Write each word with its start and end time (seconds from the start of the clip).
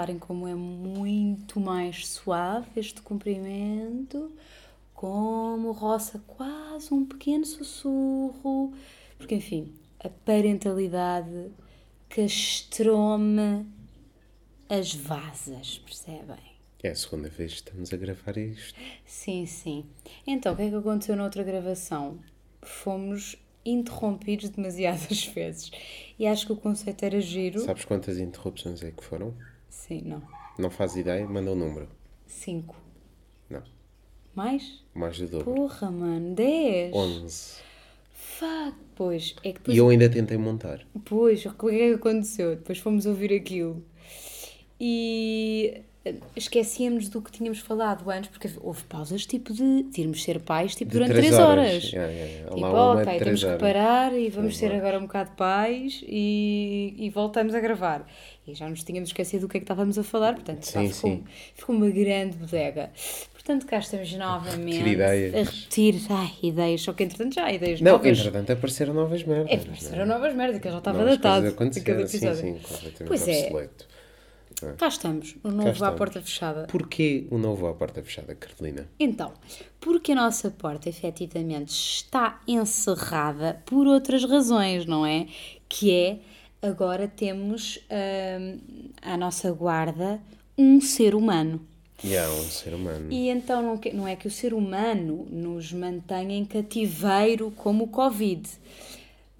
reparem 0.00 0.18
como 0.18 0.48
é 0.48 0.54
muito 0.54 1.60
mais 1.60 2.08
suave 2.08 2.68
este 2.76 3.02
comprimento, 3.02 4.32
como 4.94 5.72
roça 5.72 6.18
quase 6.26 6.92
um 6.94 7.04
pequeno 7.04 7.44
sussurro, 7.44 8.72
porque 9.18 9.34
enfim, 9.34 9.74
a 10.02 10.08
parentalidade 10.08 11.50
castrou-me 12.08 13.66
as 14.68 14.94
vasas, 14.94 15.78
percebem? 15.78 16.50
É 16.82 16.88
a 16.88 16.94
segunda 16.94 17.28
vez 17.28 17.52
que 17.52 17.68
estamos 17.68 17.92
a 17.92 17.96
gravar 17.96 18.38
isto. 18.38 18.78
Sim, 19.04 19.44
sim. 19.44 19.84
Então, 20.26 20.54
o 20.54 20.56
que 20.56 20.62
é 20.62 20.70
que 20.70 20.76
aconteceu 20.76 21.14
na 21.14 21.24
outra 21.24 21.44
gravação? 21.44 22.18
Fomos 22.62 23.36
interrompidos 23.66 24.48
demasiadas 24.48 25.26
vezes. 25.34 25.70
E 26.18 26.26
acho 26.26 26.46
que 26.46 26.52
o 26.52 26.56
conceito 26.56 27.04
era 27.04 27.20
giro. 27.20 27.60
Sabes 27.60 27.84
quantas 27.84 28.18
interrupções 28.18 28.82
é 28.82 28.90
que 28.90 29.04
foram? 29.04 29.34
Sim, 29.70 30.02
não. 30.04 30.22
Não 30.58 30.68
faz 30.70 30.96
ideia? 30.96 31.26
Manda 31.26 31.50
o 31.50 31.54
um 31.54 31.56
número. 31.56 31.88
Cinco. 32.26 32.76
Não. 33.48 33.62
Mais? 34.34 34.84
Mais 34.94 35.18
do 35.18 35.28
dobro. 35.28 35.54
Porra, 35.54 35.90
mano, 35.90 36.34
dez. 36.34 36.92
Onze. 36.94 37.56
Fuck, 38.12 38.76
pois. 38.94 39.34
É 39.38 39.42
que 39.42 39.48
E 39.48 39.52
depois. 39.54 39.76
eu 39.78 39.88
ainda 39.88 40.08
tentei 40.10 40.36
montar. 40.36 40.80
Pois, 41.04 41.44
o 41.46 41.52
que 41.54 41.66
é 41.68 41.88
que 41.88 41.94
aconteceu? 41.94 42.56
Depois 42.56 42.78
fomos 42.78 43.06
ouvir 43.06 43.32
aquilo 43.32 43.82
e 44.78 45.82
esquecíamos 46.34 47.08
do 47.08 47.20
que 47.20 47.30
tínhamos 47.30 47.58
falado 47.58 48.08
antes, 48.10 48.30
porque 48.30 48.50
houve 48.60 48.82
pausas 48.84 49.26
tipo 49.26 49.52
de, 49.52 49.82
de 49.82 50.00
irmos 50.00 50.22
ser 50.22 50.40
pais 50.40 50.74
tipo, 50.74 50.90
De 50.90 50.98
durante 50.98 51.12
três 51.12 51.26
3 51.28 51.38
horas. 51.38 51.68
horas. 51.68 51.84
Yeah, 51.92 52.10
yeah, 52.12 52.30
yeah. 52.32 52.48
Tipo, 52.54 52.60
Lá 52.60 52.70
uma 52.70 52.94
de 52.96 53.02
ok, 53.02 53.04
três 53.18 53.24
temos 53.24 53.40
que 53.40 53.46
horas. 53.46 53.60
parar 53.60 54.12
e 54.18 54.30
vamos 54.30 54.56
ser 54.56 54.72
agora 54.74 54.98
um 54.98 55.02
bocado 55.02 55.30
pais 55.32 56.02
e, 56.06 56.94
e 56.98 57.10
voltamos 57.10 57.54
a 57.54 57.60
gravar. 57.60 58.06
E 58.46 58.54
já 58.54 58.68
nos 58.68 58.82
tínhamos 58.82 59.10
esquecido 59.10 59.42
do 59.42 59.48
que 59.48 59.58
é 59.58 59.60
que 59.60 59.64
estávamos 59.64 59.98
a 59.98 60.02
falar, 60.02 60.34
portanto 60.34 60.64
Sim, 60.64 60.88
ficou, 60.90 61.10
sim. 61.10 61.24
ficou 61.54 61.76
uma 61.76 61.90
grande 61.90 62.36
bodega. 62.36 62.90
Portanto, 63.34 63.66
cá 63.66 63.78
estamos 63.78 64.12
novamente 64.14 64.76
repetir 64.78 64.86
ideias. 64.92 65.34
a 65.34 65.38
repetir 65.50 65.94
ai, 66.10 66.30
ideias, 66.42 66.80
só 66.82 66.92
que 66.92 67.04
entretanto 67.04 67.34
já 67.34 67.44
há 67.46 67.52
ideias 67.52 67.80
Não, 67.80 67.92
novas. 67.92 68.18
entretanto 68.18 68.52
apareceram 68.52 68.94
novas 68.94 69.24
merdas. 69.24 69.50
É, 69.50 69.54
apareceram 69.56 70.06
novas 70.06 70.34
merdas, 70.34 70.60
que 70.60 70.68
eu 70.68 70.72
já 70.72 70.78
estava 70.78 70.98
Novas 70.98 71.16
datado. 71.18 71.46
sim, 72.08 72.16
episódio. 72.16 72.60
sim, 72.60 73.04
Pois 73.06 73.28
é. 73.28 73.42
obsoleto. 73.44 73.89
Cá 74.78 74.88
estamos, 74.88 75.36
o 75.42 75.50
novo 75.50 75.84
à 75.84 75.92
porta 75.92 76.20
fechada. 76.22 76.66
Porquê 76.66 77.26
o 77.30 77.38
novo 77.38 77.66
à 77.66 77.74
porta 77.74 78.02
fechada, 78.02 78.34
Carolina? 78.34 78.88
Então, 78.98 79.32
porque 79.80 80.12
a 80.12 80.14
nossa 80.14 80.50
porta 80.50 80.88
efetivamente 80.88 81.70
está 81.70 82.40
encerrada 82.46 83.62
por 83.66 83.86
outras 83.86 84.24
razões, 84.24 84.86
não 84.86 85.04
é? 85.06 85.26
Que 85.68 85.92
é, 85.92 86.18
agora 86.62 87.08
temos 87.08 87.78
hum, 87.90 88.58
à 89.02 89.16
nossa 89.16 89.50
guarda 89.52 90.20
um 90.56 90.80
ser 90.80 91.14
humano. 91.14 91.60
E 92.02 92.16
há 92.16 92.28
um 92.30 92.44
ser 92.44 92.72
humano. 92.74 93.12
E 93.12 93.28
então 93.28 93.62
não, 93.62 93.76
que- 93.76 93.92
não 93.92 94.08
é 94.08 94.16
que 94.16 94.26
o 94.26 94.30
ser 94.30 94.54
humano 94.54 95.26
nos 95.30 95.70
mantenha 95.72 96.34
em 96.34 96.44
cativeiro 96.46 97.50
como 97.56 97.84
o 97.84 97.88
Covid. 97.88 98.48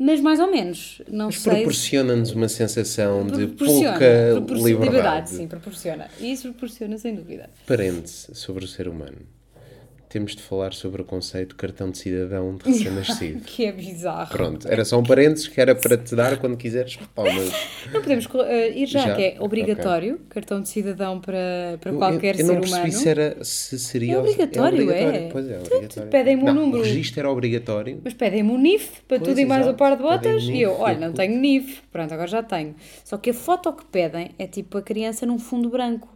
Mas 0.03 0.19
mais 0.19 0.41
ou 0.41 0.51
menos, 0.51 1.03
não 1.11 1.27
Mas 1.27 1.35
sei 1.41 1.53
se- 1.53 1.59
proporciona-nos 1.59 2.31
uma 2.33 2.49
sensação 2.49 3.27
de 3.27 3.49
pouca 3.49 3.99
proporciona- 4.33 4.67
liberdade. 4.87 5.29
sim, 5.31 5.47
proporciona. 5.47 6.09
Isso 6.19 6.49
proporciona, 6.51 6.97
sem 6.97 7.15
dúvida. 7.15 7.51
Parente 7.67 8.09
sobre 8.11 8.65
o 8.65 8.69
ser 8.69 8.89
humano. 8.89 9.19
Temos 10.11 10.35
de 10.35 10.43
falar 10.43 10.73
sobre 10.75 11.03
o 11.03 11.05
conceito 11.05 11.51
de 11.51 11.55
cartão 11.55 11.89
de 11.89 11.97
cidadão 11.97 12.57
de 12.57 12.65
recém-nascido. 12.69 13.41
Que 13.45 13.67
é 13.67 13.71
bizarro. 13.73 14.29
Pronto, 14.29 14.67
era 14.69 14.85
só 14.85 14.99
um 14.99 15.05
parênteses 15.05 15.47
que 15.47 15.61
era 15.61 15.73
para 15.73 15.97
te 15.97 16.17
dar 16.17 16.37
quando 16.39 16.57
quiseres 16.57 16.97
palmas. 17.15 17.53
Não 17.95 18.01
podemos 18.03 18.27
eh, 18.49 18.71
ir 18.77 18.87
já, 18.87 19.07
Já? 19.07 19.15
que 19.15 19.23
é 19.23 19.37
obrigatório, 19.39 20.19
cartão 20.29 20.61
de 20.61 20.69
cidadão 20.69 21.21
para, 21.21 21.79
para 21.81 21.93
qualquer 21.93 22.35
eu, 22.35 22.41
eu 22.41 22.47
não 22.47 22.55
ser 22.55 22.61
percebi 22.61 22.89
humano. 22.91 23.03
se, 23.03 23.09
era, 23.09 23.45
se 23.45 23.79
seria... 23.79 24.15
É 24.15 24.19
obrigatório, 24.19 24.91
é. 24.91 25.29
Pois 25.31 25.49
é, 25.49 25.59
Tu- 25.59 25.75
obrigatório. 25.75 26.11
pedem-me 26.11 26.43
o 26.43 26.47
Não, 26.47 26.55
número. 26.55 26.79
O 26.81 26.83
registro 26.85 27.21
era 27.21 27.31
obrigatório. 27.31 28.01
Mas 28.03 28.13
pedem-me 28.15 28.51
o 28.51 28.59
NIF 28.59 29.03
para 29.07 29.19
Pois, 29.19 29.29
tudo 29.29 29.41
e 29.41 29.45
mais 29.45 29.67
o 29.69 29.75
par 29.75 29.97
de 29.97 30.03
botas. 30.03 30.21
Pedem-me 30.43 30.59
E 30.59 30.63
eu, 30.63 30.73
olha, 30.73 30.99
não 31.07 31.13
tenho 31.13 31.39
NIF. 31.41 31.83
Pronto, 31.93 32.13
agora 32.13 32.27
já 32.29 32.43
tenho. 32.43 32.75
Só 33.05 33.17
que 33.17 33.31
a 33.31 33.35
foto 33.35 33.73
que 33.73 33.85
pedem 33.85 34.33
é 34.41 34.47
tipo 34.49 34.77
a 34.77 34.83
criança 34.83 35.25
num 35.25 35.39
fundo 35.39 35.71
branco. 35.71 36.09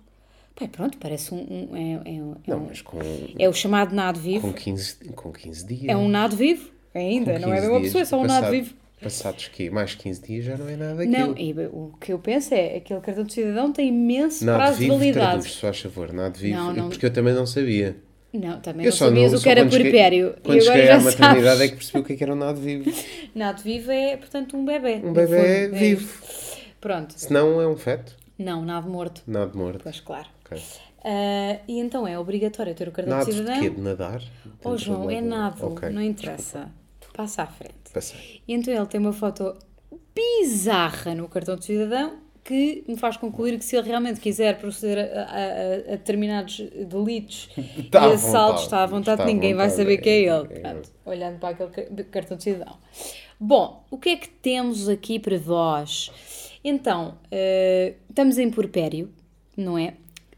Pai, 0.57 0.69
pronto, 0.69 0.97
parece 0.99 1.35
um. 1.35 1.39
um- 1.39 1.77
é, 1.77 1.93
é, 1.93 2.13
um- 2.23 2.37
é 2.47 2.51
Não, 2.51 2.59
um- 2.59 2.67
mas 2.69 2.81
com, 2.81 2.99
é 3.39 3.49
o 3.49 3.53
chamado 3.53 3.95
nado 3.95 4.21
vivo. 4.21 4.47
com, 4.49 4.53
15, 4.53 4.97
com 5.15 5.33
15 5.33 5.67
dias. 5.67 5.89
É 5.89 5.97
um 5.97 6.09
nado 6.09 6.37
vivo, 6.37 6.71
ainda. 6.95 7.39
Não 7.41 7.53
é 7.53 7.57
15 7.57 7.61
bem 7.63 7.71
uma 7.71 7.81
dias, 7.81 7.93
pessoa, 7.93 8.03
é 8.03 8.05
só 8.05 8.19
um 8.19 8.23
passado- 8.23 8.43
nado 8.43 8.53
vivo. 8.53 8.75
Passados 9.03 9.49
que 9.49 9.69
mais 9.69 9.95
15 9.95 10.23
dias 10.23 10.45
já 10.47 10.57
não 10.57 10.67
é 10.69 10.77
nada 10.77 11.05
Não, 11.05 11.33
aquilo. 11.33 11.63
e 11.63 11.67
o 11.67 11.93
que 12.01 12.13
eu 12.13 12.19
penso 12.19 12.55
é 12.55 12.77
aquele 12.77 13.01
cartão 13.01 13.25
de 13.25 13.35
cidadão 13.35 13.71
tem 13.73 13.89
imenso 13.89 14.45
Nada 14.47 14.59
prazo 14.59 14.79
de 14.79 14.85
vivo, 14.85 14.97
validade. 14.99 15.27
traduz, 15.27 15.53
se 15.53 15.61
faz 15.61 15.81
favor, 15.81 16.13
nada 16.13 16.39
vivo, 16.39 16.57
Não, 16.57 16.73
não. 16.73 16.89
porque 16.89 17.05
eu 17.05 17.13
também 17.13 17.35
não 17.35 17.45
sabia. 17.47 17.97
Não, 18.33 18.61
também 18.61 18.87
Eu 18.87 18.91
não 18.91 18.97
sabias 18.97 19.33
não, 19.33 19.39
o 19.39 19.43
que 19.43 19.49
era 19.49 19.67
puerpério. 19.67 20.35
Quando 20.43 20.57
e 20.59 20.61
agora 20.61 20.73
cheguei 20.73 20.87
já 20.87 20.97
à 20.97 21.01
maternidade 21.01 21.45
sabes. 21.45 21.61
é 21.61 21.69
que 21.69 21.75
percebi 21.77 21.99
o 21.99 22.05
que 22.05 22.13
é 22.13 22.17
que 22.17 22.25
era 22.25 22.33
um 22.33 22.37
nado 22.37 22.61
vivo. 22.61 22.91
Nado 23.35 23.63
vivo 23.63 23.91
é, 23.91 24.17
portanto, 24.17 24.57
um 24.57 24.65
bebê. 24.65 25.01
Um 25.05 25.13
bebê 25.13 25.37
é 25.37 25.69
vivo. 25.69 26.01
isso. 26.03 26.57
Pronto. 26.81 27.13
Se 27.17 27.33
não, 27.33 27.61
é 27.61 27.67
um 27.69 27.77
feto. 27.77 28.17
Não, 28.39 28.65
nado 28.65 28.89
morto. 28.89 29.23
Nado 29.27 29.57
morto. 29.59 29.81
Pois 29.83 30.01
claro. 30.01 30.27
Ok. 30.45 30.61
Ah, 31.07 31.59
e 31.69 31.79
então 31.79 32.07
é 32.07 32.19
obrigatório 32.19 32.75
ter 32.75 32.89
o 32.89 32.93
cartão 32.93 33.15
Nado 33.19 33.27
de 33.27 33.33
de 33.33 33.39
cidadão. 33.39 33.61
quê? 33.63 33.71
De 33.71 33.81
nadar? 33.81 34.23
Oh, 34.65 34.77
João, 34.77 35.11
é 35.11 35.21
nado. 35.21 35.67
Ok. 35.67 35.89
Não 35.91 36.01
interessa. 36.03 36.71
Passa 37.15 37.43
à 37.43 37.47
frente. 37.47 37.75
Passei. 37.93 38.41
E 38.49 38.55
então 38.55 38.73
ele 38.75 38.87
tem 38.87 39.01
uma 39.01 39.13
foto 39.13 39.55
bizarra 40.15 41.15
no 41.15 41.29
cartão 41.29 41.57
de 41.57 41.65
cidadão 41.65 42.19
que 42.43 42.85
me 42.87 42.97
faz 42.97 43.17
concluir 43.17 43.59
que 43.59 43.65
se 43.65 43.75
ele 43.77 43.89
realmente 43.89 44.21
quiser 44.21 44.59
proceder 44.59 44.99
a, 44.99 45.23
a- 45.23 45.93
a- 45.95 45.97
determinados 45.97 46.59
delitos 46.59 47.49
e 47.57 47.89
assaltos, 47.97 48.23
vontade. 48.23 48.63
está 48.63 48.83
à 48.83 48.87
vontade, 48.87 49.23
à 49.23 49.25
ninguém 49.25 49.55
vai 49.55 49.69
vontade, 49.69 49.83
saber 49.83 49.97
que 49.99 50.09
é 50.11 50.13
é- 50.13 50.29
ele. 50.29 50.49
é- 50.51 50.61
Pronto, 50.61 50.91
olhando 51.07 51.39
para 51.39 51.49
aquele 51.51 51.71
ca- 51.71 52.05
cartão 52.11 52.37
de 52.37 52.43
cidadão. 52.43 52.77
Bom, 53.41 53.85
o 53.91 53.97
que 53.99 54.11
é 54.11 54.17
que 54.17 54.29
temos 54.29 54.89
aqui 54.89 55.19
para 55.19 55.39
vós? 55.39 56.11
Então, 56.63 57.15
eh, 57.31 57.95
estamos 58.11 58.37
em 58.39 58.51
porpério, 58.51 59.11
não 59.57 59.79
é? 59.79 59.95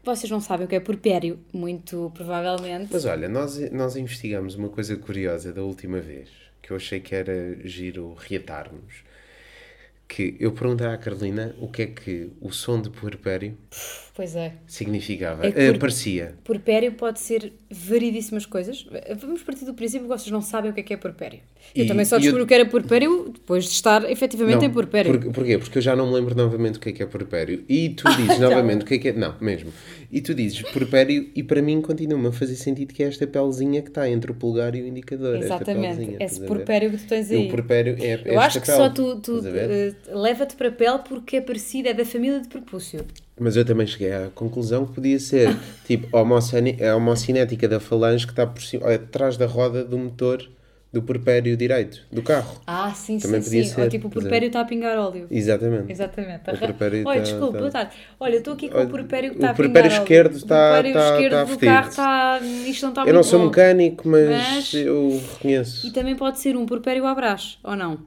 Vocês 0.07 0.31
não 0.31 0.39
sabem 0.39 0.65
o 0.65 0.69
que 0.69 0.75
é 0.75 0.79
porpério, 0.79 1.37
muito 1.51 2.09
provavelmente. 2.15 2.87
Mas 2.93 3.03
olha, 3.03 3.27
nós, 3.27 3.59
nós 3.71 3.97
investigamos 3.97 4.55
uma 4.55 4.69
coisa 4.69 4.95
curiosa 4.95 5.51
da 5.51 5.61
última 5.61 5.99
vez, 5.99 6.29
que 6.61 6.71
eu 6.71 6.77
achei 6.77 7.01
que 7.01 7.13
era 7.13 7.57
giro 7.67 8.13
reatarmos. 8.13 9.03
Que 10.07 10.37
eu 10.39 10.53
perguntei 10.53 10.87
à 10.87 10.97
Carolina 10.97 11.53
o 11.59 11.67
que 11.67 11.81
é 11.81 11.87
que 11.87 12.31
o 12.39 12.53
som 12.53 12.81
de 12.81 12.89
puerpério 12.89 13.57
Pois 14.17 14.35
é. 14.35 14.53
significava. 14.65 15.45
É 15.45 15.49
Eh, 15.55 15.71
por- 15.73 15.81
parecia. 15.81 16.33
Porpério 16.43 16.91
pode 16.93 17.19
ser 17.19 17.53
variedíssimas 17.69 18.47
coisas. 18.47 18.83
Vamos 19.21 19.43
partir 19.43 19.63
do 19.63 19.75
princípio 19.75 20.07
que 20.07 20.17
vocês 20.17 20.31
não 20.31 20.41
sabem 20.41 20.71
o 20.71 20.73
que 20.73 20.79
é 20.79 20.83
que 20.83 20.91
é 20.91 20.97
porpério. 20.97 21.39
Eu 21.75 21.85
E- 21.85 21.87
também 21.87 22.03
só 22.03 22.17
descobri 22.17 22.39
eu- 22.41 22.45
o 22.45 22.47
que 22.47 22.53
era 22.55 22.65
porpério 22.65 23.29
depois 23.31 23.65
de 23.65 23.69
estar 23.71 24.09
efetivamente 24.09 24.65
em 24.65 24.71
porpério. 24.71 25.19
Por, 25.19 25.31
porquê? 25.33 25.59
Porque 25.59 25.77
eu 25.77 25.81
já 25.83 25.95
não 25.95 26.07
me 26.07 26.13
lembro 26.15 26.33
novamente 26.35 26.77
o 26.77 26.79
que 26.79 26.89
é 26.89 26.91
que 26.93 27.03
é 27.03 27.05
porpério. 27.05 27.63
E 27.69 27.89
tu 27.89 28.09
dizes 28.09 28.37
então. 28.37 28.49
novamente 28.49 28.81
o 28.81 28.85
que 28.87 28.95
é 28.95 28.97
que 28.97 29.07
é. 29.09 29.13
Não, 29.13 29.35
mesmo. 29.39 29.71
E 30.11 30.19
tu 30.19 30.33
dizes 30.33 30.63
porpério 30.63 31.29
e 31.35 31.43
para 31.43 31.61
mim 31.61 31.79
continua-me 31.79 32.27
a 32.27 32.31
fazer 32.31 32.55
sentido 32.55 32.95
que 32.95 33.03
é 33.03 33.07
esta 33.07 33.27
pelezinha 33.27 33.83
que 33.83 33.89
está 33.89 34.09
entre 34.09 34.31
o 34.31 34.33
polegar 34.33 34.73
e 34.73 34.81
o 34.81 34.87
indicador. 34.87 35.35
Exatamente. 35.37 36.15
Esse 36.19 36.43
a 36.43 36.47
porpério 36.47 36.89
que 36.89 36.97
tu 36.97 37.05
tens 37.07 37.29
aí. 37.29 37.45
O 37.45 37.51
porpério 37.51 37.95
é 37.99 38.19
Eu 38.25 38.39
acho 38.39 38.59
que 38.61 38.65
pele, 38.65 38.77
só 38.79 38.89
tu, 38.89 39.19
tu 39.21 39.41
a 39.45 39.47
eh, 39.47 39.93
leva-te 40.07 40.55
para 40.55 40.71
pele 40.71 40.97
porque 41.07 41.35
é 41.35 41.41
parecido, 41.41 41.89
é 41.89 41.93
da 41.93 42.03
família 42.03 42.39
de 42.39 42.47
prepúcio. 42.47 43.05
Mas 43.39 43.55
eu 43.55 43.63
também 43.63 43.85
cheguei 43.85 44.11
à 44.13 44.29
conclusão 44.33 44.85
que 44.85 44.93
podia 44.93 45.19
ser 45.19 45.55
tipo 45.85 46.15
a 46.17 46.21
homocinética 46.95 47.67
da 47.67 47.79
falange 47.79 48.25
que 48.25 48.31
está 48.33 48.47
por 48.47 48.61
cima, 48.61 48.91
atrás 48.93 49.37
da 49.37 49.45
roda 49.45 49.83
do 49.85 49.97
motor 49.97 50.43
do 50.91 51.01
porpério 51.03 51.55
direito 51.57 52.01
do 52.11 52.23
carro. 52.23 52.59
Ah, 52.65 52.91
sim, 52.93 53.19
Também 53.19 53.41
sim, 53.41 53.49
podia 53.49 53.63
sim. 53.65 53.75
ser, 53.75 53.81
Ou 53.81 53.89
tipo 53.89 54.07
o 54.07 54.09
é. 54.09 54.13
porpério 54.13 54.47
está 54.47 54.61
a 54.61 54.65
pingar 54.65 54.97
óleo. 54.97 55.27
Exatamente. 55.29 55.91
Exatamente. 55.91 56.49
O 56.49 56.57
porpério 56.57 57.03
Olha, 57.05 57.19
tá- 57.19 57.23
desculpa, 57.25 57.69
tá-. 57.69 57.91
Olha, 58.19 58.33
eu 58.33 58.37
estou 58.39 58.53
aqui 58.53 58.69
com 58.69 58.81
o 58.81 58.87
porpério 58.87 59.29
que 59.31 59.35
o 59.35 59.39
está 59.39 59.49
a 59.49 59.53
pingar 59.53 59.65
porpério 59.73 59.91
óleo. 59.91 60.01
esquerdo 60.01 60.37
está- 60.37 60.55
O 60.55 60.73
porpério 60.73 60.87
está- 60.89 61.11
esquerdo 61.13 61.33
está 61.33 61.43
do 61.43 61.47
fedido. 61.49 61.65
carro 61.71 61.89
está... 61.89 62.39
Isto 62.69 62.81
não 62.83 62.89
está 62.89 63.05
Eu 63.05 63.13
não 63.13 63.23
sou 63.23 63.39
bom. 63.39 63.45
mecânico, 63.47 64.07
mas, 64.07 64.29
Mas- 64.29 64.73
eu 64.73 65.21
reconheço. 65.33 65.85
E 65.87 65.91
também 65.91 66.15
pode 66.15 66.39
ser 66.39 66.55
um 66.55 66.65
porpério 66.65 67.05
à 67.05 67.13
brás, 67.13 67.59
ou 67.63 67.75
não? 67.75 67.99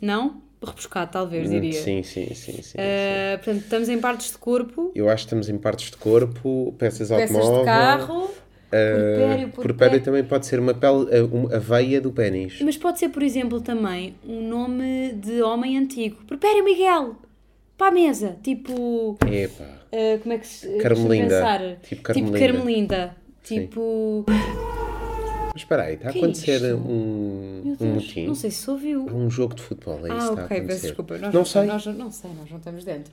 Não? 0.00 0.42
Rebuscado, 0.64 1.10
talvez, 1.10 1.50
diria. 1.50 1.78
Hum. 1.78 1.82
Sim, 1.82 2.02
sim, 2.02 2.26
sim, 2.34 2.52
sim, 2.52 2.62
sim. 2.62 2.78
Ah, 2.78 3.38
portanto, 3.38 3.62
estamos 3.62 3.88
em 3.88 4.00
partes 4.00 4.30
de 4.32 4.38
corpo, 4.38 4.92
Eu 4.94 5.08
acho 5.08 5.24
que 5.24 5.26
estamos 5.26 5.48
em 5.48 5.58
partes 5.58 5.90
de 5.90 5.96
corpo, 5.96 6.74
peças, 6.78 7.08
peças 7.08 7.36
automóvel. 7.36 7.58
de 7.60 7.64
carro, 7.64 8.30
ah, 8.72 9.48
porpério, 9.54 10.00
também 10.00 10.24
pode 10.24 10.46
ser 10.46 10.58
uma 10.58 10.72
pele, 10.72 11.06
ah, 11.52 11.56
a 11.56 11.58
veia 11.58 12.00
do 12.00 12.10
pênis. 12.10 12.60
Mas 12.62 12.76
pode 12.76 12.98
ser, 12.98 13.10
por 13.10 13.22
exemplo, 13.22 13.60
também 13.60 14.14
um 14.26 14.48
nome 14.48 15.12
de 15.12 15.42
homem 15.42 15.76
antigo. 15.76 16.16
Porpério 16.26 16.64
Miguel! 16.64 17.16
Para 17.76 17.88
a 17.88 17.90
mesa. 17.90 18.36
Tipo. 18.42 19.18
Epá. 19.26 19.64
ah, 19.92 20.18
como 20.22 20.32
é 20.34 20.38
que 20.38 20.46
se. 20.46 20.78
Carmelinda. 20.78 21.78
Tipo 21.82 22.02
Carmelinda. 22.02 22.38
Carmelinda. 22.38 23.16
Tipo. 23.42 24.24
Mas 25.54 25.62
espera 25.62 25.82
aí, 25.84 25.94
está 25.94 26.08
a 26.08 26.12
é 26.12 26.16
acontecer 26.16 26.54
isto? 26.62 26.76
um, 26.76 27.76
um 27.80 27.86
motim. 27.94 28.26
não 28.26 28.34
sei 28.34 28.50
se 28.50 28.70
ouviu. 28.70 29.06
Há 29.08 29.12
um 29.12 29.28
jogo 29.30 29.54
de 29.54 29.62
futebol, 29.62 29.98
é 30.06 30.08
isso 30.08 30.12
Ah, 30.12 30.18
que 30.18 30.24
está 30.24 30.42
a 30.42 30.44
acontecer. 30.44 30.66
peço 30.66 30.82
desculpa. 30.82 31.18
Nós 31.18 31.34
não 31.34 31.44
sei. 31.44 31.62
Nós, 31.64 31.86
não 31.86 32.10
sei, 32.10 32.30
nós 32.38 32.50
não 32.50 32.58
estamos 32.58 32.84
dentro. 32.84 33.12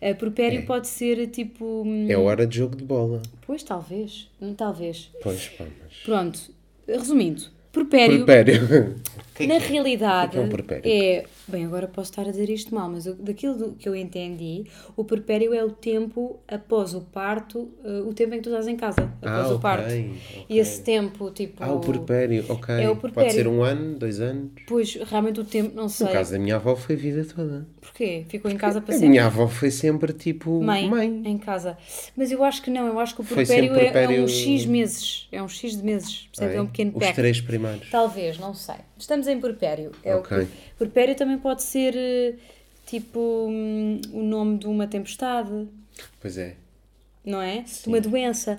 Uh, 0.00 0.14
porpério 0.16 0.64
pode 0.66 0.88
ser 0.88 1.26
tipo. 1.28 1.64
hum, 1.86 2.06
É 2.08 2.16
hora 2.16 2.46
de 2.46 2.58
jogo 2.58 2.76
de 2.76 2.84
bola. 2.84 3.22
Pois, 3.46 3.62
talvez. 3.62 4.28
Hum, 4.40 4.52
Talvez. 4.54 5.10
Pois, 5.22 5.48
pá, 5.48 5.64
mas... 5.82 5.92
Pronto. 6.04 6.40
Resumindo. 6.86 7.42
Porpério. 7.72 8.24
Que 9.34 9.46
Na 9.46 9.56
é? 9.56 9.58
realidade, 9.58 10.38
é 10.38 10.40
é 10.40 10.44
um 10.44 10.48
porpério? 10.48 10.82
é- 10.90 11.24
Bem, 11.48 11.64
agora 11.64 11.86
posso 11.86 12.10
estar 12.10 12.22
a 12.22 12.30
dizer 12.32 12.50
isto 12.50 12.74
mal, 12.74 12.90
mas 12.90 13.06
eu- 13.06 13.14
daquilo 13.14 13.74
que 13.78 13.88
eu 13.88 13.94
entendi, 13.94 14.64
o 14.96 15.04
porpério 15.04 15.54
é 15.54 15.64
o 15.64 15.70
tempo 15.70 16.40
após 16.48 16.92
o 16.92 17.02
parto, 17.02 17.70
eh, 17.84 18.00
o 18.00 18.12
tempo 18.12 18.34
em 18.34 18.38
que 18.38 18.42
tu 18.42 18.48
estás 18.48 18.66
em 18.66 18.74
casa, 18.76 19.02
após 19.22 19.46
Ah, 19.46 19.48
o 19.48 19.50
ok, 19.52 19.58
parto. 19.60 19.84
ok. 19.84 20.14
E 20.48 20.58
esse 20.58 20.82
tempo, 20.82 21.30
tipo. 21.30 21.62
Ah, 21.62 21.72
o 21.72 21.78
porpério, 21.80 22.44
ok. 22.48 22.74
É 22.74 22.88
o 22.90 22.96
Pode 22.96 23.00
porpério. 23.14 23.30
ser 23.32 23.46
um 23.46 23.62
ano, 23.62 23.96
dois 23.96 24.20
anos. 24.20 24.50
Pois, 24.66 24.94
realmente 24.96 25.38
o 25.40 25.44
tempo, 25.44 25.74
não 25.76 25.88
sei. 25.88 26.08
No 26.08 26.12
caso 26.12 26.32
da 26.32 26.38
minha 26.40 26.56
avó 26.56 26.74
foi 26.74 26.96
a 26.96 26.98
vida 26.98 27.24
toda. 27.24 27.66
Porquê? 27.80 28.24
Ficou 28.28 28.50
em 28.50 28.56
casa 28.56 28.80
para 28.80 28.90
A 28.92 28.94
sempre. 28.94 29.10
minha 29.10 29.26
avó 29.26 29.46
foi 29.46 29.70
sempre 29.70 30.12
tipo 30.12 30.60
Mãe, 30.60 30.88
mãe. 30.90 31.22
em 31.24 31.38
casa. 31.38 31.78
Mas 32.16 32.32
eu 32.32 32.42
acho 32.42 32.60
que 32.60 32.70
não, 32.70 32.88
eu 32.88 32.98
acho 32.98 33.14
que 33.14 33.20
o 33.20 33.24
porpério, 33.24 33.72
sempre 33.72 33.86
é- 33.86 34.16
É, 34.16 34.20
um 34.20 34.26
X 34.26 34.66
meses. 34.66 35.28
É 35.30 35.40
um 35.42 35.48
X 35.48 35.76
de 35.76 35.84
meses. 35.84 36.28
É, 36.40 36.56
Ah, 36.56 36.62
um 36.62 36.66
pequeno 36.66 36.90
Os 36.92 36.98
pack. 36.98 37.14
três 37.14 37.40
primeiros. 37.40 37.88
Talvez, 37.88 38.36
não 38.38 38.52
sei. 38.52 38.74
Estamos 38.98 39.28
em 39.28 39.38
porpério. 39.38 39.92
É 40.02 40.14
Ok. 40.16 40.36
o 40.36 40.40
que... 40.46 40.52
Porpério 40.78 41.14
também 41.14 41.35
pode 41.38 41.62
ser 41.62 41.94
eh, 41.96 42.34
tipo 42.86 43.18
hum, 43.48 44.00
o 44.12 44.22
nome 44.22 44.58
de 44.58 44.66
uma 44.66 44.86
tempestade, 44.86 45.68
Pois 46.20 46.36
é. 46.38 46.54
não 47.24 47.40
é? 47.42 47.62
De 47.62 47.88
uma 47.88 48.00
doença. 48.00 48.58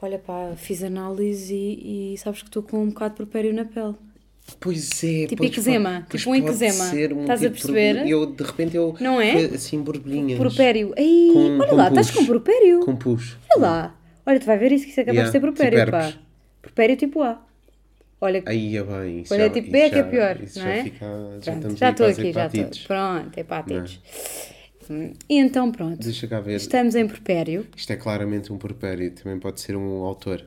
Olha 0.00 0.18
pá, 0.18 0.52
fiz 0.56 0.82
análise 0.82 1.54
e, 1.54 2.14
e 2.14 2.18
sabes 2.18 2.42
que 2.42 2.48
estou 2.48 2.62
com 2.62 2.82
um 2.82 2.88
bocado 2.88 3.10
de 3.14 3.16
porpério 3.18 3.52
na 3.54 3.64
pele. 3.64 3.94
Pois 4.58 5.04
é. 5.04 5.26
Tipo 5.26 5.36
pois 5.44 5.56
eczema, 5.56 6.04
pois 6.10 6.22
tipo 6.22 6.32
um 6.32 6.34
eczema. 6.34 6.84
ser 6.86 7.12
um 7.12 7.20
Estás 7.20 7.40
a 7.40 7.44
tipo 7.44 7.56
de 7.56 7.62
perceber? 7.62 8.08
Eu, 8.08 8.26
de 8.26 8.42
repente, 8.42 8.76
eu... 8.76 8.96
Não 9.00 9.20
é? 9.20 9.44
Assim, 9.44 9.80
borbulhinhas. 9.80 10.38
Ei, 10.96 11.30
Com- 11.32 11.58
olha 11.60 11.68
com 11.68 11.76
lá, 11.76 11.88
estás 11.88 12.10
com 12.10 12.26
porpério. 12.26 12.80
Com 12.80 12.96
pus. 12.96 13.36
Olha 13.54 13.60
lá. 13.62 13.96
Olha, 14.26 14.40
tu 14.40 14.46
vai 14.46 14.58
ver 14.58 14.72
isso 14.72 14.84
que 14.84 14.90
isso 14.90 14.96
capaz 15.00 15.14
Yeah, 15.16 15.28
de 15.28 15.32
ser 15.32 15.40
porpério, 15.40 15.78
tipo 15.78 15.90
pá. 15.92 16.04
herpes. 16.06 16.18
Porpério 16.60 16.96
tipo 16.96 17.22
A. 17.22 17.40
Olha, 18.24 18.40
Aí 18.46 18.76
é 18.76 18.82
bem. 18.84 19.24
Olha, 19.30 19.40
já, 19.46 19.50
tipo 19.50 19.66
isso 19.66 19.72
B 19.72 19.78
é 19.80 19.90
que 19.90 19.98
é 19.98 20.02
pior, 20.04 20.38
não 20.38 20.46
já 20.62 20.68
é? 20.68 20.84
Fica, 20.84 20.98
já 21.00 21.52
pronto, 21.52 21.56
estamos 21.56 21.78
já 21.80 21.90
estou 21.90 22.06
aqui, 22.06 22.32
já 22.32 22.46
estou. 22.46 22.86
Pronto, 22.86 23.38
hepatites. 23.38 24.00
Hum, 24.88 25.12
E 25.28 25.38
então, 25.38 25.72
pronto. 25.72 25.98
Deixa 25.98 26.28
cá 26.28 26.40
ver. 26.40 26.54
Estamos 26.54 26.94
em 26.94 27.06
porpério. 27.06 27.66
Isto 27.76 27.92
é 27.92 27.96
claramente 27.96 28.52
um 28.52 28.58
porpério. 28.58 29.10
Também 29.10 29.40
pode 29.40 29.60
ser 29.60 29.74
um 29.76 30.04
autor. 30.04 30.44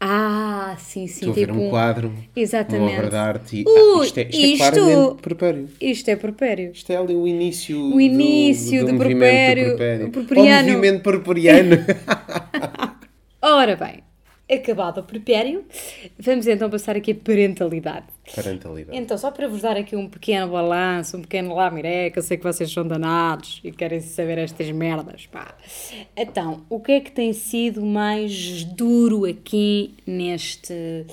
Ah, 0.00 0.74
sim, 0.78 1.06
sim. 1.06 1.28
Estou 1.28 1.32
a 1.32 1.34
ver 1.34 1.46
tipo 1.48 1.58
um 1.58 1.70
quadro, 1.70 2.14
Exatamente. 2.36 2.82
uma 2.82 2.92
obra 2.98 3.10
de 3.10 3.16
arte 3.16 3.56
e... 3.56 3.64
Ui, 3.68 4.00
ah, 4.00 4.04
isto, 4.04 4.18
é, 4.18 4.22
isto, 4.28 4.36
isto- 4.38 4.64
é 4.64 4.70
claramente 4.70 5.22
porpério. 5.22 5.68
Isto 5.80 6.08
é 6.10 6.16
porpério. 6.16 6.70
Isto 6.72 6.92
é 6.92 6.96
ali 6.96 7.14
o 7.16 7.26
início, 7.26 7.94
O 7.94 8.00
início 8.00 8.80
do, 8.82 8.86
do 8.86 8.92
movimento 8.94 9.56
do 9.56 9.60
o 9.66 9.68
porpério. 9.70 10.10
porperiano. 10.12 10.68
O 10.68 10.72
movimento 10.72 11.02
porperiano. 11.02 11.76
Ora 13.42 13.76
bem, 13.76 14.02
acabado 14.50 14.98
o 14.98 15.02
porpério, 15.02 15.64
vamos 16.18 16.46
então 16.46 16.70
passar 16.70 16.96
aqui 16.96 17.12
a 17.12 17.14
parentalidade. 17.14 18.06
Parentalidade. 18.34 18.96
Então, 18.96 19.18
só 19.18 19.30
para 19.30 19.46
vos 19.48 19.62
dar 19.62 19.76
aqui 19.76 19.94
um 19.94 20.08
pequeno 20.08 20.50
balanço, 20.50 21.16
um 21.16 21.22
pequeno 21.22 21.54
lamiré, 21.54 22.10
que 22.10 22.18
eu 22.18 22.22
sei 22.22 22.36
que 22.36 22.44
vocês 22.44 22.70
são 22.70 22.86
danados 22.86 23.60
e 23.62 23.70
querem 23.70 24.00
saber 24.00 24.38
estas 24.38 24.70
merdas, 24.70 25.26
pá. 25.26 25.54
Então, 26.16 26.64
o 26.68 26.80
que 26.80 26.92
é 26.92 27.00
que 27.00 27.12
tem 27.12 27.32
sido 27.32 27.84
mais 27.84 28.64
duro 28.64 29.24
aqui 29.24 29.94
neste, 30.06 31.06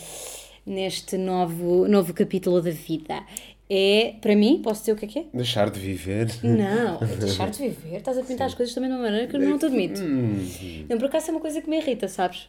neste 0.66 1.18
novo, 1.18 1.88
novo 1.88 2.14
capítulo 2.14 2.62
da 2.62 2.72
vida? 2.72 3.24
É, 3.68 4.14
para 4.22 4.36
mim, 4.36 4.62
posso 4.64 4.82
dizer 4.82 4.92
o 4.92 4.96
que 4.96 5.06
é 5.06 5.08
que 5.08 5.20
é? 5.20 5.26
Deixar 5.34 5.72
de 5.72 5.80
viver. 5.80 6.28
Não, 6.44 7.00
é 7.02 7.06
deixar 7.18 7.50
de 7.50 7.58
viver. 7.58 7.98
Estás 7.98 8.16
a 8.18 8.24
pintar 8.24 8.46
as 8.48 8.54
coisas 8.54 8.76
também 8.76 8.92
de 8.92 8.96
uma 8.96 9.04
maneira 9.04 9.26
que 9.26 9.36
eu 9.36 9.40
não 9.40 9.58
te 9.58 9.66
admito. 9.66 10.02
Hum. 10.02 10.86
Não, 10.88 10.98
por 11.00 11.06
acaso 11.08 11.30
é 11.30 11.32
uma 11.32 11.40
coisa 11.40 11.60
que 11.62 11.70
me 11.70 11.78
irrita, 11.78 12.08
sabes? 12.08 12.48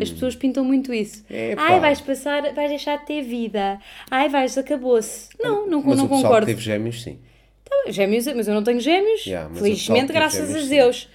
As 0.00 0.10
pessoas 0.10 0.36
pintam 0.36 0.64
muito 0.64 0.94
isso. 0.94 1.24
Epá. 1.28 1.62
Ai, 1.62 1.80
vais 1.80 2.00
passar, 2.00 2.54
vais 2.54 2.70
deixar 2.70 2.98
de 2.98 3.06
ter 3.06 3.22
vida. 3.22 3.80
Ai, 4.08 4.28
vais, 4.28 4.56
acabou-se. 4.56 5.30
Não, 5.40 5.66
não, 5.68 5.82
Mas 5.82 5.98
não 5.98 6.04
o 6.04 6.08
concordo. 6.08 6.46
que 6.46 6.52
teve 6.52 6.62
gêmeos, 6.62 7.02
sim. 7.02 7.18
Tá, 7.64 7.90
Gêmeos, 7.90 8.26
mas 8.28 8.46
eu 8.46 8.54
não 8.54 8.62
tenho 8.62 8.78
gêmeos. 8.78 9.26
Yeah, 9.26 9.52
Felizmente, 9.52 10.12
graças 10.12 10.46
gêmeos, 10.46 10.56
a 10.64 10.68
sim. 10.68 10.68
Deus. 10.76 11.08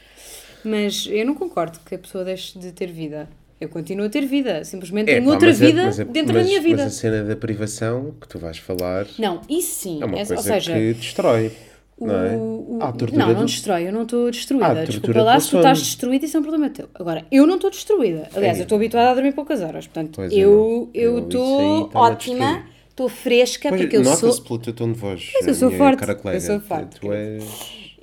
Mas 0.65 1.07
eu 1.09 1.25
não 1.25 1.35
concordo 1.35 1.79
que 1.85 1.95
a 1.95 1.99
pessoa 1.99 2.25
deixe 2.25 2.59
de 2.59 2.73
ter 2.73 2.87
vida. 2.91 3.29
Eu 3.59 3.69
continuo 3.69 4.05
a 4.05 4.09
ter 4.09 4.25
vida. 4.25 4.63
Simplesmente 4.63 5.07
tenho 5.07 5.23
pá, 5.25 5.31
outra 5.31 5.47
mas 5.47 5.61
a- 5.61 5.65
vida 5.65 5.83
mas 5.85 5.99
a- 5.99 6.03
dentro 6.03 6.33
mas- 6.33 6.43
da 6.43 6.49
minha 6.49 6.61
vida. 6.61 6.83
Mas 6.83 6.93
a 6.93 6.95
cena 6.99 7.23
da 7.23 7.35
privação 7.35 8.13
que 8.21 8.27
tu 8.27 8.37
vais 8.37 8.57
falar 8.57 9.07
Não, 9.17 9.41
isso 9.49 9.81
sim. 9.81 10.01
é 10.01 10.05
uma 10.05 10.13
É- 10.13 10.17
coisa 10.17 10.35
ou 10.35 10.41
seja, 10.41 10.73
que 10.73 10.93
destrói. 10.93 11.51
Não 11.99 12.13
é? 12.13 12.35
o- 12.37 12.39
o- 12.39 12.77
não, 13.13 13.27
não 13.33 13.33
do- 13.39 13.45
destrói, 13.47 13.87
eu 13.87 13.91
não 13.91 14.03
estou 14.03 14.29
destruída. 14.29 14.67
Ah, 14.81 14.85
Desculpa 14.85 15.23
lá 15.23 15.39
se 15.39 15.49
tu 15.49 15.57
estás 15.57 15.79
destruída, 15.79 16.25
isso 16.25 16.37
é 16.37 16.39
um 16.39 16.43
problema 16.43 16.69
teu. 16.69 16.87
Agora, 16.93 17.25
eu 17.31 17.47
não 17.47 17.55
estou 17.55 17.71
destruída. 17.71 18.29
Aliás, 18.35 18.57
É. 18.57 18.59
eu 18.59 18.63
estou 18.63 18.75
habituada 18.75 19.09
a 19.09 19.13
dormir 19.15 19.31
poucas 19.33 19.61
horas. 19.61 19.87
Portanto, 19.87 20.11
Pois 20.17 20.31
eu 20.31 20.91
estou 20.93 21.89
a 21.91 21.99
ótima, 21.99 22.63
estou 22.89 23.09
fresca, 23.09 23.69
Pois, 23.69 23.81
porque 23.81 23.97
eu 23.97 24.05
sou. 24.05 24.41
pelo 24.43 24.59
teu 24.59 24.73
tom 24.73 24.91
de 24.91 24.99
voz. 24.99 25.31
Mas 25.33 25.47
eu 25.47 25.55
sou 25.55 25.71
forte, 25.71 26.03
eu 26.07 26.39
sou 26.41 26.59
forte, 26.59 26.99
Tu 26.99 27.11
és... 27.11 27.43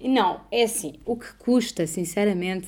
Não, 0.03 0.41
é 0.51 0.65
assim, 0.65 0.95
o 1.07 1.17
que 1.17 1.33
custa, 1.39 1.87
sinceramente, 1.87 2.67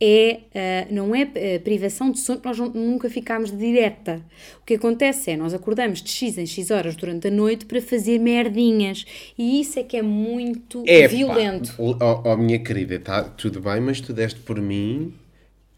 é, 0.00 0.40
ah, 0.54 0.86
não 0.90 1.14
é 1.14 1.22
ah, 1.22 1.60
privação 1.64 2.10
de 2.10 2.18
sono, 2.18 2.40
nós 2.44 2.58
nunca 2.58 3.08
ficámos 3.08 3.50
direta. 3.56 4.20
O 4.60 4.64
que 4.64 4.74
acontece 4.74 5.30
é, 5.30 5.36
nós 5.36 5.54
acordamos 5.54 6.02
de 6.02 6.10
X 6.10 6.36
em 6.38 6.46
X 6.46 6.70
horas 6.70 6.94
durante 6.96 7.28
a 7.28 7.30
noite 7.30 7.64
para 7.66 7.80
fazer 7.80 8.18
merdinhas. 8.18 9.04
E 9.38 9.60
isso 9.60 9.78
é 9.78 9.82
que 9.82 9.96
é 9.96 10.02
muito 10.02 10.84
É, 10.86 11.08
violento. 11.08 11.70
Pá, 11.76 11.82
oh, 11.82 12.22
oh, 12.24 12.36
minha 12.36 12.58
querida, 12.58 12.96
está 12.96 13.22
tudo 13.24 13.60
bem, 13.60 13.80
mas 13.80 14.00
tu 14.00 14.12
deste 14.12 14.40
por 14.40 14.60
mim. 14.60 15.14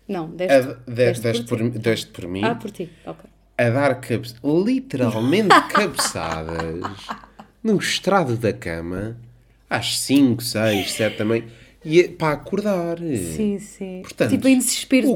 Não, 0.08 0.24
A, 0.24 0.28
deste, 0.28 0.68
de- 0.86 0.94
deste 0.94 1.22
deste, 1.22 1.44
por 1.46 1.58
por, 1.58 1.70
deste 1.70 2.06
por 2.10 2.26
mim 2.26 2.40
Ah, 2.42 2.54
por 2.54 2.70
ti, 2.70 2.88
ok. 3.04 3.24
a 3.58 3.70
dar 3.70 4.00
cabe 4.00 4.26
literalmente 4.42 5.48
cabeçadas 5.70 6.80
no 7.62 7.76
estrado 7.76 8.36
da 8.36 8.52
cama 8.52 9.16
às 9.68 9.98
5, 10.00 10.42
6, 10.42 10.92
7 10.92 11.16
também 11.18 11.44
e 11.84 12.00
é 12.00 12.08
para 12.08 12.34
acordar. 12.34 12.98
Sim, 12.98 13.58
sim. 13.58 14.00
Portanto, 14.02 14.30
tipo, 14.30 14.48
em 14.48 14.58
desespero. 14.58 15.08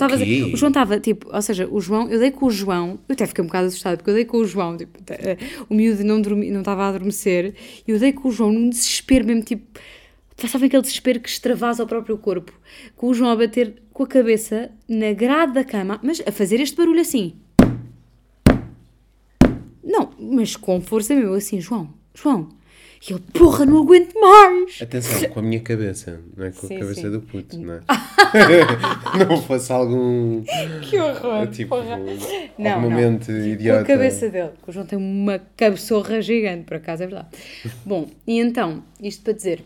o? 0.51 0.55
O 0.55 0.57
João 0.57 0.71
estava, 0.71 1.01
tipo, 1.01 1.29
ou 1.35 1.43
seja, 1.43 1.69
o 1.69 1.81
João, 1.81 2.09
eu 2.09 2.19
dei 2.19 2.31
com 2.31 2.47
o 2.47 2.51
João, 2.51 2.99
eu 3.09 3.13
até 3.15 3.27
fiquei 3.27 3.43
um 3.43 3.47
bocado 3.47 3.67
assustada, 3.67 3.97
porque 3.97 4.11
eu 4.11 4.15
dei 4.15 4.25
com 4.25 4.39
o 4.39 4.45
João, 4.45 4.77
tipo, 4.77 4.99
eh, 5.09 5.37
o 5.69 5.75
miúdo 5.75 6.05
não, 6.05 6.21
dormi, 6.21 6.51
não 6.51 6.61
estava 6.61 6.85
a 6.85 6.89
adormecer, 6.89 7.55
e 7.87 7.91
eu 7.91 7.99
dei 7.99 8.13
com 8.13 8.29
o 8.29 8.33
João 8.33 8.53
num 8.53 8.69
desespero 8.69 9.27
mesmo, 9.27 9.43
tipo, 9.43 9.81
sabem 10.49 10.67
aquele 10.67 10.83
desespero 10.83 11.21
que 11.21 11.29
extravasa 11.29 11.83
o 11.83 11.87
próprio 11.87 12.17
corpo, 12.17 12.53
com 12.97 13.09
o 13.09 13.15
João 13.15 13.31
a 13.31 13.37
bater 13.37 13.83
com 13.93 14.05
a 14.05 14.07
cabeça 14.07 14.71
na 14.89 15.13
grade 15.13 15.53
da 15.55 15.65
cama, 15.65 15.99
mas 16.03 16.23
a 16.25 16.33
fazer 16.33 16.61
este 16.61 16.77
barulho 16.77 17.01
assim. 17.01 17.35
Não, 19.85 20.11
mas 20.19 20.57
com 20.57 20.81
força 20.81 21.15
mesmo, 21.15 21.35
assim, 21.35 21.61
João, 21.61 21.93
João. 22.15 22.49
E 23.09 23.13
ele, 23.13 23.23
porra, 23.33 23.67
não 23.67 23.83
aguento 23.83 24.15
mais. 24.21 24.81
Atenção, 24.81 25.29
com 25.31 25.41
a 25.41 25.43
minha 25.43 25.61
cabeça, 25.61 26.21
não 26.37 26.47
é 26.47 26.53
com 26.53 26.69
Sim, 26.69 26.77
a 26.77 26.79
cabeça 26.81 27.01
sim. 27.01 27.11
do 27.11 27.21
puto, 27.21 27.59
não 27.59 27.75
é? 27.75 27.81
não 29.29 29.43
fosse 29.43 29.73
algum 29.73 30.43
Que 30.89 30.99
horror, 31.01 31.47
tipo 31.49 31.71
porra. 31.77 31.95
algum 31.97 32.17
Não, 32.59 32.71
não. 32.71 32.81
momento 32.81 33.27
Com 33.27 33.33
idiota. 33.33 33.81
a 33.83 33.85
cabeça 33.85 34.29
dele. 34.29 34.51
que 34.63 34.71
O 34.71 34.73
João 34.73 34.87
tem 34.87 34.99
uma 34.99 35.41
cabeçorra 35.57 36.21
gigante, 36.23 36.63
por 36.65 36.77
acaso 36.77 37.03
é 37.03 37.07
verdade. 37.07 37.29
Bom, 37.85 38.09
e 38.27 38.39
então, 38.39 38.83
isto 39.01 39.23
para 39.25 39.33
dizer 39.33 39.65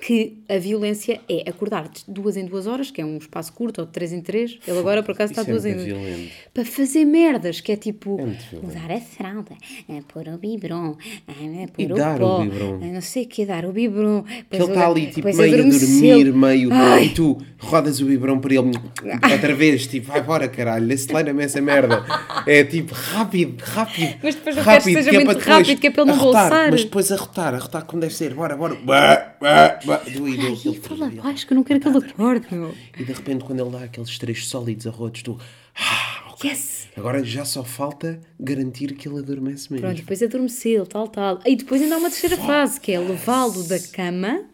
que 0.00 0.38
a 0.48 0.58
violência 0.58 1.20
é 1.28 1.48
acordar 1.48 1.88
de 1.88 2.02
duas 2.06 2.36
em 2.36 2.44
duas 2.46 2.66
horas, 2.66 2.90
que 2.90 3.00
é 3.00 3.04
um 3.04 3.18
espaço 3.18 3.52
curto, 3.52 3.80
ou 3.80 3.86
de 3.86 3.92
três 3.92 4.12
em 4.12 4.20
três. 4.20 4.58
Ele 4.66 4.78
agora, 4.78 5.02
por 5.02 5.12
acaso, 5.12 5.32
está 5.32 5.42
é 5.42 5.44
duas 5.44 5.64
em 5.64 5.74
muito 5.74 5.94
duas. 5.94 6.30
Para 6.54 6.64
fazer 6.64 7.04
merdas, 7.04 7.60
que 7.60 7.72
é 7.72 7.76
tipo 7.76 8.18
É 8.20 8.24
muito 8.24 8.62
mudar 8.62 8.90
a 8.90 9.00
fralda, 9.00 9.52
é 9.88 10.00
pôr 10.12 10.28
o 10.28 10.38
biberon, 10.38 10.96
é 11.26 11.66
pôr 11.66 11.82
E 11.82 11.92
o 11.92 11.94
dar 11.94 12.16
o 12.16 12.18
pó, 12.18 12.40
biberon. 12.42 12.80
é 12.82 12.86
não 12.92 13.00
sei 13.00 13.24
o 13.24 13.26
que, 13.26 13.44
dar 13.46 13.64
o 13.64 13.72
biberon. 13.72 14.22
Que 14.22 14.56
ele 14.56 14.64
está 14.64 14.88
ali, 14.88 15.06
tipo, 15.08 15.28
meio 15.34 15.54
a 15.54 15.62
dormir, 15.62 16.32
meio. 16.32 16.72
Ai. 16.72 17.04
E 17.06 17.08
tu 17.10 17.38
rodas 17.58 18.00
o 18.00 18.06
biberão 18.06 18.38
para 18.38 18.54
ele 18.54 18.70
outra 19.32 19.54
vez, 19.54 19.86
tipo, 19.86 20.08
vai 20.08 20.20
embora, 20.20 20.48
caralho, 20.48 20.92
acelera-me 20.92 21.42
essa 21.44 21.60
merda. 21.60 22.04
É 22.46 22.64
tipo, 22.64 22.94
rápido, 22.94 23.62
rápido. 23.62 24.16
Mas 24.22 24.34
depois 24.34 24.56
não 24.56 24.64
queres 24.64 24.84
que 24.84 24.92
seja 24.94 25.12
muito 25.12 25.28
depois 25.28 25.44
rápido, 25.44 25.80
que 25.80 25.86
é 25.86 25.90
para 25.90 26.02
ele 26.02 26.10
não 26.12 26.18
bolsar. 26.18 26.70
Mas 26.70 26.84
depois 26.84 27.12
arrotar, 27.12 27.54
arrotar 27.54 27.84
como 27.84 28.00
deve 28.00 28.14
ser, 28.14 28.34
bora, 28.34 28.56
bora. 28.56 28.76
Bah, 28.84 29.34
bah, 29.40 29.78
do- 29.96 30.28
e 30.28 30.38
Ai, 30.40 30.52
aquele 30.52 30.74
fala 30.80 31.10
baixo, 31.10 31.46
que 31.46 31.52
eu 31.52 31.56
não 31.56 31.64
quero 31.64 31.80
que 31.80 31.88
ele 31.88 31.98
acorde, 31.98 32.46
meu. 32.52 32.74
E 32.98 33.04
de 33.04 33.12
repente, 33.12 33.44
quando 33.44 33.60
ele 33.60 33.70
dá 33.70 33.84
aqueles 33.84 34.18
três 34.18 34.46
sólidos 34.46 34.86
arrotos, 34.86 35.22
tu. 35.22 35.38
Ah, 35.74 36.30
ok. 36.32 36.50
Yes! 36.50 36.88
Agora 36.96 37.22
já 37.24 37.44
só 37.44 37.62
falta 37.64 38.20
garantir 38.38 38.94
que 38.94 39.08
ele 39.08 39.18
adormece 39.18 39.72
mesmo. 39.72 39.86
Pronto, 39.86 39.96
depois 39.98 40.22
adormeceu, 40.22 40.84
tal, 40.86 41.08
tal. 41.08 41.40
E 41.46 41.54
depois 41.56 41.80
ainda 41.80 41.94
há 41.94 41.98
uma 41.98 42.10
terceira 42.10 42.36
fase, 42.36 42.80
que 42.80 42.90
é 42.92 42.98
levá-lo 42.98 43.62
da 43.64 43.78
cama 43.78 44.44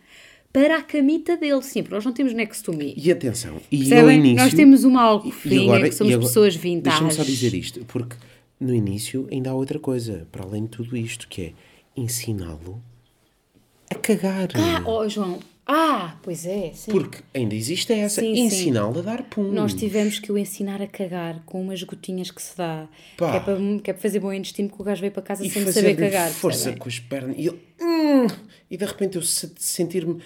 para 0.52 0.76
a 0.78 0.82
camita 0.82 1.36
dele. 1.36 1.62
Sim, 1.62 1.82
porque 1.82 1.94
nós 1.94 2.04
não 2.04 2.12
temos 2.12 2.32
next 2.34 2.62
to 2.62 2.72
me. 2.74 2.94
E 2.96 3.10
atenção, 3.10 3.60
e 3.72 3.92
ao 3.94 4.10
início. 4.10 4.36
Nós 4.36 4.52
temos 4.54 4.84
uma 4.84 5.02
alcofinha, 5.02 5.62
agora- 5.62 5.88
que 5.88 5.94
somos 5.94 6.12
agora- 6.12 6.28
pessoas 6.28 6.54
vintage. 6.56 7.00
Deixa-me 7.00 7.12
só 7.12 7.22
dizer 7.24 7.54
isto, 7.54 7.84
porque 7.86 8.16
no 8.60 8.74
início 8.74 9.26
ainda 9.32 9.50
há 9.50 9.54
outra 9.54 9.78
coisa, 9.78 10.28
para 10.30 10.44
além 10.44 10.64
de 10.64 10.70
tudo 10.70 10.94
isto, 10.96 11.26
que 11.28 11.42
é 11.42 11.52
ensiná-lo 11.96 12.82
a 13.90 13.94
cagar. 13.96 14.48
Ah, 14.54 14.82
oh, 14.86 15.08
João, 15.08 15.38
Ah, 15.66 16.16
pois 16.22 16.44
é, 16.44 16.72
sim. 16.74 16.90
Porque 16.90 17.18
ainda 17.32 17.54
existe 17.54 17.90
essa, 17.92 18.22
ensiná-lo 18.24 18.98
a 18.98 19.02
dar 19.02 19.22
pum. 19.22 19.50
Nós 19.50 19.72
tivemos 19.72 20.18
que 20.18 20.30
o 20.30 20.36
ensinar 20.36 20.82
a 20.82 20.86
cagar 20.86 21.42
com 21.46 21.58
umas 21.62 21.82
gotinhas 21.82 22.30
que 22.30 22.42
se 22.42 22.54
dá. 22.56 22.86
Pá. 23.16 23.30
Que 23.30 23.36
é, 23.36 23.40
para, 23.40 23.56
que 23.82 23.90
é 23.90 23.94
para 23.94 24.02
fazer 24.02 24.20
bom 24.20 24.30
intestino, 24.32 24.68
porque 24.68 24.82
o 24.82 24.84
gajo 24.84 25.00
veio 25.00 25.12
para 25.12 25.22
casa 25.22 25.44
e 25.46 25.48
sem 25.50 25.64
saber 25.72 25.96
cagar. 25.96 26.30
força 26.30 26.58
percebem? 26.70 26.78
com 26.78 26.88
as 26.88 26.98
pernas. 26.98 27.36
E, 27.38 27.46
ele, 27.46 27.58
"Hum", 27.80 28.26
e 28.70 28.76
de 28.76 28.84
repente 28.84 29.16
eu 29.16 29.22
se- 29.22 29.52
sentir-me, 29.56 30.20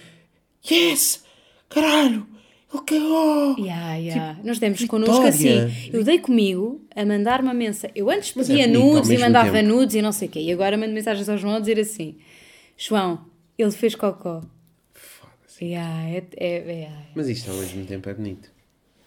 yes, 0.68 1.22
caralho, 1.68 2.26
ele 2.74 2.82
cagou. 2.84 3.56
Ya, 3.64 3.94
ya. 3.96 4.34
Tipo, 4.34 4.46
Nós 4.46 4.58
demos 4.58 4.84
connosco 4.86 5.22
vitória. 5.30 5.66
assim. 5.66 5.90
Eu 5.92 6.02
dei 6.04 6.18
comigo 6.18 6.82
a 6.96 7.04
mandar 7.04 7.40
uma 7.40 7.54
mensagem. 7.54 7.92
Eu 7.94 8.10
antes 8.10 8.30
é 8.36 8.40
pedia 8.40 8.64
ao 8.66 8.70
nudes 8.72 9.10
e 9.10 9.18
mandava 9.18 9.52
tempo. 9.52 9.68
nudes 9.68 9.94
e 9.94 10.02
não 10.02 10.10
sei 10.12 10.26
o 10.28 10.30
quê. 10.30 10.40
E 10.40 10.52
agora 10.52 10.76
mando 10.76 10.92
mensagens 10.92 11.28
ao 11.28 11.38
João 11.38 11.54
a 11.56 11.60
dizer 11.60 11.78
assim: 11.78 12.16
João, 12.76 13.20
ele 13.58 13.70
fez 13.72 13.94
cocó. 13.94 14.42
Foda-se. 14.92 15.64
Ya, 15.64 16.08
é, 16.08 16.24
é, 16.36 16.56
é- 16.82 16.92
Mas 17.14 17.28
isto 17.28 17.50
ao 17.50 17.56
mesmo 17.56 17.84
tempo 17.86 18.08
é 18.08 18.14
bonito. 18.14 18.50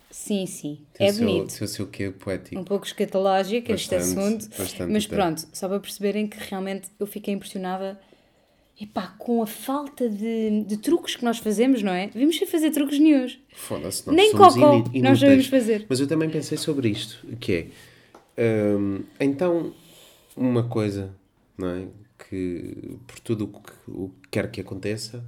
Sim, 0.10 0.46
sim. 0.46 0.80
Tem 0.94 1.08
é 1.08 1.12
o 1.12 1.14
seu- 1.14 1.26
bonito. 1.26 1.58
Tem 1.58 1.66
o 1.66 1.68
seu 1.68 1.88
quê 1.88 2.10
poético. 2.12 2.60
um 2.60 2.64
pouco 2.66 2.86
escatológico 2.86 3.72
este 3.72 3.96
Bastante, 3.96 4.20
assunto. 4.20 4.50
bastante 4.58 4.92
mas 4.92 5.06
até. 5.06 5.16
pronto, 5.16 5.48
só 5.54 5.70
para 5.70 5.80
perceberem 5.80 6.28
que 6.28 6.38
realmente 6.38 6.90
eu 7.00 7.08
fiquei 7.08 7.34
impressionada 7.34 7.98
epá, 8.80 9.14
com 9.18 9.42
a 9.42 9.48
falta 9.48 10.10
de, 10.10 10.64
de 10.66 10.78
truques 10.78 11.16
que 11.16 11.24
nós 11.24 11.38
fazemos, 11.38 11.82
não 11.84 11.94
é? 11.94 12.08
Devíamos 12.08 12.38
ser 12.38 12.46
fazer 12.48 12.72
truques 12.72 13.00
nenhums. 13.00 13.40
Foda-se, 13.54 14.06
nós 14.08 14.16
Nem 14.16 14.32
cocó 14.34 14.84
nós 15.02 15.20
devemos 15.20 15.48
fazer. 15.48 15.86
Mas 15.88 16.00
eu 16.02 16.08
também 16.08 16.30
pensei 16.30 16.58
sobre 16.58 16.90
isto, 16.90 17.26
que 17.38 17.70
é, 18.38 18.76
hum, 18.76 19.04
então, 19.20 19.74
uma 20.36 20.64
coisa, 20.68 21.14
não 21.58 21.70
é? 21.70 21.88
Que 22.30 22.98
por 23.08 23.20
tudo 23.20 23.46
o 23.46 23.48
que, 23.48 23.72
o 23.88 24.10
que 24.22 24.30
quer 24.30 24.52
que 24.52 24.62
aconteça, 24.62 25.24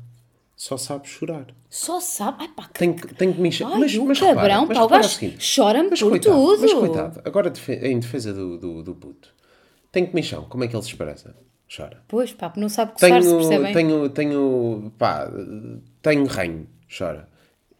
só 0.56 0.78
sabe 0.78 1.08
chorar. 1.08 1.48
Só 1.70 2.00
sabe. 2.00 2.38
Ai 2.40 2.48
pá, 2.50 2.68
que... 2.68 2.80
Tem 2.80 2.94
que, 2.94 3.14
tem 3.16 3.34
que 3.34 3.42
me 3.42 3.50
encher. 3.50 3.66
Ai, 3.66 3.80
mas, 3.80 3.96
mas 3.96 4.20
cabrão, 4.20 4.62
repara, 4.62 4.66
mas 4.68 4.78
pá, 4.78 4.84
o 4.84 4.88
gajo 4.88 5.20
chora-me 5.56 5.90
mas 5.90 6.00
por 6.00 6.10
coitado, 6.10 6.36
tudo. 6.36 6.62
Mas 6.62 6.74
coitado, 6.74 7.22
agora 7.26 7.54
em 7.82 8.00
defesa 8.00 8.34
do, 8.34 8.58
do, 8.58 8.84
do 8.84 8.96
puto, 8.96 9.34
tem 9.92 10.06
que 10.06 10.16
michão, 10.16 10.46
como 10.46 10.64
é 10.64 10.68
que 10.68 10.76
ele 10.76 10.84
se 10.84 10.90
expressa? 10.90 11.36
Chora. 11.76 12.04
Pois 12.08 12.32
pá, 12.32 12.54
não 12.56 12.70
sabe 12.70 12.94
coçar-se, 12.94 13.28
Tenho, 13.28 13.38
percebem? 13.38 13.74
tenho, 13.74 14.10
tenho, 14.10 14.94
pá, 14.98 15.30
tenho 16.02 16.26
ranho, 16.28 16.68
chora. 16.96 17.28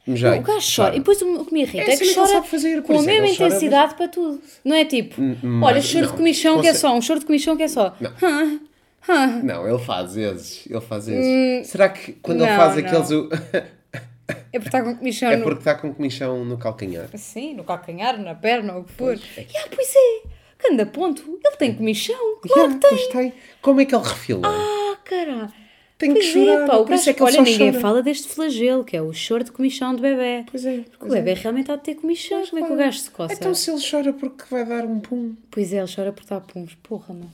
O 0.06 0.42
gajo 0.42 0.76
chora. 0.76 0.96
E 0.96 1.00
depois 1.00 1.22
o 1.22 1.46
que 1.46 1.54
me 1.54 1.62
irrita 1.62 1.78
É 1.78 1.94
é, 1.94 1.98
que 1.98 2.04
assim 2.04 2.14
chora 2.14 2.28
sabe 2.28 2.48
fazer, 2.48 2.84
com 2.84 2.92
a 2.92 2.96
exemplo, 2.96 3.12
mesma 3.14 3.28
ele 3.28 3.38
chora, 3.38 3.48
intensidade 3.48 3.96
para 3.96 4.08
tudo. 4.10 4.42
Não 4.66 4.76
é 4.76 4.84
tipo, 4.84 5.22
mas 5.42 5.72
olha, 5.72 5.82
choro 5.82 6.06
de 6.06 6.12
não, 6.12 6.18
comichão 6.18 6.62
que 6.62 6.68
é 6.68 6.74
só, 6.74 6.94
um 6.94 7.02
choro 7.02 7.20
de 7.22 7.26
comichão 7.26 7.56
que 7.56 7.64
é 7.64 7.68
só. 7.70 7.96
Não, 8.02 8.60
ele 9.08 9.80
faz 9.80 10.16
vezes, 10.16 10.66
ele 10.70 10.82
faz 10.82 11.08
vezes. 11.08 11.68
Será 11.68 11.90
que 11.90 12.14
quando 12.14 12.42
ele 12.42 12.50
Hum, 12.52 12.56
não, 12.56 12.58
faz 12.58 12.76
não. 12.76 12.86
aqueles... 12.86 13.12
o- 13.12 13.30
É 14.54 14.58
porque 14.60 14.68
está 14.70 14.82
com 14.84 14.96
comichão 14.96 15.32
é 15.32 15.36
no... 15.36 15.44
porque 15.44 15.60
está 15.60 15.76
com 15.76 15.94
comichão 15.94 16.46
no 16.46 16.58
calcanhar. 16.58 17.10
Sim, 17.18 17.56
no 17.56 17.64
calcanhar, 17.64 18.18
na 18.22 18.34
perna, 18.36 18.76
ou 18.76 18.82
o 18.82 18.84
que 18.86 18.92
for. 18.94 19.16
E 19.16 19.58
ah, 19.58 19.68
pois 19.74 19.94
é, 19.96 20.28
que 20.60 20.72
anda 20.72 20.86
ponto, 20.86 21.40
ele 21.44 21.56
tem 21.58 21.74
comichão, 21.76 22.38
claro 22.42 22.72
Yeah, 22.72 22.74
que 22.76 22.80
tem. 22.80 22.90
pois 22.98 23.08
tem. 23.08 23.34
Como 23.62 23.82
é 23.82 23.86
que 23.86 23.96
ele 23.96 24.04
refila? 24.04 24.42
Ah, 24.48 24.98
cara. 25.04 25.52
Tem 25.98 26.14
que 26.14 26.20
Pois 26.20 26.26
chorar, 26.32 26.64
é, 26.64 26.68
pá, 26.68 26.76
o 26.78 26.86
por 26.86 26.94
isso 26.94 27.06
gajo, 27.06 27.10
é 27.10 27.14
que 27.14 27.24
ele 27.24 27.32
olha, 27.32 27.42
ninguém 27.52 27.70
chora. 27.72 27.82
fala 27.82 28.04
deste 28.04 28.28
flagelo, 28.30 28.84
que 28.84 28.96
é 28.98 29.02
o 29.02 29.14
choro 29.14 29.44
de 29.44 29.52
comichão 29.52 29.96
de 29.96 30.02
bebê. 30.02 30.46
Pois 30.50 30.66
é. 30.66 30.78
Porque 30.90 31.06
o 31.06 31.10
bebê 31.10 31.34
realmente 31.34 31.72
há 31.72 31.76
de 31.76 31.84
ter 31.84 31.96
comichão, 31.96 32.46
como 32.48 32.64
é 32.64 32.68
que 32.68 32.74
o 32.74 32.78
gajo 32.78 33.00
se 33.00 33.10
coça? 33.12 33.34
Então 33.34 33.54
se 33.54 33.70
ele 33.72 33.82
chora 33.90 34.14
porque 34.14 34.44
vai 34.50 34.66
dar 34.66 34.86
um 34.86 35.00
pum. 35.00 35.36
Pois 35.52 35.74
é, 35.74 35.78
ele 35.80 35.92
chora 35.94 36.12
por 36.14 36.22
estar 36.22 36.40
puns, 36.42 36.76
porra, 36.84 37.14
mano. 37.14 37.32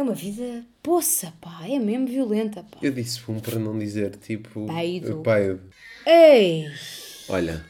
É 0.00 0.02
uma 0.02 0.14
vida 0.14 0.64
poça, 0.82 1.30
pá, 1.42 1.68
é 1.68 1.78
mesmo 1.78 2.06
violenta, 2.06 2.62
pá. 2.62 2.78
Eu 2.80 2.90
disse 2.90 3.20
pum 3.20 3.38
para 3.38 3.58
não 3.58 3.78
dizer 3.78 4.16
tipo... 4.16 4.66
Peido. 4.66 5.20
Peido. 5.20 5.60
Ei! 6.06 6.72
Olha. 7.28 7.62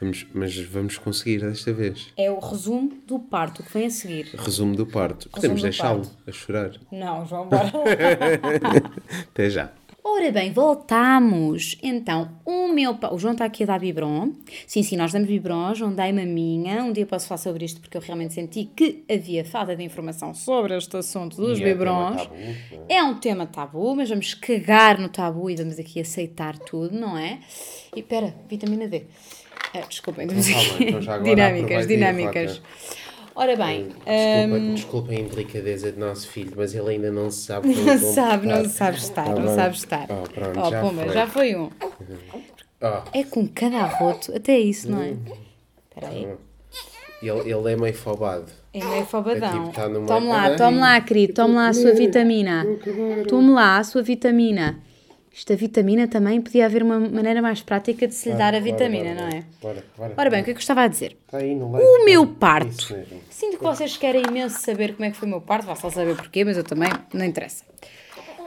Vamos, 0.00 0.26
mas 0.34 0.58
vamos 0.58 0.98
conseguir 0.98 1.38
desta 1.38 1.72
vez. 1.72 2.08
É 2.16 2.28
o 2.28 2.40
resumo 2.40 3.00
do 3.06 3.20
parto 3.20 3.62
que 3.62 3.72
vem 3.72 3.86
a 3.86 3.90
seguir. 3.90 4.34
Resumo 4.34 4.74
do 4.74 4.84
parto. 4.84 5.30
Podemos 5.30 5.60
do 5.60 5.62
deixá-lo 5.62 6.10
a 6.26 6.32
chorar. 6.32 6.72
Não, 6.90 7.24
João, 7.24 7.48
bora. 7.48 7.70
Até 9.30 9.48
já. 9.48 9.70
Ora 10.04 10.32
bem, 10.32 10.52
voltamos. 10.52 11.78
Então, 11.80 12.30
o 12.44 12.68
meu. 12.68 12.98
O 13.12 13.18
João 13.18 13.32
está 13.32 13.44
aqui 13.44 13.62
a 13.62 13.66
dar 13.66 13.78
biberon. 13.78 14.32
Sim, 14.66 14.82
sim, 14.82 14.96
nós 14.96 15.12
damos 15.12 15.28
biberon. 15.28 15.72
João 15.74 15.94
dá 15.94 16.12
maminha. 16.12 16.82
Um 16.82 16.92
dia 16.92 17.06
posso 17.06 17.28
falar 17.28 17.38
sobre 17.38 17.64
isto 17.64 17.80
porque 17.80 17.96
eu 17.96 18.00
realmente 18.00 18.34
senti 18.34 18.64
que 18.74 19.04
havia 19.08 19.44
falta 19.44 19.76
de 19.76 19.82
informação 19.84 20.34
sobre 20.34 20.76
este 20.76 20.96
assunto 20.96 21.36
dos 21.36 21.58
E 21.58 21.62
é 21.62 21.66
biberons. 21.66 22.16
tema 22.16 22.26
tabu, 22.26 22.84
É 22.88 23.02
um 23.04 23.14
tema 23.14 23.46
tabu, 23.46 23.94
mas 23.96 24.08
vamos 24.08 24.34
cagar 24.34 24.98
no 24.98 25.08
tabu 25.08 25.48
e 25.48 25.54
vamos 25.54 25.78
aqui 25.78 26.00
aceitar 26.00 26.58
tudo, 26.58 26.98
não 26.98 27.16
é? 27.16 27.38
E 27.94 28.00
espera, 28.00 28.34
vitamina 28.48 28.88
D. 28.88 29.04
Ah, 29.74 29.80
desculpem, 29.88 30.26
temos 30.26 30.46
Tá 30.46 30.52
aqui 30.58 30.84
então 30.84 31.22
dinâmicas, 31.22 31.86
dinâmicas. 31.86 32.62
Ora 33.34 33.56
bem, 33.56 33.84
hum, 33.86 33.90
Desculpem, 34.04 34.74
desculpem 34.74 35.16
a 35.16 35.20
indelicadeza 35.20 35.90
do 35.92 36.00
nosso 36.00 36.28
filho, 36.28 36.52
mas 36.54 36.74
ele 36.74 36.90
ainda 36.90 37.10
não 37.10 37.30
sabe 37.32 37.68
não 37.74 37.98
sabe, 37.98 38.46
não 38.46 38.64
sabe 38.68 38.98
estar, 38.98 39.28
não 39.28 39.54
sabe 39.54 39.74
estar. 39.76 40.06
Oh, 40.10 40.28
pronto, 40.28 40.60
Oh, 40.60 40.70
já 40.70 40.80
pumba, 40.82 41.02
foi. 41.04 41.14
já 41.14 41.26
foi 41.26 41.54
um. 41.56 41.70
Oh, 42.80 43.02
É 43.12 43.24
com 43.24 43.46
cada 43.48 43.78
arroto, 43.78 44.36
até 44.36 44.58
isso, 44.58 44.90
não 44.90 45.00
é? 45.02 45.10
Espera 45.88 46.08
aí. 46.08 46.28
ele, 47.22 47.50
ele 47.52 47.72
é 47.72 47.76
meio 47.76 47.94
fobado. 47.94 48.52
É 48.74 48.84
meio 48.84 49.06
fobadão. 49.06 49.48
É 49.48 49.66
tipo, 49.66 49.72
tá 49.74 49.82
tome 49.88 50.28
lá, 50.28 50.56
tome 50.56 50.78
lá, 50.78 51.00
querido, 51.00 51.34
tome 51.34 51.54
lá 51.54 51.68
a 51.68 51.72
sua 51.72 51.92
vitamina. 51.92 52.66
Tome 53.28 53.50
lá 53.50 53.78
a 53.78 53.84
sua 53.84 54.02
vitamina. 54.02 54.78
Isto, 55.34 55.54
a 55.54 55.56
vitamina 55.56 56.06
também 56.06 56.42
podia 56.42 56.66
haver 56.66 56.82
uma 56.82 57.00
maneira 57.00 57.40
mais 57.40 57.62
prática 57.62 58.06
de 58.06 58.14
se 58.14 58.28
lhe 58.30 58.36
dar 58.36 58.54
a 58.54 58.60
vitamina, 58.60 59.14
não 59.14 59.28
é? 59.28 59.44
Bora. 59.62 59.84
Ora 60.16 60.30
bem, 60.30 60.42
o 60.42 60.44
que 60.44 60.50
é 60.50 60.52
que 60.52 60.58
eu 60.58 60.60
estava 60.60 60.82
a 60.82 60.88
dizer? 60.88 61.16
Está 61.24 61.38
aí 61.38 61.54
no 61.54 61.72
leite. 61.72 61.88
O 61.88 62.04
meu 62.04 62.24
Isso 62.24 62.32
parto. 62.34 62.96
Sinto 63.30 63.56
que 63.56 63.64
vocês 63.64 63.96
querem 63.96 64.22
imenso 64.28 64.60
saber 64.60 64.92
como 64.94 65.06
é 65.06 65.10
que 65.10 65.16
foi 65.16 65.26
o 65.26 65.30
meu 65.30 65.40
parto, 65.40 65.66
vá 65.66 65.74
só 65.74 65.88
saber 65.88 66.16
porquê, 66.16 66.44
mas 66.44 66.58
eu 66.58 66.64
também, 66.64 66.90
não 67.14 67.24
interessa. 67.24 67.64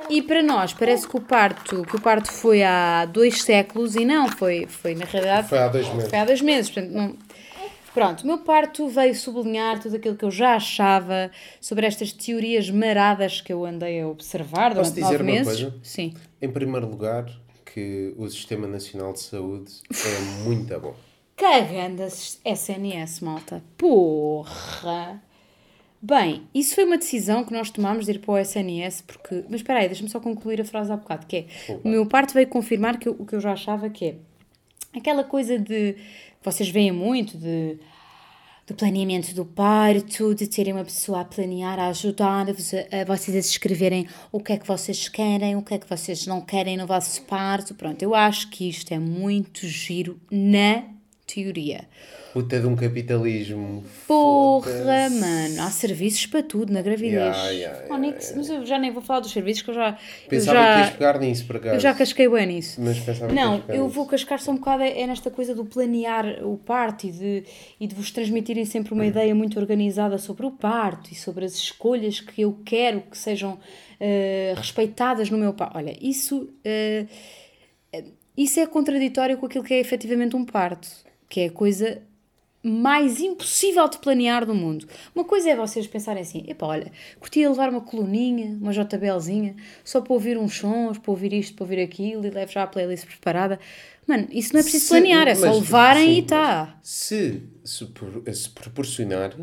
E 0.07 0.21
para 0.21 0.43
nós, 0.43 0.73
parece 0.73 1.07
que 1.07 1.17
o 1.17 1.21
parto, 1.21 1.81
que 1.83 1.95
o 1.95 1.99
parto 2.01 2.31
foi 2.31 2.61
há 2.61 3.05
dois 3.05 3.41
séculos 3.41 3.95
e 3.95 4.05
não, 4.05 4.29
foi, 4.29 4.67
foi 4.67 4.93
na 4.93 5.05
realidade... 5.05 5.49
Foi 5.49 5.57
há 5.57 5.67
dois 5.67 5.89
meses. 5.89 6.09
Foi 6.09 6.19
há 6.19 6.25
dois 6.25 6.41
meses, 6.41 6.69
portanto, 6.69 6.93
não... 6.93 7.15
Pronto, 7.95 8.21
o 8.23 8.27
meu 8.27 8.37
parto 8.37 8.87
veio 8.87 9.15
sublinhar 9.15 9.79
tudo 9.81 9.95
aquilo 9.95 10.15
que 10.15 10.23
eu 10.25 10.29
já 10.31 10.55
achava 10.55 11.31
sobre 11.59 11.87
estas 11.87 12.11
teorias 12.11 12.69
maradas 12.69 13.41
que 13.41 13.51
eu 13.51 13.65
andei 13.65 14.01
a 14.01 14.07
observar 14.07 14.75
Posso 14.75 14.93
durante 14.93 14.93
dizer 14.93 15.03
nove 15.19 15.23
uma 15.23 15.31
meses. 15.31 15.61
coisa? 15.63 15.75
Sim. 15.81 16.13
Em 16.41 16.49
primeiro 16.51 16.87
lugar, 16.87 17.25
que 17.73 18.13
o 18.17 18.29
Sistema 18.29 18.67
Nacional 18.67 19.13
de 19.13 19.21
Saúde 19.21 19.71
é 19.91 20.43
muito 20.43 20.79
bom. 20.79 20.93
Cagando 21.35 22.03
SNS, 22.03 23.21
malta. 23.21 23.63
Porra! 23.77 25.21
Bem, 26.01 26.43
isso 26.53 26.75
foi 26.75 26.85
uma 26.85 26.97
decisão 26.97 27.43
que 27.43 27.51
nós 27.51 27.69
tomámos 27.71 28.05
de 28.05 28.11
ir 28.11 28.19
para 28.19 28.31
o 28.33 28.37
SNS, 28.37 29.01
porque. 29.01 29.43
Mas 29.49 29.61
espera 29.61 29.79
aí, 29.79 29.87
deixa-me 29.87 30.09
só 30.09 30.19
concluir 30.19 30.61
a 30.61 30.65
frase 30.65 30.91
há 30.91 30.97
bocado, 30.97 31.25
que 31.25 31.37
é. 31.37 31.45
O 31.83 31.87
meu 31.89 32.05
parto 32.05 32.33
veio 32.33 32.47
confirmar 32.47 32.99
que 32.99 33.07
eu- 33.09 33.15
o 33.17 33.25
que 33.25 33.35
eu 33.35 33.39
já 33.39 33.53
achava 33.53 33.89
que 33.89 34.05
é. 34.05 34.15
Aquela 34.95 35.23
coisa 35.23 35.57
de. 35.57 35.95
Vocês 36.45 36.69
veem 36.69 36.91
muito, 36.91 37.37
de. 37.37 37.77
do 38.67 38.73
planeamento 38.73 39.33
do 39.33 39.45
parto, 39.45 40.33
de 40.33 40.47
terem 40.47 40.73
uma 40.73 40.83
pessoa 40.85 41.21
a 41.21 41.25
planear, 41.25 41.79
a 41.79 41.87
ajudar-vos, 41.87 42.73
a, 42.73 43.01
a 43.01 43.05
vocês 43.05 43.35
a 43.35 43.39
escreverem 43.39 44.07
o 44.31 44.39
que 44.39 44.53
é 44.53 44.57
que 44.57 44.67
vocês 44.67 45.09
querem, 45.09 45.55
o 45.55 45.61
que 45.61 45.73
é 45.73 45.77
que 45.77 45.89
vocês 45.89 46.25
não 46.25 46.41
querem 46.41 46.77
no 46.77 46.87
vosso 46.87 47.21
parto. 47.23 47.75
Pronto, 47.75 48.01
eu 48.01 48.15
acho 48.15 48.49
que 48.49 48.69
isto 48.69 48.93
é 48.93 48.99
muito 48.99 49.67
giro 49.67 50.19
na 50.31 50.94
teoria. 51.25 51.85
Puta 52.33 52.59
de 52.59 52.67
um 52.67 52.75
capitalismo. 52.75 53.83
Porra, 54.05 55.09
mano, 55.09 55.61
há 55.61 55.71
serviços 55.71 56.25
para 56.25 56.43
tudo 56.43 56.73
na 56.73 56.81
gravidez. 56.81 57.13
Yeah, 57.13 57.49
yeah, 57.49 57.77
yeah, 57.87 58.33
mas 58.35 58.49
eu 58.49 58.65
já 58.65 58.77
nem 58.77 58.91
vou 58.91 59.01
falar 59.01 59.21
dos 59.21 59.31
serviços 59.31 59.61
que 59.63 59.69
eu 59.69 59.73
já. 59.73 59.91
eu 60.23 60.29
Pensava 60.29 60.57
já, 60.59 60.73
que 60.75 60.79
ias 60.81 60.89
pegar 60.91 61.19
nisso 61.19 61.45
para 61.45 61.59
cá. 61.59 61.73
eu 61.75 61.79
já 61.79 61.93
casquei 61.93 62.27
bem 62.27 62.45
nisso. 62.47 62.81
Mas 62.81 62.99
pensava 62.99 63.27
que 63.29 63.33
Não, 63.33 63.61
pegar 63.61 63.75
eu 63.75 63.83
nisso. 63.85 63.95
vou 63.95 64.05
cascar 64.05 64.39
só 64.41 64.51
um 64.51 64.55
bocado 64.57 64.83
é 64.83 64.99
é 65.01 65.07
nesta 65.07 65.31
coisa 65.31 65.55
do 65.55 65.63
planear 65.63 66.45
o 66.45 66.57
parto 66.57 67.07
e 67.07 67.11
de, 67.11 67.43
e 67.79 67.87
de 67.87 67.95
vos 67.95 68.11
transmitirem 68.11 68.65
sempre 68.65 68.93
uma 68.93 69.05
ideia 69.05 69.33
muito 69.33 69.57
organizada 69.57 70.17
sobre 70.17 70.45
o 70.45 70.51
parto 70.51 71.11
e 71.13 71.15
sobre 71.15 71.45
as 71.45 71.53
escolhas 71.55 72.19
que 72.19 72.41
eu 72.41 72.59
quero 72.65 72.99
que 73.01 73.17
sejam 73.17 73.57
eh, 73.97 74.53
respeitadas 74.57 75.29
no 75.29 75.37
meu 75.37 75.53
parto. 75.53 75.77
Olha, 75.77 75.95
isso, 76.01 76.49
eh, 76.65 77.05
isso 78.35 78.59
é 78.59 78.67
contraditório 78.67 79.37
com 79.37 79.45
aquilo 79.45 79.63
que 79.63 79.73
é 79.73 79.79
efetivamente 79.79 80.35
um 80.35 80.43
parto, 80.43 80.87
que 81.29 81.41
é 81.41 81.45
a 81.47 81.51
coisa 81.51 82.01
mais 82.67 83.19
impossível 83.19 83.87
de 83.87 83.99
planear 83.99 84.43
do 84.43 84.55
mundo. 84.55 84.87
Uma 85.13 85.23
coisa 85.23 85.51
é 85.51 85.55
vocês 85.55 85.85
pensarem 85.85 86.23
assim, 86.23 86.43
epá, 86.47 86.65
olha, 86.65 86.91
curtia 87.19 87.47
levar 87.47 87.69
uma 87.69 87.81
coluninha, 87.81 88.57
uma 88.59 88.73
JBLzinha, 88.73 89.55
só 89.83 90.01
para 90.01 90.13
ouvir 90.13 90.35
uns 90.35 90.55
sons, 90.57 90.97
para 90.97 91.11
ouvir 91.11 91.31
isto, 91.31 91.53
para 91.55 91.63
ouvir 91.63 91.79
aquilo, 91.79 92.25
e 92.25 92.29
levo 92.31 92.51
já 92.51 92.63
a 92.63 92.67
playlist 92.67 93.05
preparada. 93.05 93.59
Mano, 94.07 94.27
isso 94.31 94.53
não 94.53 94.59
é 94.61 94.63
preciso 94.63 94.85
Se- 94.85 94.89
planear, 94.89 95.27
é 95.27 95.35
só 95.35 95.51
levarem 95.51 96.05
sim, 96.15 96.19
e 96.19 96.23
tá. 96.23 96.73
mas 96.79 96.89
Se, 96.89 97.43
se, 97.63 97.87
se 98.33 98.49
proporcionar, 98.49 99.35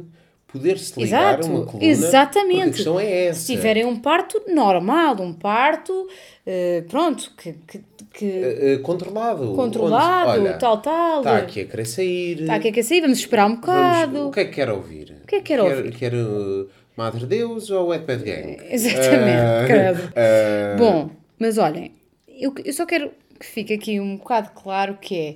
poder-se 0.52 1.00
ligar 1.02 1.38
Exato, 1.38 1.46
uma 1.54 1.64
coluna. 1.66 1.84
exatamente. 1.84 2.62
A 2.68 2.72
questão 2.72 3.00
é 3.00 3.26
essa. 3.26 3.40
Se 3.40 3.54
tiverem 3.54 3.84
um 3.84 3.98
parto 3.98 4.42
normal, 4.48 5.16
um 5.20 5.32
parto, 5.32 6.08
eh, 6.46 6.84
pronto, 6.88 7.32
que, 7.36 7.52
que, 7.66 7.80
que 8.12 8.24
Eh, 8.26 8.72
eh, 8.74 8.78
controlado. 8.78 9.54
controlado, 9.54 10.30
Onde, 10.30 10.40
olha, 10.48 10.58
tal, 10.58 10.78
tal. 10.82 11.18
Está 11.18 11.36
aqui 11.38 11.60
a 11.60 11.64
querer 11.66 11.86
sair. 11.86 12.40
Está 12.42 12.54
aqui 12.56 12.68
a 12.68 12.72
querer 12.72 12.82
sair, 12.84 13.00
vamos 13.00 13.18
esperar 13.18 13.46
um 13.46 13.54
bocado. 13.56 14.12
Vamos- 14.12 14.28
o 14.28 14.30
que 14.32 14.40
é 14.40 14.44
que 14.44 14.52
quer 14.52 14.70
ouvir? 14.70 15.16
O 15.22 15.26
que 15.26 15.36
é 15.36 15.38
que 15.38 15.44
quer 15.44 15.60
ouvir? 15.60 15.94
Quer 15.96 16.14
uh, 16.14 16.68
Madre 16.96 17.24
Deus 17.26 17.70
ou 17.70 17.88
Wetpad 17.88 18.22
Gang? 18.22 18.58
Exatamente, 18.70 19.66
credo. 19.66 20.12
Bom, 20.78 21.10
mas 21.38 21.56
olhem, 21.58 21.92
eu, 22.28 22.54
eu 22.64 22.72
só 22.72 22.84
quero 22.84 23.10
que 23.40 23.46
fique 23.46 23.72
aqui 23.72 23.98
um 23.98 24.16
bocado 24.18 24.50
claro 24.54 24.98
que 25.00 25.16
é 25.18 25.34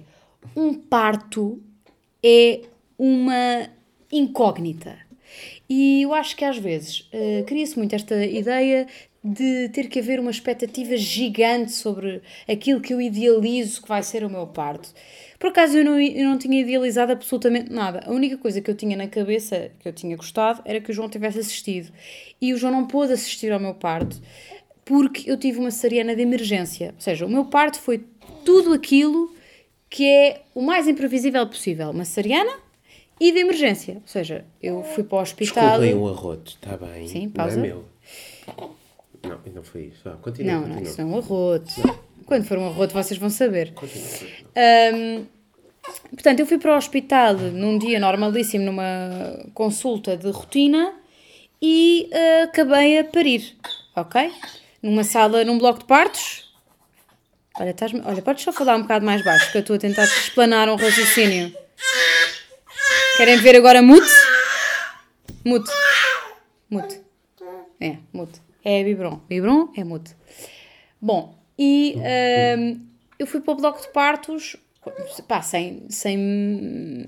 um 0.54 0.74
parto 0.74 1.60
é 2.22 2.60
uma 2.98 3.68
incógnita. 4.12 4.96
E 5.68 6.02
eu 6.02 6.14
acho 6.14 6.36
que 6.36 6.44
às 6.44 6.58
vezes 6.58 7.08
eh, 7.12 7.44
cria-se 7.46 7.76
muito 7.76 7.94
esta 7.94 8.24
ideia 8.24 8.86
de 9.22 9.68
ter 9.70 9.88
que 9.88 9.98
haver 9.98 10.20
uma 10.20 10.30
expectativa 10.30 10.96
gigante 10.96 11.72
sobre 11.72 12.22
aquilo 12.48 12.80
que 12.80 12.94
eu 12.94 13.00
idealizo 13.00 13.82
que 13.82 13.88
vai 13.88 14.02
ser 14.02 14.22
o 14.24 14.30
meu 14.30 14.46
parto. 14.46 14.92
Por 15.38 15.48
acaso 15.48 15.76
eu 15.78 15.84
não, 15.84 16.00
eu 16.00 16.28
não 16.28 16.38
tinha 16.38 16.60
idealizado 16.60 17.10
absolutamente 17.10 17.70
nada. 17.72 18.02
A 18.06 18.12
única 18.12 18.38
coisa 18.38 18.60
que 18.60 18.70
eu 18.70 18.74
tinha 18.74 18.96
na 18.96 19.08
cabeça, 19.08 19.72
que 19.80 19.88
eu 19.88 19.92
tinha 19.92 20.16
gostado, 20.16 20.62
era 20.64 20.80
que 20.80 20.90
o 20.90 20.94
João 20.94 21.08
tivesse 21.08 21.40
assistido. 21.40 21.92
E 22.40 22.54
o 22.54 22.56
João 22.56 22.72
não 22.72 22.86
pôde 22.86 23.12
assistir 23.12 23.52
ao 23.52 23.58
meu 23.58 23.74
parto 23.74 24.20
porque 24.84 25.28
eu 25.28 25.36
tive 25.36 25.58
uma 25.58 25.72
cesariana 25.72 26.14
de 26.14 26.22
emergência. 26.22 26.92
Ou 26.94 27.00
seja, 27.00 27.26
o 27.26 27.28
meu 27.28 27.46
parto 27.46 27.80
foi 27.80 28.04
tudo 28.44 28.72
aquilo 28.72 29.34
que 29.90 30.06
é 30.08 30.42
o 30.54 30.62
mais 30.62 30.86
imprevisível 30.86 31.44
possível. 31.46 31.90
Uma 31.90 32.04
cesariana 32.04 32.52
e 33.20 33.32
de 33.32 33.38
emergência. 33.38 33.94
Ou 33.94 34.02
seja, 34.06 34.44
eu 34.62 34.82
fui 34.94 35.04
para 35.04 35.18
o 35.18 35.20
hospital... 35.22 35.80
Desculpem 35.80 35.94
o 35.94 36.08
arroto, 36.08 36.50
está 36.62 36.76
bem. 36.76 37.06
Sim, 37.08 37.24
Não 37.26 37.30
pausa. 37.30 37.58
é 37.58 37.62
meu. 37.62 37.84
Não, 39.22 39.40
não 39.54 39.62
foi 39.62 39.84
isso. 39.86 40.00
Vá, 40.04 40.12
continua, 40.16 40.52
Não, 40.52 40.60
continua. 40.60 40.80
não, 40.80 40.88
isso 40.90 41.02
não 41.02 41.10
é 41.10 41.14
um 41.14 41.18
arroto. 41.18 41.72
Quando 42.26 42.44
for 42.44 42.58
um 42.58 42.66
arroto 42.66 42.92
vocês 42.92 43.18
vão 43.18 43.30
saber. 43.30 43.72
Continua. 43.72 44.08
Ahm, 44.56 45.24
portanto, 46.10 46.40
eu 46.40 46.46
fui 46.46 46.58
para 46.58 46.74
o 46.74 46.76
hospital 46.76 47.34
num 47.34 47.78
dia 47.78 47.98
normalíssimo, 47.98 48.64
numa 48.64 48.84
consulta 49.54 50.16
de 50.16 50.28
rotina 50.30 50.92
e 51.62 52.08
ah, 52.12 52.44
acabei 52.44 52.98
a 52.98 53.04
parir, 53.04 53.56
ok? 53.94 54.32
Numa 54.82 55.04
sala, 55.04 55.44
num 55.44 55.58
bloco 55.58 55.80
de 55.80 55.84
partos. 55.86 56.52
Olha, 57.58 57.70
estás 57.70 57.92
olha, 57.94 58.20
podes 58.20 58.44
só 58.44 58.52
falar 58.52 58.76
um 58.76 58.82
bocado 58.82 59.04
mais 59.06 59.24
baixo, 59.24 59.50
que 59.50 59.56
eu 59.56 59.60
estou 59.62 59.76
a 59.76 59.78
tentar 59.78 60.04
explanar 60.04 60.68
um 60.68 60.76
raciocínio. 60.76 61.52
Querem 63.16 63.38
ver 63.38 63.56
agora 63.56 63.80
mute? 63.80 64.06
Mute. 65.42 65.70
Mute. 66.68 67.00
É, 67.80 67.96
mute. 68.12 68.42
É 68.62 68.84
Vibron. 68.84 69.20
Vibron 69.28 69.72
é 69.74 69.84
mute. 69.84 70.14
Bom, 71.00 71.34
e 71.58 71.94
hum, 72.58 72.80
eu 73.18 73.26
fui 73.26 73.40
para 73.40 73.54
o 73.54 73.56
bloco 73.56 73.80
de 73.80 73.88
partos, 73.88 74.56
pá, 75.26 75.40
sem, 75.40 75.84
sem. 75.88 77.06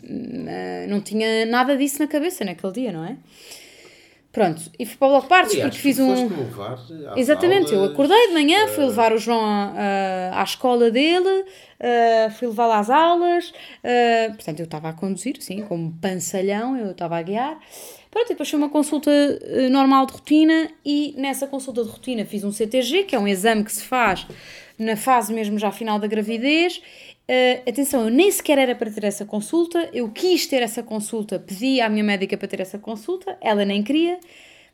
ah, 0.48 0.86
não 0.88 1.00
tinha 1.00 1.44
nada 1.44 1.76
disso 1.76 1.98
na 1.98 2.06
cabeça 2.06 2.44
naquele 2.44 2.72
dia, 2.72 2.92
não 2.92 3.04
é? 3.04 3.16
Pronto, 4.30 4.60
e 4.78 4.84
fui 4.84 4.96
para 4.98 5.08
o 5.08 5.10
bloco 5.12 5.26
Aliás, 5.34 5.70
porque 5.70 5.78
fiz 5.82 5.98
um. 5.98 6.14
levar 6.44 6.76
Exatamente, 7.18 7.72
eu 7.72 7.84
acordei 7.84 8.28
de 8.28 8.34
manhã, 8.34 8.68
fui 8.68 8.84
levar 8.84 9.12
o 9.12 9.18
João 9.18 9.40
à, 9.44 9.72
à- 10.34 10.40
à 10.40 10.44
escola 10.44 10.90
dele, 10.90 11.44
ah, 11.80 12.30
fui 12.30 12.46
levá-lo 12.48 12.72
às 12.72 12.90
aulas, 12.90 13.52
ah, 13.82 14.30
portanto 14.34 14.60
eu 14.60 14.64
estava 14.64 14.90
a 14.90 14.92
conduzir, 14.92 15.36
sim, 15.40 15.62
como 15.62 15.92
pansalhão, 16.00 16.76
eu 16.76 16.90
estava 16.90 17.16
a 17.16 17.22
guiar. 17.22 17.58
Pronto, 18.10 18.26
e 18.26 18.28
depois 18.30 18.48
foi 18.48 18.58
uma 18.58 18.68
consulta 18.70 19.10
normal 19.70 20.06
de 20.06 20.12
rotina 20.12 20.70
e 20.84 21.14
nessa 21.16 21.46
consulta 21.46 21.82
de 21.82 21.88
rotina 21.90 22.24
fiz 22.24 22.44
um 22.44 22.52
CTG, 22.52 23.04
que 23.04 23.16
é 23.16 23.18
um 23.18 23.26
exame 23.28 23.64
que 23.64 23.72
se 23.72 23.82
faz 23.84 24.26
na 24.78 24.96
fase 24.96 25.32
mesmo 25.32 25.58
já 25.58 25.70
final 25.72 25.98
da 25.98 26.06
gravidez. 26.06 26.80
Ah, 27.28 27.62
atenção, 27.68 28.04
eu 28.04 28.10
nem 28.10 28.30
sequer 28.30 28.58
era 28.58 28.74
para 28.74 28.90
ter 28.90 29.04
essa 29.04 29.24
consulta, 29.26 29.90
eu 29.92 30.10
quis 30.10 30.46
ter 30.46 30.62
essa 30.62 30.82
consulta, 30.82 31.38
pedi 31.38 31.78
à 31.80 31.88
minha 31.88 32.02
médica 32.02 32.36
para 32.38 32.48
ter 32.48 32.60
essa 32.60 32.78
consulta, 32.78 33.36
ela 33.40 33.64
nem 33.66 33.82
queria. 33.82 34.18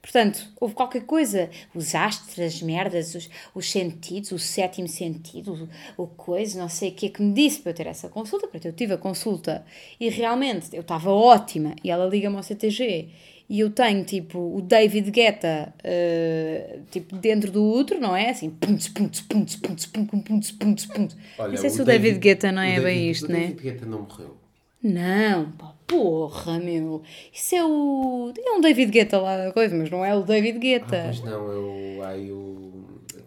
Portanto, 0.01 0.47
houve 0.61 0.75
qualquer 0.75 1.05
coisa, 1.05 1.51
os 1.75 1.95
astros, 1.95 2.38
as 2.38 2.61
merdas, 2.62 3.14
os, 3.14 3.29
os 3.55 3.71
sentidos, 3.71 4.31
o 4.33 4.38
sétimo 4.38 4.87
sentido, 4.87 5.69
o, 5.97 6.03
o 6.05 6.07
coisa, 6.07 6.61
não 6.61 6.69
sei 6.69 6.90
o 6.90 6.93
que 6.95 7.07
é 7.07 7.09
que 7.09 7.23
me 7.23 7.33
disse 7.33 7.61
para 7.61 7.73
eu 7.73 7.75
ter 7.75 7.87
essa 7.87 8.09
consulta. 8.09 8.47
Portanto, 8.47 8.67
eu 8.67 8.73
tive 8.73 8.93
a 8.93 8.99
consulta 8.99 9.64
e 9.99 10.09
realmente 10.11 10.69
eu 10.75 10.83
estava 10.83 11.11
ótima 11.11 11.75
e 11.83 11.90
ela 11.90 12.07
liga-me 12.07 12.37
ao 12.37 12.43
CTG 12.43 13.09
e 13.48 13.61
eu 13.61 13.70
tenho 13.70 14.04
tipo 14.04 14.38
o 14.57 14.62
David 14.62 15.11
Guetta 15.11 15.72
uh, 15.80 16.80
tipo 16.90 17.16
dentro 17.16 17.52
do 17.52 17.62
outro, 17.62 18.00
não 18.00 18.16
é? 18.16 18.30
Assim, 18.30 18.50
punts, 18.50 18.88
punts, 18.88 19.20
punts, 19.20 19.57
punts, 19.57 19.87
punts, 19.87 20.50
punts, 20.52 20.87
punts, 20.87 21.16
Não 21.38 21.57
sei 21.57 21.70
se 21.70 21.83
o 21.83 21.85
David, 21.85 22.14
David 22.14 22.18
Guetta 22.20 22.52
não 22.52 22.62
é 22.62 22.76
David, 22.76 22.85
bem 22.85 23.11
isto, 23.11 23.30
né? 23.30 23.35
O 23.35 23.40
David? 23.40 23.57
Né? 23.57 23.70
Guetta 23.70 23.87
não 23.87 24.00
morreu. 24.00 24.37
Não, 24.83 25.50
pá, 25.52 25.74
porra, 25.87 26.59
meu. 26.59 27.02
Isso 27.33 27.54
é 27.54 27.64
o. 27.64 28.33
É 28.37 28.50
um 28.52 28.61
David 28.61 28.90
Guetta 28.90 29.18
lá 29.18 29.37
da 29.46 29.52
coisa, 29.52 29.74
mas 29.74 29.90
não 29.90 30.04
é 30.04 30.14
o 30.14 30.22
David 30.22 30.57
ah, 30.57 30.61
Guetta. 30.61 31.00
Ah, 31.00 31.07
mas 31.07 31.20
não, 31.22 31.52
é 31.52 31.57
o. 31.57 32.02
aí 32.02 32.30
o. 32.30 32.84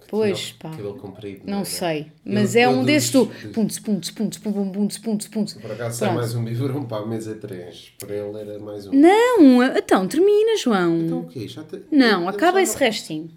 Pois, 0.07 0.51
pá. 0.53 0.71
Comprido. 0.99 1.41
Não 1.45 1.57
era? 1.57 1.65
sei, 1.65 1.97
Ele- 1.99 2.11
mas 2.25 2.55
é 2.55 2.61
ele 2.63 2.73
um 2.73 2.83
desses 2.85 3.11
do 3.11 3.25
puntos, 3.53 3.79
puntos, 3.79 4.09
puntos, 4.11 4.39
pum, 4.39 4.51
pum, 4.53 4.71
puntos, 4.71 4.97
puntos, 4.97 5.27
puntos. 5.27 5.53
Por 5.55 5.71
acaso 5.71 5.99
Pronto. 5.99 6.15
mais 6.15 6.33
um 6.35 6.43
biberão 6.43 6.85
para 6.85 7.03
a 7.03 7.05
mesa 7.05 7.35
3. 7.35 7.93
Para 7.99 8.15
ele 8.15 8.39
era 8.39 8.59
mais 8.59 8.87
um. 8.87 8.91
Não, 8.93 9.63
então 9.63 10.07
termina, 10.07 10.57
João. 10.57 10.97
Então 11.01 11.19
o 11.19 11.27
quê? 11.27 11.47
Já 11.47 11.63
te... 11.63 11.81
Não, 11.91 12.21
ele 12.21 12.29
acaba 12.29 12.61
esse 12.61 12.77
restinho. 12.77 13.29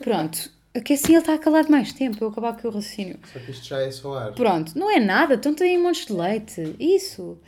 Pronto, 0.00 0.50
é 0.74 0.80
que 0.80 0.92
assim 0.92 1.12
ele 1.12 1.18
está 1.20 1.34
a 1.34 1.38
calar 1.38 1.68
mais 1.68 1.92
tempo, 1.92 2.22
eu 2.22 2.28
acabar 2.28 2.56
com 2.60 2.68
o 2.68 2.70
raciocínio. 2.70 3.18
Só 3.32 3.38
que 3.38 3.50
isto 3.50 3.66
já 3.66 3.80
é 3.80 3.90
só 3.90 4.14
ar. 4.18 4.32
Pronto, 4.32 4.78
não 4.78 4.90
é 4.90 5.00
nada, 5.00 5.34
então 5.34 5.54
tem 5.54 5.80
montes 5.80 6.06
de 6.06 6.12
leite. 6.12 6.74
Isso. 6.78 7.38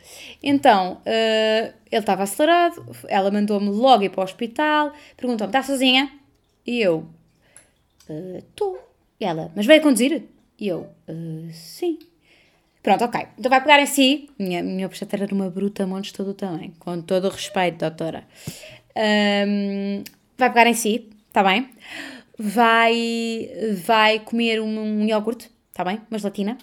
Então, 0.43 0.99
eh, 1.05 1.73
ele 1.91 2.01
estava 2.01 2.23
acelerado, 2.23 2.83
ela 3.07 3.31
mandou-me 3.31 3.69
logo 3.69 4.03
ir 4.03 4.09
para 4.09 4.21
o 4.21 4.23
hospital, 4.23 4.91
perguntou-me: 5.15 5.49
está 5.49 5.63
sozinha? 5.63 6.11
E 6.65 6.81
eu: 6.81 7.05
estou. 8.39 8.77
E 9.19 9.25
ela: 9.25 9.51
mas 9.55 9.65
veio 9.65 9.81
conduzir? 9.81 10.23
E 10.59 10.67
eu: 10.67 10.87
"Eh, 11.07 11.51
sim. 11.53 11.99
Pronto, 12.83 13.03
ok. 13.05 13.27
Então 13.37 13.49
vai 13.49 13.61
pegar 13.61 13.79
em 13.79 13.85
si. 13.85 14.29
Minha, 14.39 14.63
minha 14.63 14.87
obstetra 14.87 15.23
era 15.23 15.33
uma 15.35 15.49
bruta, 15.49 15.85
montes 15.85 16.11
todo 16.11 16.33
tamanho. 16.33 16.73
Com 16.79 17.01
todo 17.01 17.25
o 17.25 17.29
respeito, 17.29 17.77
doutora. 17.77 18.23
Ahm, 18.95 20.03
vai 20.37 20.49
pegar 20.49 20.67
em 20.67 20.73
si, 20.73 21.09
está 21.27 21.43
bem? 21.43 21.69
Vai, 22.37 23.49
vai 23.85 24.19
comer 24.19 24.59
um, 24.61 24.79
um 24.79 25.05
iogurte, 25.05 25.51
está 25.69 25.83
bem? 25.83 26.01
Uma 26.09 26.17
gelatina. 26.17 26.57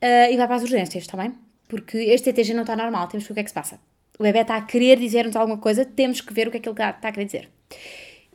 Ah, 0.00 0.30
e 0.30 0.36
vai 0.36 0.46
para 0.46 0.56
as 0.56 0.62
urgências, 0.62 1.04
está 1.04 1.16
bem? 1.16 1.34
Porque 1.68 1.98
este 1.98 2.32
TTG 2.32 2.54
não 2.54 2.62
está 2.62 2.74
normal, 2.74 3.06
temos 3.08 3.26
que 3.26 3.32
ver 3.32 3.32
o 3.32 3.34
que 3.34 3.40
é 3.40 3.44
que 3.44 3.50
se 3.50 3.54
passa. 3.54 3.80
O 4.18 4.22
bebê 4.22 4.40
está 4.40 4.56
a 4.56 4.62
querer 4.62 4.98
dizer-nos 4.98 5.36
alguma 5.36 5.58
coisa, 5.58 5.84
temos 5.84 6.20
que 6.20 6.32
ver 6.32 6.48
o 6.48 6.50
que 6.50 6.56
é 6.58 6.60
que 6.60 6.68
ele 6.68 6.74
está 6.74 7.08
a 7.08 7.12
querer 7.12 7.24
dizer. 7.24 7.50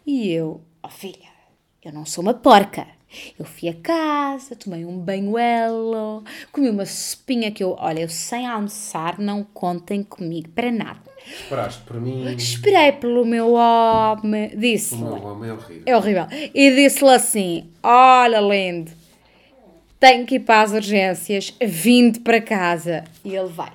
E 0.05 0.31
eu, 0.31 0.61
ó 0.81 0.89
filha, 0.89 1.29
eu 1.85 1.93
não 1.93 2.05
sou 2.05 2.23
uma 2.23 2.33
porca. 2.33 2.87
Eu 3.39 3.45
fui 3.45 3.69
a 3.69 3.73
casa, 3.73 4.55
tomei 4.55 4.83
um 4.83 4.97
banhuelo, 4.97 6.23
comi 6.51 6.69
uma 6.69 6.85
sopinha 6.85 7.51
que 7.51 7.63
eu, 7.63 7.75
olha, 7.79 8.01
eu 8.01 8.09
sem 8.09 8.45
almoçar, 8.45 9.19
não 9.19 9.43
contem 9.43 10.03
comigo 10.03 10.49
para 10.49 10.71
nada. 10.71 10.99
Esperaste 11.25 11.83
por 11.83 12.01
mim. 12.01 12.25
Esperei 12.35 12.91
pelo 12.91 13.23
meu 13.23 13.53
homem, 13.53 14.51
disse 14.57 14.95
O 14.95 14.97
meu 14.97 15.23
homem 15.23 15.49
é 15.49 15.53
horrível. 15.53 15.83
é 15.85 15.97
horrível. 15.97 16.27
E 16.53 16.75
disse-lhe 16.75 17.11
assim: 17.11 17.69
Olha, 17.81 18.39
lindo, 18.41 18.91
tenho 19.99 20.25
que 20.25 20.35
ir 20.35 20.39
para 20.41 20.61
as 20.63 20.71
urgências, 20.71 21.53
vim-te 21.61 22.19
para 22.19 22.41
casa. 22.41 23.05
E 23.23 23.35
ele 23.35 23.49
vai. 23.49 23.73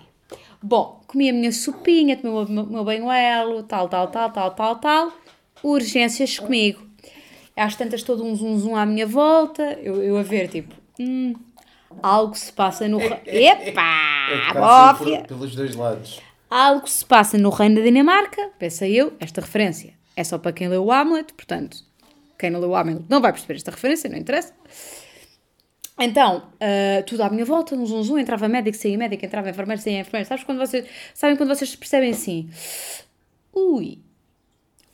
Bom, 0.63 1.01
comi 1.07 1.31
a 1.31 1.33
minha 1.33 1.53
sopinha, 1.53 2.17
tomei 2.17 2.37
o 2.37 2.47
meu, 2.49 2.85
meu 2.85 3.63
tal, 3.63 3.89
tal, 3.89 4.09
tal, 4.09 4.31
tal, 4.31 4.51
tal, 4.51 4.77
tal. 4.77 5.13
Urgências 5.63 6.39
comigo. 6.39 6.90
Às 7.57 7.77
tantas, 7.77 8.03
todo 8.03 8.25
um 8.25 8.35
zum 8.35 8.59
zum 8.59 8.77
à 8.77 8.87
minha 8.87 9.07
volta, 9.07 9.63
eu, 9.83 10.03
eu 10.03 10.17
a 10.17 10.23
ver, 10.23 10.49
tipo, 10.49 10.75
hum, 10.99 11.35
algo 12.03 12.35
se 12.37 12.53
passa 12.53 12.89
no. 12.89 12.99
re- 12.99 13.21
É 13.27 13.69
Epá! 13.69 14.47
ficar 14.49 14.61
Bófia! 14.95 15.17
sempre 15.17 15.29
pelos 15.29 15.55
dois 15.55 15.75
lados. 15.75 16.21
Algo 16.49 16.89
se 16.89 17.05
passa 17.05 17.37
no 17.39 17.51
reino 17.51 17.77
da 17.77 17.83
Dinamarca, 17.83 18.51
pensei 18.59 18.95
eu, 18.97 19.13
esta 19.21 19.41
referência 19.41 19.95
é 20.17 20.25
só 20.25 20.37
para 20.39 20.53
quem 20.53 20.69
leu 20.69 20.85
o 20.85 20.91
Hamlet, 20.93 21.33
portanto, 21.35 21.79
quem 22.39 22.51
não 22.51 22.61
leu 22.61 22.71
o 22.71 22.75
Hamlet 22.77 23.05
não 23.09 23.21
vai 23.21 23.33
perceber 23.33 23.55
esta 23.55 23.71
referência, 23.71 24.09
não 24.11 24.19
interessa. 24.19 24.53
Então, 25.99 26.51
ah, 26.61 27.03
tudo 27.07 27.23
à 27.23 27.29
minha 27.31 27.45
volta, 27.45 27.75
um 27.75 27.85
zum 27.85 28.03
zum, 28.03 28.19
entrava 28.19 28.49
médico, 28.49 28.77
saía 28.77 28.97
médico, 28.97 29.25
entrava 29.25 29.51
enfermeiro, 29.51 29.83
saía 29.83 30.01
enfermeiro. 30.01 30.27
Sabes 30.29 30.45
quando 30.45 30.59
vocês, 30.59 30.87
sabem 31.15 31.37
quando 31.37 31.51
vocês 31.55 31.77
percebem 31.77 32.11
assim? 32.11 32.49
Ui, 33.53 33.99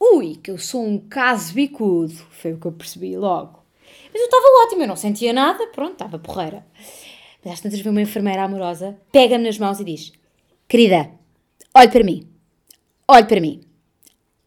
ui, 0.00 0.36
que 0.36 0.50
eu 0.50 0.58
sou 0.58 0.84
um 0.84 0.98
caso 0.98 1.54
bicudo, 1.54 2.14
foi 2.30 2.52
o 2.52 2.60
que 2.60 2.66
eu 2.66 2.72
percebi 2.72 3.16
logo. 3.16 3.64
Mas 4.12 4.20
eu 4.20 4.24
estava 4.24 4.64
ótima, 4.64 4.84
eu 4.84 4.88
não 4.88 4.96
sentia 4.96 5.32
nada, 5.32 5.66
pronto, 5.68 5.92
estava 5.92 6.18
porreira. 6.18 6.66
Mas 7.44 7.54
às 7.54 7.60
tantas 7.60 7.80
vem 7.80 7.90
uma 7.90 8.02
enfermeira 8.02 8.42
amorosa, 8.42 8.98
pega-me 9.12 9.44
nas 9.44 9.58
mãos 9.58 9.80
e 9.80 9.84
diz: 9.84 10.12
Querida, 10.68 11.10
olhe 11.74 11.88
para 11.88 12.04
mim, 12.04 12.28
olhe 13.06 13.26
para 13.26 13.40
mim, 13.40 13.60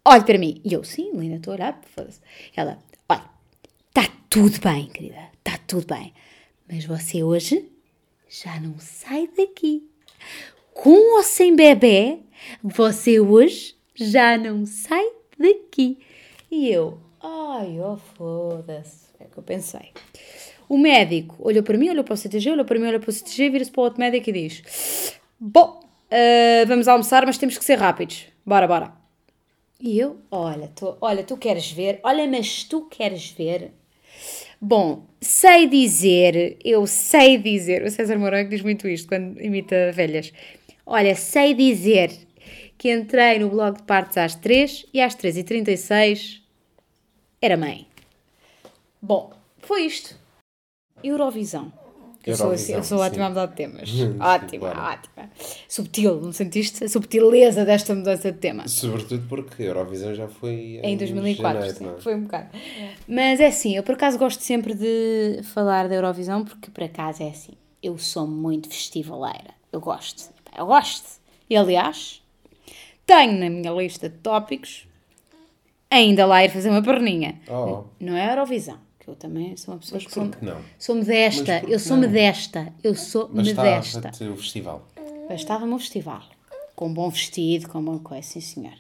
olhe 0.05 0.23
para 0.23 0.37
mim. 0.37 0.61
E 0.63 0.73
eu, 0.73 0.83
sim, 0.83 1.11
Linda, 1.13 1.35
estou 1.35 1.53
a 1.53 1.55
olhar, 1.55 1.81
foda-se. 1.95 2.19
Ela, 2.55 2.79
olha, 3.07 3.29
está 3.87 4.11
tudo 4.29 4.59
bem, 4.59 4.87
querida, 4.87 5.29
está 5.37 5.57
tudo 5.65 5.85
bem. 5.87 6.13
Mas 6.67 6.85
você 6.85 7.23
hoje 7.23 7.71
já 8.27 8.59
não 8.59 8.75
sai 8.79 9.27
daqui. 9.27 9.87
Com 10.73 11.17
ou 11.17 11.23
sem 11.23 11.55
bebê, 11.55 12.19
você 12.63 13.19
hoje 13.19 13.75
já 13.95 14.37
não 14.37 14.65
sai 14.65 15.18
daqui. 15.39 15.97
E 16.51 16.69
eu, 16.69 16.99
ai, 17.21 17.79
oh, 17.79 17.97
foda-se. 17.97 19.09
É 19.19 19.25
o 19.25 19.29
que 19.29 19.37
eu 19.37 19.43
pensei. 19.43 19.91
O 20.67 20.77
médico 20.77 21.35
olhou 21.39 21.63
para 21.63 21.77
mim, 21.77 21.89
olhou 21.89 22.03
para 22.03 22.13
o 22.13 22.17
CTG, 22.17 22.51
olhou 22.51 22.65
para 22.65 22.79
mim, 22.79 22.87
olhou 22.87 22.99
para 22.99 23.09
o 23.09 23.13
CTG, 23.13 23.49
vira-se 23.49 23.71
para 23.71 23.81
o 23.81 23.83
outro 23.85 23.99
médico 23.99 24.29
e 24.29 24.33
diz: 24.33 25.19
Bom, 25.39 25.79
uh, 25.83 26.67
vamos 26.67 26.87
almoçar, 26.87 27.25
mas 27.25 27.37
temos 27.37 27.57
que 27.57 27.65
ser 27.65 27.79
rápidos. 27.79 28.27
Bora, 28.45 28.67
bora. 28.67 28.93
E 29.81 29.97
eu, 29.97 30.17
olha, 30.29 30.67
tu, 30.75 30.97
olha, 30.99 31.23
tu 31.23 31.37
queres 31.37 31.71
ver? 31.71 31.99
Olha, 32.03 32.27
mas 32.27 32.63
tu 32.65 32.81
queres 32.81 33.31
ver? 33.31 33.71
Bom, 34.59 35.05
sei 35.21 35.67
dizer, 35.67 36.57
eu 36.65 36.85
sei 36.85 37.37
dizer, 37.37 37.83
o 37.83 37.89
César 37.89 38.19
Mourão 38.19 38.39
é 38.39 38.43
diz 38.43 38.61
muito 38.61 38.89
isto 38.89 39.07
quando 39.07 39.41
imita 39.41 39.91
velhas. 39.93 40.33
Olha, 40.85 41.15
sei 41.15 41.53
dizer 41.53 42.11
que 42.79 42.89
entrei 42.89 43.37
no 43.39 43.49
blog 43.49 43.75
de 43.75 43.83
partes 43.83 44.17
às 44.17 44.33
3 44.35 44.85
e 44.93 45.01
às 45.01 45.13
3h36 45.13 46.39
era 47.41 47.57
mãe. 47.57 47.85
Bom, 49.01 49.33
foi 49.57 49.81
isto. 49.81 50.15
Eurovisão. 51.03 51.73
Eu 52.25 52.35
sou, 52.35 52.51
assim, 52.51 52.73
eu 52.73 52.83
sou 52.83 52.99
ótima 52.99 53.25
a 53.25 53.29
mudar 53.29 53.47
de 53.47 53.55
temas. 53.55 53.89
ótima, 54.19 54.71
claro. 54.71 54.97
ótima. 54.97 55.29
Subtil, 55.67 56.21
não 56.21 56.31
sentiste? 56.31 56.85
A 56.85 56.89
subtileza 56.89 57.65
desta 57.65 57.93
mudança 57.93 58.31
de 58.31 58.37
tema. 58.37 58.65
Sobretudo 58.67 59.27
porque 59.27 59.63
a 59.63 59.65
Eurovisão 59.67 60.15
já 60.15 60.27
foi 60.29 60.79
em, 60.81 60.93
em 60.93 60.97
2004. 60.97 61.59
Janeiro, 61.59 61.77
sim, 61.77 61.87
é? 61.87 62.01
Foi 62.01 62.15
um 62.15 62.23
bocado. 62.23 62.49
Mas 63.07 63.41
é 63.41 63.47
assim, 63.47 63.75
eu 63.75 63.83
por 63.83 63.95
acaso 63.95 64.17
gosto 64.17 64.41
sempre 64.41 64.73
de 64.73 65.41
falar 65.43 65.89
da 65.89 65.95
Eurovisão 65.95 66.45
porque 66.45 66.71
por 66.71 66.83
acaso 66.83 67.23
é 67.23 67.29
assim. 67.29 67.53
Eu 67.83 67.97
sou 67.97 68.25
muito 68.25 68.69
festivaleira. 68.69 69.53
Eu 69.71 69.81
gosto. 69.81 70.33
Eu 70.57 70.65
gosto. 70.65 71.19
E 71.49 71.55
aliás, 71.55 72.21
tenho 73.13 73.39
na 73.39 73.49
minha 73.49 73.71
lista 73.71 74.07
de 74.07 74.17
tópicos 74.17 74.87
ainda 75.89 76.25
lá 76.25 76.45
ir 76.45 76.49
fazer 76.49 76.69
uma 76.69 76.83
perninha. 76.83 77.39
Oh. 77.47 77.83
Não 77.99 78.15
é 78.15 78.29
Eurovisão 78.31 78.79
eu 79.09 79.15
também 79.15 79.57
sou 79.57 79.73
uma 79.73 79.79
pessoa 79.79 79.99
Mas 80.01 80.05
que 80.05 80.13
sou, 80.13 80.31
não? 80.41 80.61
sou 80.77 80.95
modesta, 80.95 81.63
eu 81.67 81.79
sou 81.79 81.97
não? 81.97 82.07
modesta, 82.07 82.73
eu 82.83 82.95
sou 82.95 83.29
Mas 83.33 83.53
modesta. 83.53 84.11
o 84.31 84.37
festival. 84.37 84.87
Estava-me 85.31 85.73
o 85.73 85.79
festival, 85.79 86.23
com 86.75 86.87
um 86.87 86.93
bom 86.93 87.09
vestido, 87.09 87.67
com 87.69 87.79
uma 87.79 87.99
coisa, 87.99 88.27
sim 88.27 88.41
senhor. 88.41 88.73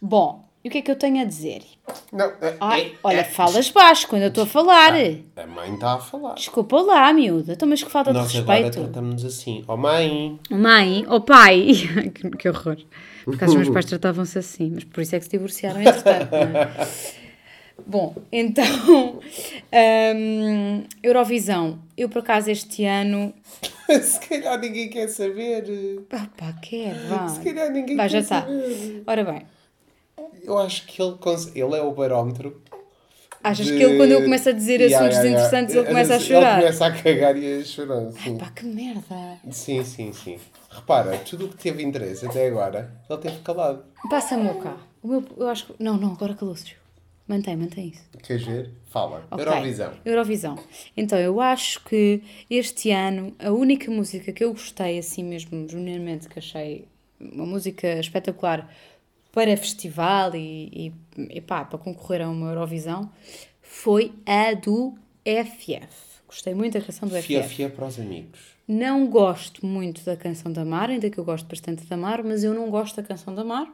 Bom, 0.00 0.44
e 0.66 0.68
o 0.68 0.70
que 0.72 0.78
é 0.78 0.82
que 0.82 0.90
eu 0.90 0.96
tenho 0.96 1.22
a 1.22 1.24
dizer? 1.24 1.62
Não, 2.12 2.26
é, 2.40 2.56
Ai, 2.58 2.86
é, 2.86 2.92
olha, 3.04 3.20
é, 3.20 3.22
falas 3.22 3.70
baixo 3.70 4.08
quando 4.08 4.22
eu 4.22 4.28
estou 4.30 4.42
a 4.42 4.46
falar. 4.48 4.94
Ah, 4.94 5.42
a 5.44 5.46
mãe 5.46 5.72
está 5.72 5.92
a 5.92 5.98
falar. 6.00 6.34
Desculpa 6.34 6.80
lá, 6.80 7.12
miúda, 7.12 7.52
então, 7.52 7.68
mas 7.68 7.84
que 7.84 7.88
falta 7.88 8.12
Nós 8.12 8.32
de 8.32 8.38
respeito. 8.38 8.62
Nós 8.62 8.76
agora 8.76 8.90
tratamos 8.90 9.24
assim, 9.24 9.62
ó 9.68 9.74
oh, 9.74 9.76
mãe. 9.76 10.40
Mãe, 10.50 11.04
ó 11.06 11.14
oh, 11.14 11.20
pai. 11.20 11.68
que, 12.12 12.30
que 12.30 12.48
horror. 12.48 12.78
Por 13.24 13.36
acaso 13.36 13.52
os 13.52 13.58
meus 13.58 13.68
pais 13.68 13.84
tratavam-se 13.86 14.36
assim, 14.40 14.72
mas 14.74 14.82
por 14.82 15.02
isso 15.02 15.14
é 15.14 15.20
que 15.20 15.26
se 15.26 15.30
divorciaram 15.30 15.80
entretanto, 15.80 16.34
é? 16.34 17.16
Bom, 17.86 18.16
então, 18.32 19.20
um, 20.16 20.82
Eurovisão. 21.00 21.78
Eu, 21.96 22.08
por 22.08 22.18
acaso, 22.18 22.50
este 22.50 22.84
ano. 22.84 23.32
Se 24.02 24.18
calhar 24.18 24.58
ninguém 24.58 24.88
quer 24.88 25.06
saber. 25.06 25.64
Ah, 26.10 26.26
pá, 26.36 26.52
quer, 26.60 26.94
vá. 27.06 27.28
Se 27.28 27.40
calhar 27.40 27.70
ninguém 27.70 27.96
vai, 27.96 28.08
quer 28.08 28.22
já 28.22 28.24
saber. 28.24 29.04
Ora 29.06 29.22
bem. 29.22 29.55
Eu 30.42 30.58
acho 30.58 30.86
que 30.86 31.02
ele, 31.02 31.16
ele 31.54 31.76
é 31.76 31.82
o 31.82 31.92
barómetro. 31.92 32.62
Achas 33.42 33.66
de... 33.66 33.76
que 33.76 33.82
ele, 33.82 33.96
quando 33.96 34.12
eu 34.12 34.22
começo 34.22 34.48
a 34.48 34.52
dizer 34.52 34.80
yeah, 34.80 34.96
assuntos 34.96 35.16
yeah, 35.18 35.30
interessantes, 35.30 35.74
yeah. 35.74 35.88
ele 35.88 35.88
começa 35.88 36.16
a 36.16 36.18
chorar? 36.18 36.52
Ele 36.54 36.60
começa 36.62 36.86
a 36.86 36.90
cagar 36.90 37.36
e 37.36 37.60
a 37.60 37.64
chorar. 37.64 38.12
Sim. 38.12 38.18
Ai, 38.24 38.34
pá, 38.38 38.50
que 38.50 38.66
merda. 38.66 39.38
Sim, 39.50 39.84
sim, 39.84 40.12
sim. 40.12 40.38
Repara, 40.70 41.16
tudo 41.18 41.46
o 41.46 41.48
que 41.48 41.56
teve 41.56 41.82
interesse 41.82 42.26
até 42.26 42.48
agora, 42.48 42.92
ele 43.08 43.18
teve 43.20 43.38
calado. 43.40 43.84
Passa-me 44.10 44.52
cá. 44.60 44.76
O 45.02 45.08
meu, 45.08 45.24
eu 45.36 45.48
acho 45.48 45.66
que. 45.66 45.74
Não, 45.82 45.96
não, 45.96 46.12
agora 46.12 46.34
calou-se. 46.34 46.74
Mantém, 47.28 47.56
mantém 47.56 47.88
isso. 47.88 48.04
Queres 48.22 48.44
ver? 48.44 48.70
Fala. 48.86 49.26
Okay. 49.30 49.44
Eurovisão. 49.44 49.92
Eurovisão. 50.04 50.58
Então, 50.96 51.18
eu 51.18 51.40
acho 51.40 51.82
que 51.84 52.22
este 52.48 52.90
ano 52.90 53.34
a 53.38 53.50
única 53.50 53.90
música 53.90 54.32
que 54.32 54.44
eu 54.44 54.52
gostei, 54.52 54.98
assim 54.98 55.24
mesmo, 55.24 55.68
genuinamente, 55.68 56.28
que 56.28 56.38
achei 56.38 56.86
uma 57.20 57.46
música 57.46 57.98
espetacular 57.98 58.68
para 59.36 59.54
festival 59.54 60.34
e, 60.34 60.94
e, 61.18 61.36
e 61.36 61.40
pá, 61.42 61.62
para 61.62 61.78
concorrer 61.78 62.22
a 62.22 62.30
uma 62.30 62.48
Eurovisão, 62.48 63.10
foi 63.60 64.14
a 64.24 64.54
do 64.54 64.94
FF. 65.26 66.22
Gostei 66.26 66.54
muito 66.54 66.72
da 66.72 66.80
canção 66.80 67.06
do 67.06 67.14
FF. 67.14 67.42
FF 67.42 67.62
é 67.64 67.68
para 67.68 67.84
os 67.84 68.00
amigos. 68.00 68.56
Não 68.66 69.06
gosto 69.06 69.66
muito 69.66 70.02
da 70.04 70.16
canção 70.16 70.50
da 70.50 70.64
Mar, 70.64 70.88
ainda 70.88 71.10
que 71.10 71.18
eu 71.18 71.24
gosto 71.24 71.46
bastante 71.46 71.84
da 71.84 71.98
Mar, 71.98 72.24
mas 72.24 72.44
eu 72.44 72.54
não 72.54 72.70
gosto 72.70 72.96
da 72.96 73.02
canção 73.02 73.34
da 73.34 73.44
Mar, 73.44 73.70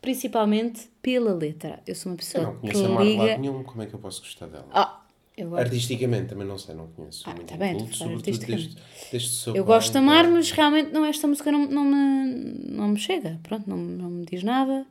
principalmente 0.00 0.88
pela 1.02 1.34
letra. 1.34 1.80
Eu 1.86 1.94
sou 1.94 2.10
uma 2.10 2.16
pessoa 2.16 2.44
eu 2.44 2.52
não 2.54 2.60
conheço 2.60 2.80
que 2.80 2.86
a 2.86 2.88
Mar 2.88 3.04
liga... 3.04 3.36
nenhum, 3.36 3.62
como 3.64 3.82
é 3.82 3.86
que 3.86 3.92
eu 3.92 4.00
posso 4.00 4.22
gostar 4.22 4.46
dela? 4.46 4.66
Ah, 4.72 5.01
eu. 5.36 5.56
Artisticamente 5.56 6.28
também 6.28 6.46
não 6.46 6.58
sei, 6.58 6.74
não 6.74 6.88
conheço. 6.88 7.24
Ah, 7.26 7.34
tá 7.34 7.56
bem, 7.56 7.76
culto, 7.76 7.96
sobretudo 7.96 8.38
deste, 8.38 8.76
deste 9.10 9.48
Eu 9.48 9.64
gosto 9.64 9.92
da 9.92 10.00
Mar, 10.00 10.28
mas 10.28 10.50
realmente 10.50 10.92
não, 10.92 11.04
esta 11.04 11.26
música 11.26 11.50
não, 11.50 11.66
não, 11.66 11.84
me, 11.84 12.34
não 12.68 12.88
me 12.88 12.98
chega, 12.98 13.40
pronto, 13.42 13.68
não, 13.68 13.76
não 13.76 14.10
me 14.10 14.26
diz 14.26 14.42
nada. 14.42 14.86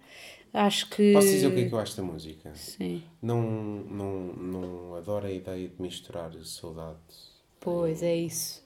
Acho 0.53 0.89
que. 0.89 1.13
Posso 1.13 1.27
dizer 1.27 1.47
o 1.47 1.53
que 1.53 1.61
é 1.61 1.69
que 1.69 1.73
eu 1.73 1.79
acho 1.79 1.95
da 1.95 2.03
música? 2.03 2.51
Sim. 2.55 3.01
Não, 3.21 3.41
não, 3.41 4.33
não 4.33 4.95
adoro 4.95 5.27
a 5.27 5.31
ideia 5.31 5.69
de 5.69 5.81
misturar 5.81 6.31
saudade 6.43 6.97
Pois, 7.61 8.01
é 8.01 8.15
isso. 8.15 8.63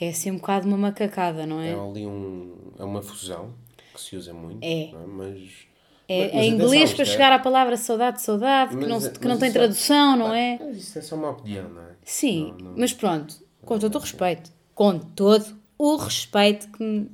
É 0.00 0.08
assim 0.08 0.30
um 0.30 0.38
bocado 0.38 0.66
uma 0.66 0.78
macacada, 0.78 1.46
não 1.46 1.60
é? 1.60 1.72
É 1.72 1.78
ali 1.78 2.06
um, 2.06 2.72
é 2.78 2.84
uma 2.84 3.02
fusão 3.02 3.52
que 3.92 4.00
se 4.00 4.16
usa 4.16 4.32
muito, 4.32 4.64
é. 4.64 4.84
é? 4.84 5.06
mas... 5.06 5.68
É, 6.12 6.24
mas, 6.24 6.34
é 6.34 6.46
inglês 6.46 6.92
para 6.92 7.02
é... 7.02 7.06
chegar 7.06 7.32
à 7.32 7.38
palavra 7.38 7.76
saudade, 7.76 8.20
saudade, 8.20 8.74
mas, 8.74 8.84
que 8.84 8.90
não, 8.90 9.12
que 9.12 9.28
não 9.28 9.38
tem 9.38 9.48
é- 9.48 9.52
tradução, 9.52 10.16
não 10.16 10.34
é? 10.34 10.58
Mas 10.60 10.76
isso 10.76 10.98
é 10.98 11.02
só 11.02 11.14
uma 11.14 11.30
opinião, 11.30 11.68
não 11.68 11.82
é? 11.82 11.90
Sim, 12.04 12.52
não, 12.58 12.70
não... 12.70 12.74
mas 12.76 12.92
pronto, 12.92 13.36
com 13.64 13.78
todo 13.78 13.94
o 13.94 13.98
respeito, 14.00 14.50
com 14.74 14.98
todo 14.98 15.46
o 15.78 15.94
respeito 15.94 16.68
que 16.72 16.82
me... 16.82 17.08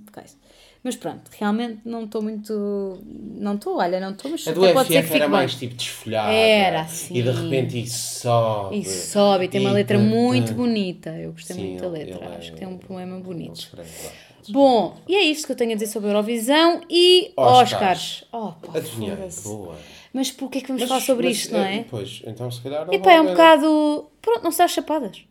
Mas 0.86 0.94
pronto, 0.94 1.28
realmente 1.36 1.80
não 1.84 2.04
estou 2.04 2.22
muito. 2.22 3.00
Não 3.04 3.56
estou, 3.56 3.78
olha, 3.78 3.98
não 3.98 4.12
estou, 4.12 4.30
mas 4.30 4.46
A 4.46 4.52
do 4.52 4.60
pode 4.72 4.88
FF 4.88 5.08
ser 5.08 5.16
era 5.16 5.28
mais 5.28 5.56
tipo 5.56 5.74
desfolhada. 5.74 6.30
Era 6.30 6.82
assim. 6.82 7.16
E 7.18 7.22
de 7.24 7.30
repente 7.32 7.82
isso 7.82 8.20
sobe. 8.20 8.78
E 8.78 8.84
sobe, 8.84 9.44
e 9.46 9.48
tem 9.48 9.62
uma 9.62 9.72
letra 9.72 9.98
muito 9.98 10.54
bonita. 10.54 11.10
Eu 11.10 11.32
gostei 11.32 11.56
muito 11.56 11.82
da 11.82 11.88
letra, 11.88 12.36
acho 12.38 12.52
que 12.52 12.58
tem 12.58 12.68
um 12.68 12.78
poema 12.78 13.18
bonito. 13.18 13.68
Bom, 14.48 14.96
e 15.08 15.16
é 15.16 15.22
isto 15.24 15.46
que 15.46 15.52
eu 15.54 15.56
tenho 15.56 15.72
a 15.72 15.74
dizer 15.74 15.88
sobre 15.88 16.08
a 16.08 16.12
Eurovisão 16.12 16.80
e 16.88 17.32
Oscars. 17.36 17.72
Oscars. 17.72 18.24
Oh, 18.30 18.52
pá, 18.52 18.80
boa. 19.42 19.74
Mas 20.12 20.30
porquê 20.30 20.58
é 20.58 20.60
que 20.60 20.68
vamos 20.68 20.82
mas, 20.82 20.88
falar 20.88 21.00
sobre 21.00 21.26
mas, 21.26 21.36
isto, 21.36 21.52
não 21.52 21.64
é? 21.64 21.84
Pois, 21.90 22.22
então 22.24 22.48
se 22.48 22.60
calhar. 22.60 22.86
E 22.92 22.98
pá, 23.00 23.14
é 23.14 23.20
um 23.20 23.26
bocado. 23.26 24.06
Pronto, 24.22 24.44
não 24.44 24.52
se 24.52 24.58
dá 24.58 24.68
chapadas. 24.68 25.24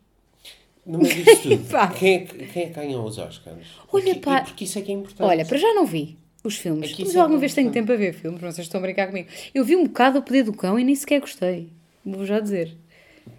No 0.86 0.98
meio 0.98 1.14
disso 1.24 1.42
tudo, 1.42 1.64
quem, 1.98 2.14
é, 2.14 2.20
quem 2.20 2.62
é 2.62 2.66
que 2.66 2.72
ganhou 2.74 3.04
os 3.04 3.18
Oscars? 3.18 3.66
Olha, 3.92 4.04
porque, 4.04 4.20
pá. 4.20 4.42
Porque 4.42 4.64
isso 4.64 4.78
é 4.78 4.82
que 4.82 4.92
é 4.92 4.94
importante. 4.94 5.26
Olha, 5.26 5.44
para 5.44 5.58
já 5.58 5.74
não 5.74 5.84
vi 5.84 6.16
os 6.44 6.56
filmes. 6.56 6.96
Mas 6.96 7.14
é 7.14 7.18
alguma 7.18 7.40
vez 7.40 7.52
tenho 7.54 7.72
tempo 7.72 7.90
a 7.92 7.96
ver 7.96 8.12
filmes, 8.12 8.40
vocês 8.40 8.66
estão 8.66 8.78
a 8.78 8.82
brincar 8.82 9.08
comigo. 9.08 9.28
Eu 9.52 9.64
vi 9.64 9.74
um 9.74 9.84
bocado 9.84 10.20
o 10.20 10.22
Poder 10.22 10.44
do 10.44 10.52
Cão 10.52 10.78
e 10.78 10.84
nem 10.84 10.94
sequer 10.94 11.20
gostei. 11.20 11.70
Vou 12.04 12.24
já 12.24 12.38
dizer. 12.38 12.72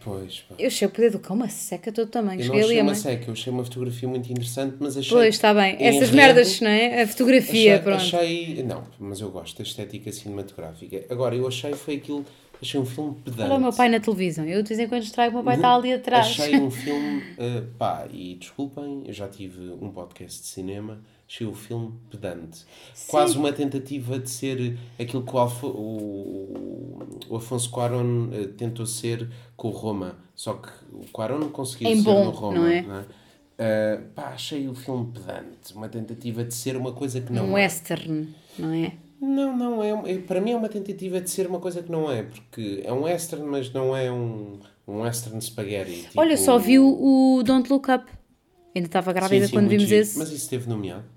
Pois, 0.04 0.40
pá. 0.42 0.56
Eu 0.60 0.68
achei 0.68 0.86
o 0.86 0.92
Poder 0.92 1.12
do 1.12 1.20
Cão 1.20 1.38
uma 1.38 1.48
seca 1.48 1.90
todo 1.90 2.10
tamanho. 2.10 2.42
Eu 2.42 2.46
Cheguei 2.46 2.60
não 2.60 2.68
achei 2.68 2.82
uma 2.82 2.96
seca, 2.96 3.26
eu 3.28 3.34
achei 3.34 3.54
uma 3.54 3.64
fotografia 3.64 4.10
muito 4.10 4.30
interessante, 4.30 4.76
mas 4.80 4.98
achei... 4.98 5.10
Pois, 5.10 5.36
está 5.36 5.54
bem. 5.54 5.78
Essas 5.80 6.12
merdas, 6.12 6.60
não 6.60 6.70
é? 6.70 7.04
A 7.04 7.08
fotografia, 7.08 7.76
achei, 7.76 7.84
pronto. 7.84 8.02
Achei... 8.02 8.64
Não, 8.64 8.84
mas 9.00 9.22
eu 9.22 9.32
gosto 9.32 9.58
da 9.58 9.64
estética 9.64 10.12
cinematográfica. 10.12 11.06
Agora, 11.10 11.34
eu 11.34 11.48
achei 11.48 11.72
foi 11.72 11.96
aquilo 11.96 12.26
Achei 12.62 12.80
um 12.80 12.86
filme 12.86 13.16
pedante. 13.24 13.44
Olha 13.44 13.56
o 13.56 13.62
meu 13.62 13.74
pai 13.74 13.90
na 13.90 14.00
televisão. 14.00 14.46
Eu 14.46 14.64
de 14.64 14.70
vez 14.70 14.80
em 14.80 14.88
quando 14.88 15.02
distraio, 15.04 15.32
o 15.32 15.34
meu 15.36 15.44
pai 15.44 15.56
está 15.56 15.76
ali 15.76 15.94
atrás. 15.94 16.28
Achei 16.28 16.60
um 16.60 16.70
filme. 16.72 17.20
Uh, 17.20 17.68
pá, 17.78 18.08
e 18.12 18.36
desculpem, 18.36 19.04
eu 19.06 19.14
já 19.14 19.28
tive 19.28 19.62
um 19.82 19.92
podcast 19.92 20.42
de 20.42 20.48
cinema. 20.48 21.00
Achei 21.28 21.46
o 21.46 21.54
filme 21.54 21.94
pedante. 22.10 22.66
Sim. 22.94 23.12
Quase 23.12 23.38
uma 23.38 23.52
tentativa 23.52 24.18
de 24.18 24.30
ser 24.30 24.78
aquilo 25.00 25.24
que 25.24 25.36
o, 25.36 25.68
o, 25.68 27.08
o 27.30 27.36
Afonso 27.36 27.70
Cuarón 27.70 28.30
uh, 28.30 28.48
tentou 28.54 28.86
ser 28.86 29.30
com 29.56 29.68
o 29.68 29.72
Roma. 29.72 30.18
Só 30.34 30.54
que 30.54 30.70
o 30.94 31.06
Cuarón 31.12 31.40
não 31.40 31.50
conseguiu 31.50 31.90
em 31.90 31.98
ser 31.98 32.04
bom, 32.04 32.26
no 32.26 32.32
Roma. 32.32 32.58
Não 32.58 32.68
é? 32.68 32.82
Não 32.82 32.96
é? 32.96 33.06
Uh, 33.60 34.04
pá, 34.16 34.30
achei 34.30 34.68
o 34.68 34.74
filme 34.74 35.12
pedante. 35.12 35.74
Uma 35.76 35.90
tentativa 35.90 36.44
de 36.44 36.54
ser 36.54 36.78
uma 36.78 36.94
coisa 36.94 37.20
que 37.20 37.32
não 37.34 37.46
um 37.46 37.58
é. 37.58 37.64
western, 37.64 38.34
não 38.58 38.72
é? 38.72 38.94
Não, 39.20 39.58
não, 39.58 39.84
é, 39.84 40.14
é, 40.14 40.18
para 40.20 40.40
mim 40.40 40.52
é 40.52 40.56
uma 40.56 40.70
tentativa 40.70 41.20
de 41.20 41.30
ser 41.30 41.48
uma 41.48 41.60
coisa 41.60 41.82
que 41.82 41.92
não 41.92 42.12
é, 42.12 42.24
porque 42.24 42.82
é 42.84 42.94
um 42.94 43.04
western, 43.04 43.46
mas 43.46 43.72
não 43.74 43.96
é 43.96 44.12
um, 44.12 44.60
um 44.88 45.02
western 45.02 45.42
spaghetti. 45.42 46.04
Tipo... 46.04 46.20
Olha, 46.20 46.38
só 46.38 46.58
viu 46.60 46.86
o 46.88 47.42
Don't 47.44 47.72
Look 47.72 47.90
Up. 47.92 48.06
Ainda 48.76 48.88
estava 48.88 49.12
grávida 49.12 49.46
sim, 49.46 49.50
sim, 49.50 49.56
quando 49.58 49.70
vimos 49.70 49.88
giro. 49.88 50.02
esse. 50.02 50.20
Mas 50.20 50.28
isso 50.28 50.44
esteve 50.44 50.70
nomeado? 50.70 51.17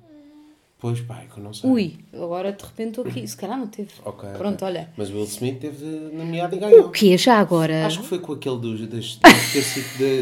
Pois 0.81 0.99
pá, 1.03 1.21
é 1.21 1.27
que 1.33 1.39
eu 1.39 1.45
não 1.45 1.53
sei. 1.53 1.69
Ui, 1.69 1.95
agora 2.15 2.53
de 2.53 2.65
repente 2.65 2.89
estou 2.89 3.05
aqui. 3.07 3.29
Se 3.29 3.37
calhar 3.37 3.59
não 3.59 3.67
teve. 3.67 3.91
Ok. 4.03 4.29
Pronto, 4.39 4.65
olha. 4.65 4.89
Mas 4.97 5.11
o 5.11 5.15
Will 5.15 5.25
Smith 5.25 5.59
teve 5.61 5.85
nomeado 6.13 6.57
e 6.57 6.59
ganhou. 6.59 6.87
O 6.87 6.91
que 6.91 7.17
já 7.19 7.39
agora? 7.39 7.85
Acho 7.87 8.01
que 8.01 8.07
foi 8.07 8.19
com 8.19 8.33
aquele 8.33 8.59
dos, 8.59 8.87
das, 8.89 9.19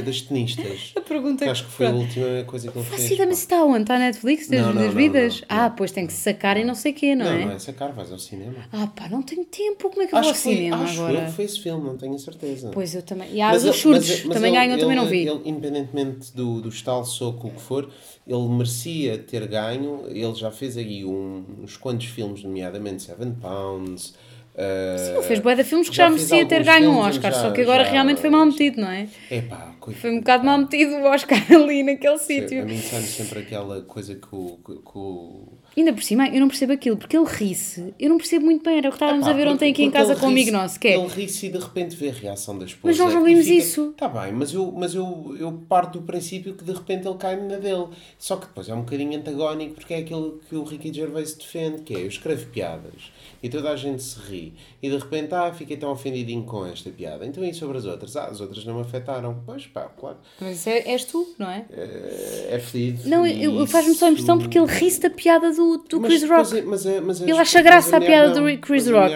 das, 0.05 0.21
tenistas. 0.23 0.93
A 0.99 1.01
pergunta 1.01 1.45
Que 1.45 1.51
acho 1.51 1.65
que 1.65 1.71
foi 1.71 1.87
a 1.87 1.91
última 1.91 2.45
coisa 2.45 2.71
que 2.73 2.77
ele 2.79 2.85
fez. 2.87 3.11
mas 3.19 3.27
pá. 3.29 3.33
está 3.33 3.65
onde? 3.65 3.83
Está 3.83 3.95
a 3.95 3.99
Netflix 4.01 4.49
das, 4.49 4.61
Não, 4.61 4.69
não, 4.69 4.75
das 4.83 4.87
não, 4.87 4.97
vidas? 4.97 5.45
não, 5.49 5.57
não. 5.57 5.65
Ah, 5.67 5.71
pois 5.71 5.93
tem 5.93 6.07
que 6.07 6.13
se 6.13 6.21
sacar 6.23 6.57
e 6.57 6.65
não 6.65 6.75
sei 6.75 6.93
o 6.93 6.95
quê, 6.95 7.15
não, 7.15 7.25
Não, 7.25 7.33
é? 7.33 7.45
não 7.45 7.53
é 7.53 7.59
sacar, 7.59 7.93
vais 7.93 8.11
ao 8.11 8.19
cinema. 8.19 8.57
Ah, 8.73 8.87
pá, 8.89 9.09
não 9.09 9.23
tenho 9.23 9.45
tempo. 9.45 9.89
Como 9.91 10.03
é 10.03 10.07
que 10.07 10.15
eu 10.15 10.19
Acho 10.19 10.29
vou 10.29 10.37
ao 10.53 10.57
cinema 10.57 10.83
acho 10.83 11.01
agora? 11.01 11.19
eu 11.21 11.27
que 11.27 11.33
foi 11.33 11.45
esse 11.45 11.61
filme, 11.61 11.85
não 11.85 11.97
tenho 11.97 12.15
a 12.15 12.19
certeza. 12.19 12.71
Pois 12.73 12.95
eu 12.95 13.03
também. 13.03 13.33
E 13.33 13.41
há 13.41 13.53
os 13.55 13.63
surdos. 13.77 14.23
também 14.25 14.53
ganham, 14.53 14.75
eu 14.75 14.81
também 14.81 14.97
não 14.97 15.07
vi. 15.07 15.27
ele- 15.27 15.41
independentemente 15.45 16.35
do, 16.35 16.61
do 16.61 16.69
estalo, 16.69 17.05
soco, 17.05 17.47
o 17.49 17.51
que 17.53 17.61
for, 17.61 17.89
ele 18.27 18.49
merecia 18.49 19.19
ter 19.19 19.47
ganho. 19.47 20.05
Ele 20.09 20.35
já 20.35 20.48
fez 20.51 20.77
aí 20.77 21.05
um- 21.05 21.45
uns 21.63 21.77
quantos 21.77 22.07
filmes, 22.07 22.43
nomeadamente 22.43 23.03
Seven 23.03 23.33
Pounds. 23.41 24.15
uh, 24.55 25.15
Ele 25.17 25.23
fez 25.23 25.39
bué 25.41 25.55
de 25.55 25.65
filmes 25.65 25.89
que 25.89 25.95
já, 25.97 26.09
fez 26.11 26.29
merecia 26.31 26.47
ter 26.47 26.65
ganho 26.65 26.91
um 26.91 26.99
Oscar, 26.99 27.33
já- 27.33 27.41
só 27.41 27.51
que 27.53 27.61
agora 27.61 27.85
já- 27.85 27.91
realmente 27.93 28.21
foi 28.21 28.31
mal 28.31 28.45
metido, 28.47 28.81
não 28.81 28.91
é? 28.91 29.07
Epá, 29.31 29.73
coitado. 29.79 30.01
Foi 30.03 30.11
um 30.11 30.19
bocado 30.19 30.45
mal 30.45 30.59
metido 30.59 30.93
o 30.97 31.05
Oscar 31.05 31.39
ali 31.55 31.83
naquele 31.83 32.15
A 32.15 32.19
sítio. 32.19 32.67
mim 32.67 32.79
sai 32.79 33.03
sempre 33.03 33.41
aquela 33.41 33.83
coisa 33.83 34.15
que 34.15 34.29
o. 34.33 34.59
Que 34.65 34.99
o... 34.99 35.49
Ainda 35.79 35.93
por 35.93 36.03
cima, 36.03 36.29
eu 36.29 36.41
não 36.41 36.49
percebo 36.49 36.73
aquilo, 36.73 36.97
porque 36.97 37.17
ele 37.17 37.25
ri-se. 37.27 37.95
Eu 38.01 38.09
não 38.09 38.17
percebo 38.19 38.45
muito 38.45 38.65
bem, 38.65 38.79
era 38.79 38.89
o 38.89 38.91
que 38.91 38.97
estávamos 38.97 39.25
Epá, 39.27 39.33
a 39.35 39.37
ver 39.39 39.47
ontem 39.49 39.71
aqui 39.71 39.85
em 39.85 39.91
casa 39.93 40.13
ele 40.13 40.21
com 40.21 40.27
um 40.27 40.31
amigo 40.31 40.47
ri-se- 40.51 40.51
nosso, 40.63 40.81
que 40.81 40.89
é. 40.89 40.97
Ele 40.99 41.07
ri-se 41.07 41.47
e 41.47 41.49
de 41.51 41.59
repente 41.59 41.95
vê 41.95 42.09
a 42.09 42.13
reação 42.13 42.59
da 42.59 42.65
esposa. 42.65 42.89
Mas 42.91 42.99
nós 42.99 43.15
não 43.15 43.23
e 43.29 43.31
vimos 43.33 43.47
fica- 43.47 43.59
isso. 43.59 43.95
Tá 43.97 44.09
bem, 44.09 44.33
mas 44.33 44.53
eu, 44.53 44.73
mas 44.73 44.95
eu, 44.95 45.37
eu 45.39 45.53
parto 45.69 46.01
do 46.01 46.05
princípio 46.05 46.55
que 46.55 46.65
de 46.65 46.73
repente 46.73 47.07
ele 47.07 47.17
cai 47.17 47.37
na 47.37 47.57
dele. 47.57 47.87
Só 48.19 48.37
que 48.37 48.47
depois 48.47 48.69
é 48.69 48.75
um 48.75 48.81
bocadinho 48.81 49.17
antagónico 49.19 49.75
porque 49.75 49.95
é 49.95 49.99
aquilo 49.99 50.41
que 50.49 50.57
o 50.57 50.65
Ricky 50.65 50.93
Gervais 50.93 51.35
defende, 51.35 51.83
que 51.83 51.95
é 51.95 52.01
eu 52.03 52.09
escrevo 52.09 52.47
piadas 52.49 53.13
e 53.43 53.49
toda 53.49 53.71
a 53.71 53.77
gente 53.77 54.03
se 54.03 54.19
ri 54.21 54.55
e 54.83 54.89
de 54.91 54.97
repente, 54.97 55.35
ah, 55.35 55.53
fiquei 55.53 55.77
tão 55.77 55.91
ofendidinho 55.91 56.43
com 56.45 56.67
esta 56.67 56.91
piada. 56.91 57.25
Então 57.27 57.45
e 57.45 57.55
sobre 57.55 57.79
as 57.79 57.85
outras? 57.85 58.17
Ah, 58.17 58.27
as 58.27 58.41
outras 58.41 58.65
não 58.65 58.75
me 58.75 58.81
afetaram. 58.81 59.43
Pois 59.47 59.67
pá, 59.67 59.83
claro. 59.99 60.17
Mas 60.41 60.57
isso 60.59 60.69
é, 60.69 60.79
és 60.91 61.05
tu, 61.05 61.27
não 61.39 61.49
é? 61.51 61.65
É, 61.71 62.49
é 62.53 62.59
fedido. 62.59 63.09
Não, 63.09 63.67
faz-me 63.67 63.95
só 63.95 64.07
a 64.07 64.11
impressão 64.11 64.39
porque 64.39 64.59
ele 64.59 64.67
ri-se 64.67 65.01
da 65.01 65.11
piada 65.11 65.53
do, 65.53 65.79
do 65.89 66.01
Mas 66.01 66.09
Chris 66.11 66.21
depois 66.23 66.49
Rock. 66.53 66.59
é- 66.59 66.63
mas 66.65 66.87
é- 66.87 67.01
mas 67.01 67.21
é- 67.21 67.25
Ele 67.25 67.39
acha 67.39 67.63
graça 67.63 67.97
a 67.97 67.99
à 67.99 68.01
piada 68.01 68.41
não. 68.41 68.47
do 68.53 68.59
Chris 68.59 68.89
Rock. 68.89 69.15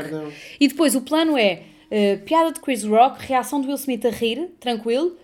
E 0.60 0.68
depois 0.68 0.94
o 0.94 1.00
plano 1.00 1.36
é 1.36 1.62
uh, 1.90 2.24
piada 2.24 2.52
de 2.52 2.60
Chris 2.60 2.84
Rock, 2.84 3.24
reação 3.26 3.60
do 3.60 3.66
Will 3.66 3.76
Smith 3.76 4.04
a 4.06 4.10
rir, 4.10 4.50
tranquilo, 4.60 5.16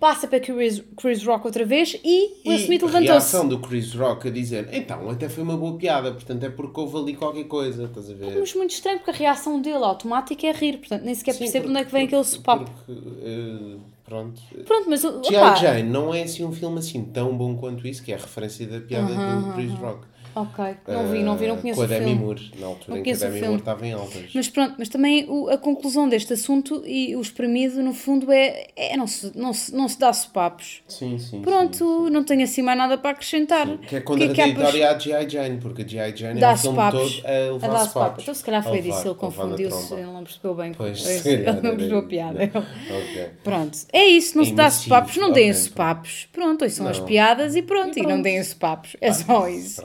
passa 0.00 0.26
para 0.28 0.38
Chris, 0.40 0.82
Chris 0.96 1.24
Rock 1.24 1.46
outra 1.46 1.64
vez 1.64 1.98
e 2.04 2.32
Will 2.46 2.58
E 2.58 2.62
Smith 2.62 2.82
a 2.82 2.86
levantou-se. 2.86 3.10
reação 3.12 3.48
do 3.48 3.58
Chris 3.58 3.94
Rock 3.94 4.28
a 4.28 4.30
dizer 4.30 4.68
então, 4.72 5.08
até 5.10 5.28
foi 5.28 5.42
uma 5.42 5.56
boa 5.56 5.76
piada, 5.78 6.12
portanto 6.12 6.44
é 6.44 6.50
porque 6.50 6.78
houve 6.80 6.96
ali 6.98 7.14
qualquer 7.16 7.44
coisa, 7.44 7.84
estás 7.84 8.10
a 8.10 8.14
ver? 8.14 8.38
Mas 8.38 8.54
muito 8.54 8.70
estranho 8.72 8.98
porque 8.98 9.10
a 9.10 9.14
reação 9.14 9.60
dele 9.60 9.84
automática 9.84 10.46
é 10.46 10.52
rir, 10.52 10.78
portanto 10.78 11.02
nem 11.02 11.14
sequer 11.14 11.32
Sim, 11.32 11.38
percebo 11.40 11.68
onde 11.68 11.78
é 11.80 11.84
que 11.84 11.92
vem 11.92 12.04
aquele 12.06 12.22
porque- 12.22 12.36
sopapo. 12.36 12.70
porque, 12.86 13.00
eh, 13.22 13.76
pronto. 14.04 14.40
Pronto, 14.66 14.90
mas 14.90 15.02
o- 15.04 15.22
G.I. 15.24 15.56
Jane 15.56 15.82
não 15.88 16.12
é 16.14 16.22
assim 16.22 16.44
um 16.44 16.52
filme 16.52 16.78
assim 16.78 17.02
tão 17.04 17.36
bom 17.36 17.56
quanto 17.56 17.86
isso, 17.88 18.02
que 18.02 18.12
é 18.12 18.16
a 18.16 18.18
referência 18.18 18.66
da 18.66 18.80
piada 18.80 19.12
do 19.14 19.52
Chris 19.54 19.72
Rock. 19.72 20.06
Ok, 20.38 20.64
não 20.86 21.08
vi, 21.10 21.22
não 21.22 21.34
vi, 21.36 21.46
não 21.48 21.54
Eh, 21.54 21.58
conheço 21.62 21.76
Com 21.78 21.82
a 21.82 21.84
o 21.86 21.88
Demi 21.88 22.04
filme. 22.06 22.20
Moore, 22.22 22.50
na 22.60 22.66
altura 22.66 22.98
em 22.98 23.02
que 23.02 23.10
a 23.10 23.16
Demi. 23.16 23.40
Moore 23.40 23.56
estava 23.56 23.86
em 23.86 23.92
altas. 23.94 24.22
Mas 24.34 24.48
pronto, 24.48 24.74
mas 24.78 24.88
também 24.90 25.24
o- 25.30 25.48
a 25.48 25.56
conclusão 25.56 26.06
deste 26.08 26.34
assunto 26.34 26.82
e 26.86 27.16
o 27.16 27.20
espremido, 27.22 27.82
no 27.82 27.94
fundo, 27.94 28.30
é, 28.30 28.66
é 28.76 28.96
não, 28.98 29.06
se, 29.06 29.32
não, 29.34 29.54
se, 29.54 29.74
não 29.74 29.88
se 29.88 29.98
dá 29.98 30.12
sopapos. 30.12 30.82
Sim, 30.86 31.18
sim. 31.18 31.40
Pronto, 31.40 32.04
sim, 32.04 32.10
não 32.10 32.22
tenho 32.22 32.42
assim 32.44 32.60
mais 32.60 32.76
nada 32.76 32.98
para 32.98 33.12
acrescentar. 33.12 33.66
sim. 33.66 33.78
Que 33.78 33.84
é 33.84 33.88
que 33.88 33.96
é 33.96 34.00
contraditória 34.02 34.90
à 34.90 34.98
G.I. 34.98 35.28
Jane, 35.30 35.56
porque 35.58 35.80
a 35.82 35.86
G.I. 35.88 36.14
Jane 36.14 36.38
é 36.42 36.52
o 36.52 36.56
filme 36.58 36.76
sopapos. 36.76 37.16
todo 37.16 37.26
a 37.26 37.30
levar 37.30 37.54
A 37.54 37.56
dar 37.56 37.58
sopapos. 37.78 37.88
sopapos. 37.92 38.22
Então, 38.24 38.34
se 38.34 38.44
calhar 38.44 38.62
foi 38.62 38.72
levar, 38.80 38.94
disso, 38.96 39.08
ele 39.08 39.14
confundiu-se, 39.14 39.94
ele 39.94 40.02
não 40.04 40.22
percebeu 40.22 40.54
bem. 40.54 40.72
Pois, 40.74 41.06
ele 41.26 41.46
não 41.46 41.60
percebeu 41.62 41.98
a 41.98 42.02
piada. 42.02 42.50
Ok. 42.54 43.26
Pronto, 43.42 43.78
é 43.90 44.04
isso, 44.04 44.36
não 44.36 44.42
É 44.44 44.46
se 44.48 44.52
dá 44.52 44.62
imersivo, 44.64 44.82
sopapos, 44.84 45.16
não 45.16 45.32
deem 45.32 45.50
ok, 45.50 45.60
sopapos. 45.62 46.28
Pronto, 46.30 46.68
são 46.68 46.86
as 46.88 47.00
piadas 47.00 47.56
e 47.56 47.62
pronto, 47.62 47.96
E 47.98 48.02
não 48.02 48.08
pronto. 48.08 48.22
deem 48.24 48.42
sopapos. 48.44 48.96
É 49.00 49.12
só 49.14 49.48
isso. 49.48 49.80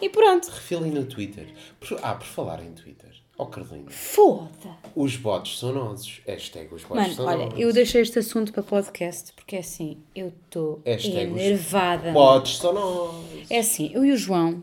E 0.00 0.08
pronto. 0.08 0.48
Refilem 0.48 0.90
no 0.92 1.04
Twitter. 1.04 1.46
Por- 1.80 1.98
Ah, 2.02 2.14
por 2.14 2.26
falar 2.26 2.62
em 2.62 2.72
Twitter. 2.72 3.10
Ó 3.36 3.46
Carlinhos. 3.46 3.92
Foda. 3.94 4.76
Os 4.94 5.16
bots 5.16 5.58
são 5.58 5.72
nossos. 5.72 6.20
Hashtag 6.26 6.72
os 6.72 6.82
bots 6.84 7.02
Mano, 7.02 7.14
são 7.14 7.26
olha, 7.26 7.44
nossos. 7.46 7.58
eu 7.60 7.72
deixei 7.72 8.00
este 8.02 8.18
assunto 8.20 8.52
para 8.52 8.62
podcast 8.62 9.32
porque 9.32 9.56
é 9.56 9.58
assim, 9.58 9.98
eu 10.14 10.28
estou 10.28 10.80
Hashtag 10.86 11.32
os 11.32 11.40
enervada. 11.40 12.12
Bots 12.12 12.58
são 12.58 12.72
nossos. 12.72 13.50
É 13.50 13.58
assim, 13.58 13.90
eu 13.92 14.04
e 14.04 14.12
o 14.12 14.16
João, 14.16 14.62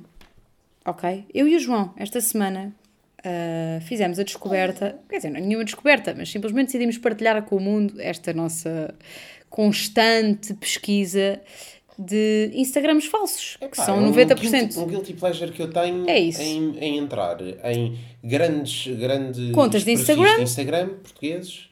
ok? 0.86 1.26
Eu 1.34 1.48
e 1.50 1.56
o 1.58 1.60
João, 1.60 1.94
esta 1.98 2.22
semana, 2.22 2.74
ah, 3.26 3.82
fizemos 3.82 4.18
a 4.20 4.24
descoberta, 4.24 4.98
quer 5.10 5.18
dizer, 5.18 5.30
não 5.32 5.38
é 5.38 5.42
nenhuma 5.42 5.66
descoberta, 5.66 6.14
mas 6.18 6.30
simplesmente 6.32 6.68
decidimos 6.68 6.98
partilhar 6.98 7.44
com 7.44 7.58
o 7.58 7.60
mundo 7.60 8.00
esta 8.00 8.32
nossa 8.32 8.96
constante 9.50 10.54
pesquisa 10.54 11.42
de 12.06 12.52
Instagrams 12.56 13.06
falsos, 13.06 13.58
que 13.72 13.78
são 13.78 13.96
é 13.98 14.00
um 14.00 14.12
90%. 14.12 14.38
guilty- 14.38 14.80
Um 14.80 14.88
guilty 14.88 15.14
pleasure 15.14 15.52
que 15.52 15.62
eu 15.62 15.70
tenho 15.72 16.10
É 16.10 16.20
isso. 16.20 16.42
Em, 16.42 16.78
em 16.80 16.98
entrar 16.98 17.38
em 17.42 17.98
grandes, 18.24 18.88
grandes 18.98 19.52
Contas 19.52 19.84
de 19.84 19.92
Instagram. 19.92 20.36
de 20.38 20.44
Instagram 20.44 20.88
portugueses 21.02 21.70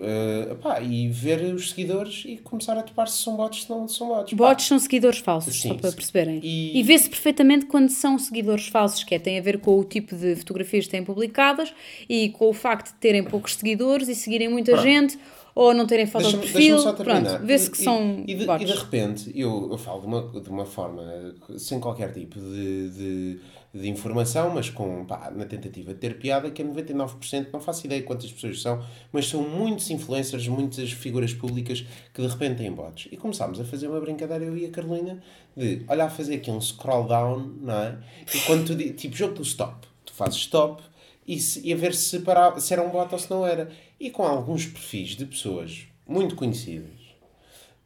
eh, 0.00 0.54
pá, 0.62 0.80
e 0.80 1.08
ver 1.08 1.52
os 1.52 1.70
seguidores 1.70 2.22
e 2.26 2.36
começar 2.36 2.78
a 2.78 2.82
topar 2.82 3.08
se 3.08 3.22
são 3.22 3.36
bots 3.36 3.68
ou 3.68 3.80
não 3.80 3.88
são 3.88 4.06
bots. 4.08 4.30
Pá, 4.30 4.36
Bots 4.36 4.66
são 4.66 4.78
seguidores 4.78 5.18
falsos, 5.18 5.60
Sim, 5.60 5.68
só 5.70 5.74
para 5.74 5.90
sim. 5.90 5.96
perceberem. 5.96 6.40
E- 6.42 6.78
E, 6.78 6.82
vê-se 6.84 7.08
perfeitamente 7.10 7.66
quando 7.66 7.88
são 7.90 8.16
seguidores 8.18 8.68
falsos, 8.68 9.02
que 9.02 9.14
é, 9.16 9.18
tem 9.18 9.36
a 9.36 9.42
ver 9.42 9.58
com 9.58 9.76
o 9.78 9.82
tipo 9.84 10.14
de 10.14 10.36
fotografias 10.36 10.84
que 10.84 10.92
têm 10.92 11.02
publicadas 11.04 11.74
e 12.08 12.28
com 12.30 12.48
o 12.48 12.52
facto 12.52 12.92
de 12.92 12.98
terem 13.00 13.24
poucos 13.24 13.56
seguidores 13.56 14.06
e 14.08 14.14
seguirem 14.14 14.48
muita 14.48 14.72
Pronto. 14.72 14.84
gente 14.86 15.18
ou 15.54 15.72
não 15.72 15.86
terem 15.86 16.06
foto 16.06 16.26
de 16.28 16.36
perfil. 16.38 16.76
Pronto, 16.94 17.38
vê-se 17.46 17.70
que 17.70 17.80
E- 17.80 17.84
são 17.84 18.24
e, 18.26 18.34
de, 18.34 18.44
bots. 18.44 18.62
e 18.62 18.72
de 18.72 18.78
repente, 18.78 19.32
eu, 19.34 19.68
eu 19.70 19.78
falo 19.78 20.00
de 20.00 20.06
uma, 20.06 20.40
de 20.40 20.48
uma 20.50 20.66
forma 20.66 21.34
sem 21.56 21.78
qualquer 21.78 22.12
tipo 22.12 22.40
de, 22.40 22.90
de, 22.90 23.40
de 23.72 23.88
informação, 23.88 24.50
mas 24.52 24.68
com, 24.68 25.04
pá, 25.04 25.30
na 25.34 25.44
tentativa 25.44 25.94
de 25.94 26.00
ter 26.00 26.18
piada, 26.18 26.50
que 26.50 26.60
é 26.60 26.64
99%, 26.64 27.46
não 27.52 27.60
faço 27.60 27.86
ideia 27.86 28.02
quantas 28.02 28.32
pessoas 28.32 28.60
são, 28.60 28.82
mas 29.12 29.28
são 29.28 29.42
muitos 29.48 29.88
influencers, 29.90 30.48
muitas 30.48 30.90
figuras 30.90 31.32
públicas 31.32 31.84
que 32.12 32.20
de 32.20 32.26
repente 32.26 32.58
têm 32.58 32.72
bots. 32.72 33.08
E 33.12 33.16
começámos 33.16 33.60
a 33.60 33.64
fazer 33.64 33.86
uma 33.88 34.00
brincadeira, 34.00 34.44
eu 34.44 34.56
e 34.56 34.66
a 34.66 34.70
Carolina, 34.70 35.22
de 35.56 35.84
olhar 35.88 36.06
a 36.06 36.10
fazer 36.10 36.34
aqui 36.34 36.50
um 36.50 36.60
scroll 36.60 37.06
down, 37.06 37.38
não 37.60 37.74
é? 37.74 37.98
E 38.34 38.38
quando 38.40 38.66
tu, 38.66 38.92
tipo 38.94 39.14
jogo 39.14 39.34
do 39.34 39.42
stop, 39.42 39.86
tu 40.04 40.12
fazes 40.12 40.36
stop 40.38 40.82
e, 41.26 41.38
se, 41.40 41.60
e 41.66 41.72
a 41.72 41.76
ver 41.76 41.94
se, 41.94 42.18
para, 42.20 42.58
se 42.60 42.72
era 42.72 42.82
um 42.82 42.90
bot 42.90 43.12
ou 43.12 43.18
se 43.18 43.30
não 43.30 43.46
era. 43.46 43.70
E 43.98 44.10
com 44.10 44.22
alguns 44.24 44.66
perfis 44.66 45.10
de 45.10 45.24
pessoas 45.26 45.86
muito 46.06 46.34
conhecidas, 46.36 46.90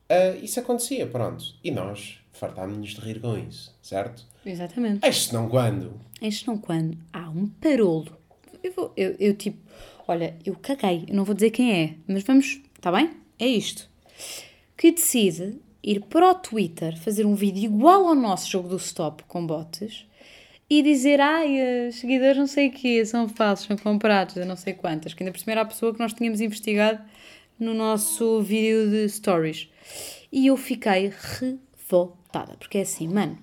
ah, 0.09 0.37
isso 0.43 0.59
acontecia, 0.61 1.07
pronto. 1.07 1.45
E 1.63 1.71
nós 1.71 2.19
fartámos-nos 2.33 2.91
de 2.95 3.01
rir 3.01 3.21
com 3.21 3.37
isso, 3.37 3.75
certo? 3.83 4.25
Exatamente. 4.45 5.07
Este 5.07 5.33
não 5.35 5.49
quando. 5.49 6.01
Isto 6.23 6.47
não 6.51 6.59
quando 6.59 6.97
há 7.13 7.29
um 7.29 7.47
parolo. 7.49 8.17
Eu, 8.63 8.73
vou- 8.73 8.93
eu, 8.97 9.15
eu 9.21 9.35
tipo, 9.35 9.59
olha, 10.07 10.37
eu 10.45 10.55
caguei, 10.57 11.05
eu 11.09 11.15
não 11.15 11.25
vou 11.25 11.35
dizer 11.35 11.51
quem 11.51 11.73
é, 11.73 11.95
mas 12.07 12.23
vamos, 12.23 12.61
está 12.77 12.91
bem? 12.91 13.11
É 13.39 13.47
isto. 13.47 13.89
Que 14.77 14.91
decide 14.93 15.59
ir 15.83 16.01
para 16.03 16.31
o 16.31 16.35
Twitter 16.35 16.97
fazer 16.99 17.25
um 17.25 17.35
vídeo 17.35 17.65
igual 17.65 18.07
ao 18.09 18.15
nosso 18.15 18.51
jogo 18.51 18.69
do 18.69 18.77
stop 18.77 19.23
com 19.25 19.47
bots 19.47 20.07
e 20.71 20.83
dizer, 20.83 21.21
ai, 21.21 21.89
os 21.89 21.97
seguidores 21.97 22.37
não 22.37 22.47
sei 22.47 22.69
o 22.69 22.73
quê, 22.73 23.05
são 23.05 23.29
falsos, 23.29 23.67
são 23.67 23.77
comprados, 23.77 24.37
eu 24.37 24.45
não 24.47 24.57
sei 24.57 24.75
quantas, 24.75 25.15
que 25.15 25.23
ainda 25.23 25.33
por 25.33 25.39
cima 25.39 25.53
era 25.53 25.63
a 25.63 25.65
pessoa 25.65 25.93
que 25.95 25.99
nós 26.01 26.13
tínhamos 26.13 26.41
investigado 26.41 27.01
no 27.59 27.73
nosso 27.75 28.41
vídeo 28.43 28.89
de 28.91 29.09
stories. 29.09 29.69
E 30.31 30.47
eu 30.47 30.57
fiquei 30.59 31.11
revoltada, 31.81 32.55
porque 32.59 32.77
é 32.79 32.83
assim, 32.83 33.09
mano, 33.09 33.39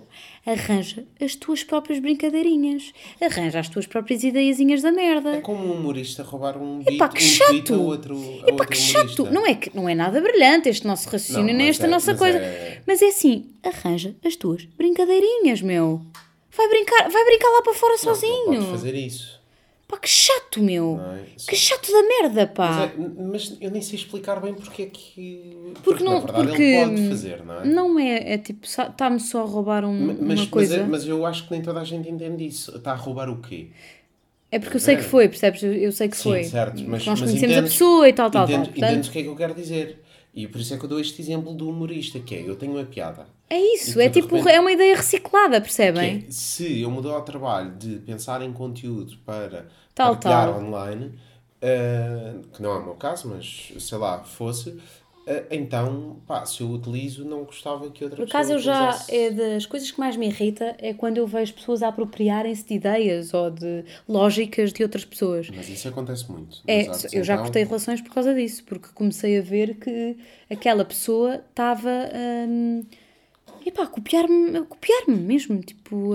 arranja 0.46 1.04
as 1.20 1.34
tuas 1.36 1.64
próprias 1.64 1.98
brincadeirinhas, 2.00 2.94
arranja 3.20 3.60
as 3.60 3.68
tuas 3.70 3.88
próprias 3.88 4.24
ideiazinhas 4.24 4.84
da 4.84 4.92
merda. 4.92 5.38
É 5.38 5.42
como 5.42 5.66
um 5.66 5.74
humorista 5.80 6.22
roubar 6.22 6.56
um 6.62 6.78
beat, 6.78 6.96
Epá, 6.96 7.10
que 7.10 7.18
um 7.24 7.28
chato! 7.28 7.74
a 7.74 7.78
outro, 7.78 8.16
a 8.16 8.50
Epá, 8.50 8.66
que 8.68 8.78
humorista. 8.78 9.08
chato! 9.08 9.26
Não 9.32 9.48
é, 9.48 9.56
que, 9.56 9.76
não 9.76 9.90
é 9.90 9.96
nada 9.96 10.22
brilhante 10.22 10.70
este 10.70 10.86
nosso 10.86 11.10
raciocínio, 11.10 11.48
Não, 11.48 11.58
nem 11.58 11.70
esta 11.70 11.88
é- 11.88 11.90
nossa 11.90 12.12
mas 12.12 12.20
coisa. 12.20 12.38
é- 12.38 12.82
Mas 12.86 13.02
é 13.02 13.08
assim, 13.08 13.48
arranja 13.64 14.16
as 14.24 14.36
tuas 14.36 14.64
brincadeirinhas, 14.78 15.62
meu. 15.64 16.02
Vai 16.56 16.68
brincar, 16.70 17.10
vai 17.10 17.26
brincar 17.26 17.50
lá 17.50 17.62
para 17.62 17.74
fora 17.74 17.92
Não, 17.94 17.98
sozinho. 18.00 18.46
Não 18.48 18.54
podes 18.56 18.70
fazer 18.70 18.96
isso. 18.96 19.36
Pá, 19.88 19.98
que 19.98 20.10
chato, 20.10 20.64
meu. 20.64 20.98
Não 20.98 21.12
é? 21.16 21.24
Que 21.48 21.56
chato 21.56 21.92
da 21.92 22.02
merda, 22.02 22.48
pá. 22.48 22.72
Mas, 22.72 22.90
é- 22.90 23.24
mas 23.24 23.58
eu 23.62 23.70
nem 23.72 23.82
sei 23.84 24.00
explicar 24.00 24.40
bem 24.42 24.54
porque 24.54 24.82
é 24.84 24.86
que. 24.88 25.74
Porque 25.84 26.04
não- 26.04 26.14
na 26.14 26.20
verdade 26.22 26.48
porque- 26.48 26.64
ele 26.64 26.86
pode 26.90 27.10
fazer, 27.10 27.44
não 27.46 27.62
é? 27.62 27.66
Não 27.68 28.00
é, 28.00 28.34
é 28.34 28.38
tipo, 28.40 28.66
está-me 28.66 29.20
só 29.20 29.42
a 29.44 29.46
roubar 29.46 29.86
um- 29.86 30.08
mas, 30.08 30.18
uma 30.18 30.28
mas, 30.28 30.46
coisa. 30.48 30.78
é- 30.78 30.84
mas 30.84 31.06
eu 31.08 31.24
acho 31.26 31.46
que 31.46 31.52
nem 31.52 31.62
toda 31.62 31.82
a 31.82 31.84
gente 31.84 32.10
entende 32.10 32.48
isso. 32.48 32.76
Está 32.76 32.94
a 32.94 32.96
roubar 32.96 33.30
o 33.30 33.40
quê? 33.42 33.68
É 34.52 34.58
porque 34.58 34.78
eu 34.78 34.80
sei 34.82 34.96
que 34.96 35.04
foi, 35.04 35.28
percebes? 35.28 35.62
Eu, 35.62 35.74
eu 35.74 35.92
sei 35.92 36.08
que 36.08 36.16
Sim, 36.18 36.24
foi. 36.24 36.44
certo. 36.46 36.82
Mas, 36.88 37.06
Nós 37.06 37.20
conhecemos 37.20 37.44
a 37.44 37.46
entendes- 37.58 37.74
pessoa 37.74 38.10
e 38.10 38.14
tal, 38.14 38.32
tal, 38.32 38.44
entendes, 38.46 38.64
tal. 38.68 38.74
Portanto, 38.74 38.90
entendes 38.92 39.10
o 39.10 39.12
que 39.12 39.20
é 39.20 39.24
que 39.24 39.28
eu 39.30 39.36
quero 39.36 39.54
dizer. 39.54 40.02
E 40.34 40.48
por 40.48 40.60
isso 40.62 40.74
é 40.74 40.78
que 40.78 40.84
eu 40.86 40.90
dou 40.90 41.00
este 41.00 41.22
exemplo 41.22 41.54
do 41.54 41.70
humorista, 41.70 42.20
que 42.20 42.34
é, 42.36 42.42
eu 42.42 42.56
tenho 42.56 42.72
uma 42.74 42.84
piada. 42.86 43.28
É 43.50 43.60
isso, 43.60 44.00
é 44.00 44.10
tipo, 44.10 44.36
repente- 44.36 44.50
é 44.50 44.60
uma 44.60 44.72
ideia 44.72 44.96
reciclada, 44.96 45.62
percebem? 45.62 46.26
É, 46.28 46.32
se 46.32 46.82
eu 46.82 46.92
mudar 46.92 47.18
o 47.18 47.22
trabalho 47.22 47.76
de 47.78 48.00
pensar 48.00 48.42
em 48.42 48.52
conteúdo 48.52 49.18
para 49.26 49.68
Tal, 49.94 50.12
partilhar 50.12 50.50
tal. 50.50 50.62
online, 50.64 51.18
eh, 51.62 52.36
que 52.54 52.62
não 52.62 52.72
é 52.72 52.80
o 52.80 52.84
meu 52.84 52.96
caso, 52.96 53.30
mas 53.30 53.72
sei 53.80 53.98
lá, 53.98 54.24
fosse, 54.24 54.78
eh, 55.26 55.46
então, 55.52 56.22
pá, 56.28 56.46
se 56.46 56.62
eu 56.62 56.70
utilizo, 56.70 57.24
não 57.24 57.46
gostava 57.46 57.90
que 57.92 58.04
outra 58.04 58.18
Por 58.18 58.26
acaso 58.26 58.52
eu 58.54 58.58
pessoa 58.58 58.74
já, 58.76 59.06
é 59.08 59.30
das 59.32 59.66
coisas 59.66 59.90
que 59.92 60.00
mais 60.00 60.16
me 60.18 60.28
irrita 60.28 60.76
é 60.80 60.94
quando 60.94 61.18
eu 61.18 61.28
vejo 61.28 61.54
pessoas 61.54 61.82
apropriarem-se 61.82 62.66
de 62.66 62.74
ideias 62.76 63.34
ou 63.34 63.50
de 63.50 63.84
lógicas 64.08 64.74
de 64.74 64.84
outras 64.84 65.06
pessoas. 65.06 65.50
Mas 65.50 65.70
isso 65.70 65.88
acontece 65.88 66.30
muito. 66.32 66.62
É, 66.68 66.88
artes, 66.90 67.14
eu 67.14 67.24
já 67.24 67.34
então, 67.34 67.46
cortei 67.46 67.64
relações 67.64 68.02
por 68.02 68.14
causa 68.14 68.34
disso, 68.34 68.64
porque 68.66 68.90
comecei 68.94 69.38
a 69.38 69.42
ver 69.42 69.76
que 69.76 70.18
aquela 70.50 70.84
pessoa 70.86 71.36
estava 71.50 71.90
hum, 72.48 72.84
epá, 73.66 73.84
a 73.84 73.88
copiar-me, 73.88 74.62
copiar-me 74.66 75.16
mesmo, 75.16 75.60
tipo, 75.62 76.14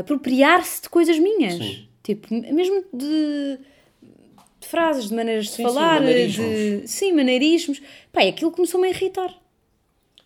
apropriar-se 0.00 0.82
de 0.82 0.88
coisas 0.88 1.18
minhas. 1.18 1.54
Sim. 1.54 1.88
Tipo, 2.02 2.34
mesmo 2.34 2.84
de, 2.92 3.58
de 4.60 4.66
frases, 4.68 5.08
de 5.08 5.14
maneiras 5.14 5.46
de 5.46 5.50
Sim, 5.52 5.56
sim, 5.56 5.62
falar, 5.62 6.00
maneirismos. 6.00 6.46
de 6.82 6.88
sim, 6.88 7.12
maneirismos. 7.12 7.82
Pá, 8.12 8.24
e 8.24 8.28
aquilo 8.28 8.50
começou-me 8.50 8.86
a 8.86 8.90
irritar. 8.90 9.34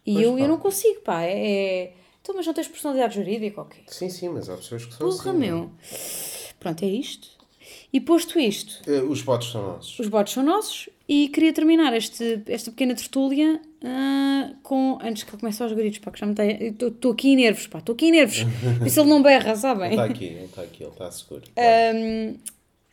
E 0.05 0.15
Pois, 0.15 0.25
eu, 0.27 0.33
pá. 0.35 0.41
eu 0.41 0.49
não 0.49 0.59
consigo, 0.59 1.01
pá, 1.03 1.23
é. 1.23 1.33
é- 1.39 1.93
Então, 2.21 2.35
mas 2.35 2.47
não 2.47 2.53
tens 2.55 2.69
personalidade 2.69 3.15
jurídica, 3.15 3.61
ok? 3.63 3.81
Sim, 3.87 4.11
sim, 4.11 4.29
mas 4.29 4.49
há 4.51 4.57
pessoas 4.57 4.85
que 4.85 4.93
são 4.95 5.09
Porra, 5.09 5.31
assim. 5.31 5.39
meu. 5.39 5.71
Pronto, 6.59 6.85
é 6.85 6.89
isto. 6.89 7.29
E 7.93 8.01
posto 8.01 8.39
isto, 8.39 8.83
Eh, 8.91 9.01
Os 9.03 9.21
votos 9.23 9.51
são 9.51 9.63
nossos. 9.63 9.99
os 9.99 10.09
botes 10.09 10.33
são 10.35 10.43
nossos 10.43 10.89
e 11.09 11.29
queria 11.29 11.53
terminar 11.55 11.95
este, 11.97 12.43
esta 12.47 12.71
pequena 12.71 12.95
tertúlia 12.95 13.61
ah, 13.85 14.51
com. 14.63 14.99
Antes 15.03 15.23
que 15.23 15.33
eu 15.35 15.39
comece 15.39 15.63
aos 15.63 15.73
gritos, 15.73 15.99
pá, 16.01 16.11
que 16.11 16.19
já 16.19 16.27
me 16.27 16.35
tem. 16.35 16.75
Estou 16.81 17.13
aqui 17.13 17.31
em 17.31 17.37
nervos, 17.37 17.67
pá, 17.67 17.79
estou 17.79 17.95
aqui 17.95 18.07
em 18.07 18.13
nervos. 18.13 18.45
Por 18.79 18.87
isso 18.87 19.01
ele 19.01 19.09
não 19.09 19.23
berra, 19.23 19.55
sabem? 19.55 19.87
Ele 19.87 19.95
está 19.95 20.05
aqui, 20.05 20.25
ele 20.25 20.45
está 20.45 20.63
aqui, 20.63 20.83
ele 20.83 20.91
está 20.93 21.11
seguro. 21.11 21.43
Ahm, 21.57 22.35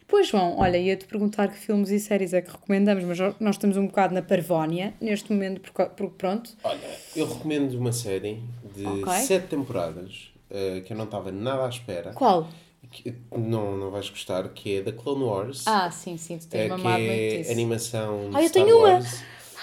pois 0.07 0.27
João, 0.27 0.57
olha, 0.59 0.77
ia-te 0.77 1.05
perguntar 1.05 1.47
que 1.47 1.57
filmes 1.57 1.89
e 1.89 1.99
séries 1.99 2.33
é 2.33 2.41
que 2.41 2.51
recomendamos, 2.51 3.03
mas 3.03 3.17
nós 3.39 3.55
estamos 3.55 3.77
um 3.77 3.87
bocado 3.87 4.13
na 4.13 4.21
parvónia 4.21 4.93
neste 5.01 5.31
momento, 5.31 5.59
porque, 5.61 5.85
porque 5.95 6.15
pronto. 6.17 6.51
Olha, 6.63 6.79
eu 7.15 7.27
recomendo 7.27 7.73
uma 7.73 7.91
série 7.91 8.43
de 8.75 8.85
Ok. 8.85 9.13
sete 9.13 9.47
temporadas 9.47 10.29
eh, 10.51 10.81
que 10.85 10.93
eu 10.93 10.97
não 10.97 11.05
estava 11.05 11.31
nada 11.31 11.65
à 11.65 11.69
espera. 11.69 12.11
Qual? 12.13 12.47
Que 12.91 13.13
não, 13.35 13.75
não 13.75 13.89
vais 13.89 14.07
gostar, 14.09 14.47
que 14.49 14.77
é 14.77 14.81
da 14.83 14.91
Clone 14.91 15.23
Wars. 15.23 15.63
Ah, 15.65 15.89
sim, 15.89 16.15
sim, 16.17 16.37
tu 16.37 16.47
tens 16.47 16.61
eh, 16.61 16.67
mamado 16.67 16.97
que 16.99 17.07
muito 17.07 17.49
é 17.49 17.51
animação 17.51 18.29
de 18.29 18.37
Ah, 18.37 18.43
eu 18.43 18.49
tenho 18.51 18.77
uma. 18.77 18.99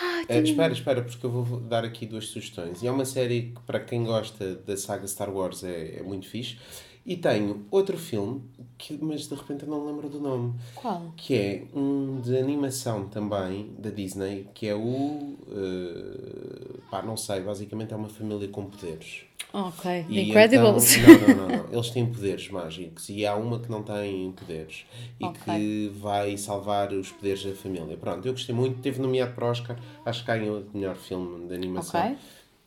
Wars. 0.00 0.26
Eh, 0.28 0.40
espera, 0.40 0.72
espera, 0.72 1.02
porque 1.02 1.24
eu 1.24 1.30
vou 1.30 1.60
dar 1.60 1.84
aqui 1.84 2.06
duas 2.06 2.26
sugestões. 2.26 2.82
E 2.82 2.86
é 2.86 2.90
uma 2.90 3.04
série 3.04 3.52
que, 3.54 3.60
para 3.66 3.80
quem 3.80 4.04
gosta 4.04 4.54
da 4.54 4.76
saga 4.76 5.06
Star 5.06 5.30
Wars, 5.30 5.64
é, 5.64 5.98
é 5.98 6.02
muito 6.02 6.28
fixe. 6.28 6.56
E 7.04 7.16
tenho 7.16 7.66
outro 7.70 7.98
filme, 7.98 8.42
que, 8.78 8.96
mas 9.02 9.26
de 9.28 9.34
repente 9.34 9.64
eu 9.64 9.68
não 9.68 9.84
lembro 9.86 10.08
do 10.08 10.20
nome. 10.20 10.54
Qual? 10.74 11.12
Que 11.16 11.34
é 11.34 11.64
um 11.74 12.20
de 12.20 12.36
animação 12.36 13.08
também, 13.08 13.74
da 13.78 13.90
Disney, 13.90 14.46
que 14.54 14.68
é 14.68 14.74
o. 14.74 15.36
eh, 15.50 16.78
pá, 16.90 17.02
não 17.02 17.16
sei, 17.16 17.40
basicamente 17.40 17.92
é 17.92 17.96
uma 17.96 18.08
família 18.08 18.46
com 18.48 18.66
poderes. 18.66 19.22
Ok, 19.52 20.06
E 20.08 20.20
Incredibles. 20.30 20.96
então- 20.96 21.18
não, 21.18 21.36
não, 21.36 21.48
não, 21.48 21.64
não. 21.64 21.72
Eles 21.72 21.90
têm 21.90 22.06
poderes 22.06 22.48
mágicos 22.50 23.08
e 23.10 23.26
há 23.26 23.34
uma 23.36 23.58
que 23.58 23.70
não 23.70 23.82
tem 23.82 24.32
poderes 24.32 24.86
e 25.20 25.24
Ok. 25.26 25.40
que 25.54 25.92
vai 25.98 26.36
salvar 26.38 26.92
os 26.92 27.10
poderes 27.10 27.44
da 27.44 27.52
família. 27.52 27.96
Pronto, 27.96 28.24
eu 28.26 28.32
gostei 28.32 28.54
muito, 28.54 28.80
teve 28.80 29.00
nomeado 29.00 29.34
para 29.34 29.46
o 29.46 29.50
Oscar, 29.50 29.76
acho 30.06 30.20
que 30.20 30.26
ganhou 30.28 30.60
o 30.72 30.76
melhor 30.78 30.94
filme 30.96 31.46
de 31.48 31.54
animação 31.54 32.00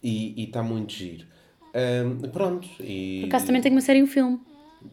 e 0.03 0.43
está 0.43 0.61
muito 0.61 0.93
giro. 0.93 1.25
Ahm, 1.75 2.29
pronto, 2.31 2.67
e. 2.79 3.19
Por 3.21 3.27
acaso 3.27 3.45
também 3.47 3.61
tenho 3.61 3.75
uma 3.75 3.81
série 3.81 3.99
e 3.99 4.03
um 4.03 4.07
filme 4.07 4.39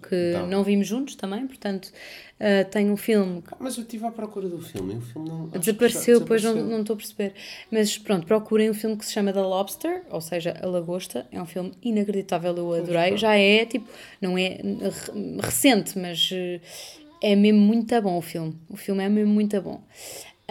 que 0.08 0.30
Então. 0.30 0.46
não 0.48 0.64
vimos 0.64 0.86
juntos 0.86 1.14
também, 1.14 1.46
portanto 1.46 1.92
ah, 2.40 2.64
tenho 2.64 2.92
um 2.92 2.96
filme 2.96 3.40
que 3.42 3.52
Mas 3.60 3.76
eu 3.76 3.82
estive 3.82 4.04
à 4.06 4.10
procura 4.10 4.48
do 4.48 4.58
filme 4.60 4.94
e 4.94 4.96
o 4.96 5.00
filme 5.00 5.28
não. 5.28 5.46
desapareceu, 5.48 6.14
já 6.16 6.20
depois 6.20 6.42
não, 6.42 6.52
desapareceu. 6.54 6.70
não 6.74 6.80
estou 6.80 6.94
a 6.94 6.96
perceber. 6.96 7.34
Mas 7.70 7.98
pronto, 7.98 8.26
procurem 8.26 8.70
um 8.70 8.74
filme 8.74 8.96
que 8.96 9.04
se 9.06 9.12
chama 9.12 9.32
The 9.32 9.40
Lobster, 9.42 10.02
ou 10.10 10.20
seja, 10.20 10.58
A 10.60 10.66
Lagosta. 10.66 11.26
É 11.30 11.40
um 11.40 11.46
filme 11.46 11.72
inacreditável, 11.82 12.56
eu 12.56 12.72
adorei. 12.72 13.16
Já 13.16 13.36
é 13.36 13.64
tipo, 13.66 13.86
não 14.20 14.36
é 14.36 14.48
re- 14.48 15.40
recente, 15.40 15.96
mas 15.98 16.30
eh, 16.32 16.60
é 17.20 17.36
mesmo 17.36 17.60
muito 17.60 18.00
bom 18.02 18.16
o 18.18 18.22
filme. 18.22 18.58
O 18.70 18.76
filme 18.76 19.04
é 19.04 19.08
mesmo 19.08 19.32
muito 19.32 19.60
bom. 19.60 19.84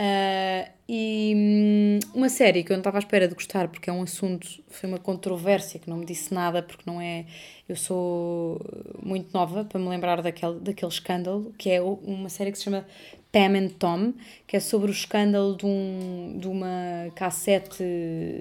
Ah, 0.04 0.68
e 0.90 1.34
hum, 1.38 2.00
uma 2.16 2.28
série 2.28 2.64
que 2.64 2.72
eu 2.72 2.76
não 2.76 2.80
estava 2.82 2.98
à 2.98 3.00
espera 3.00 3.28
de 3.28 3.36
gostar 3.36 3.68
porque 3.68 3.88
é 3.88 3.94
um 3.94 4.02
assunto, 4.02 4.48
foi 4.68 4.90
uma 4.90 4.98
controvérsia 4.98 5.80
que 5.80 5.88
não 5.88 5.98
me 5.98 6.06
disse 6.08 6.34
nada 6.34 6.64
porque 6.64 6.82
não 6.88 7.00
é. 7.00 7.26
Eu 7.70 7.76
sou 7.76 8.60
muito 9.00 9.32
nova 9.32 9.64
para 9.64 9.80
me 9.80 9.88
lembrar 9.88 10.24
daquele, 10.24 10.60
daquele 10.60 10.92
escândalo, 10.92 11.54
que 11.56 11.70
é 11.70 11.80
uma 11.80 12.30
série 12.30 12.52
que 12.52 12.58
se 12.58 12.64
chama 12.64 12.84
Pam 13.32 13.56
and 13.56 13.70
Tom, 13.78 14.14
que 14.48 14.58
é 14.58 14.60
sobre 14.60 14.90
o 14.90 14.92
escândalo 14.92 15.56
de, 15.56 15.68
um, 15.68 16.36
de 16.40 16.48
uma 16.48 17.12
cassete. 17.14 17.84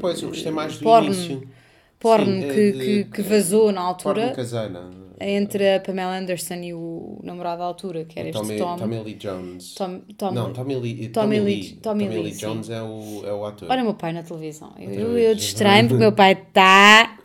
Pois, 0.01 0.23
eu 0.23 0.31
gostei 0.31 0.51
mais 0.51 0.79
do 0.79 0.83
porno, 0.83 1.13
início. 1.13 1.47
Porno 2.01 2.25
Sim, 2.41 2.45
é 2.49 2.55
que, 2.55 2.73
de- 2.73 2.79
que, 3.05 3.05
que 3.05 3.23
vazou 3.23 3.71
na 3.71 3.83
altura 3.83 4.33
entre 5.21 5.75
a 5.75 5.81
Pamela 5.81 6.17
Anderson 6.17 6.55
e 6.55 6.73
o 6.73 7.21
namorado 7.23 7.59
da 7.59 7.67
altura, 7.67 8.07
que 8.07 8.19
era 8.19 8.31
este 8.31 8.41
Tommy, 8.41 8.57
Tom. 8.57 8.77
Tommy 8.77 8.99
Lee 9.03 9.15
Jones. 9.17 9.75
Tom, 9.75 10.01
Tom, 10.17 10.31
Não, 10.33 10.53
Tommy 10.55 10.77
Lee, 10.77 11.09
Tommy 11.11 11.37
Tommy 11.37 11.41
Lee- 11.41 11.79
Tommy 11.83 12.09
Lee, 12.09 12.23
Lee 12.23 12.33
sim. 12.35 12.47
Jones 12.47 12.71
é 12.71 12.81
o, 12.83 13.23
é 13.27 13.33
o 13.35 13.45
ator. 13.45 13.69
Olha 13.71 13.83
o 13.83 13.85
meu 13.85 13.95
pai 13.95 14.15
na 14.15 14.23
televisão. 14.23 14.73
Eu, 14.79 14.91
eu, 14.91 15.19
eu 15.19 15.35
distraio-me 15.35 15.89
porque 15.91 15.97
o 15.99 16.01
meu 16.07 16.13
pai 16.13 16.33
está 16.33 17.19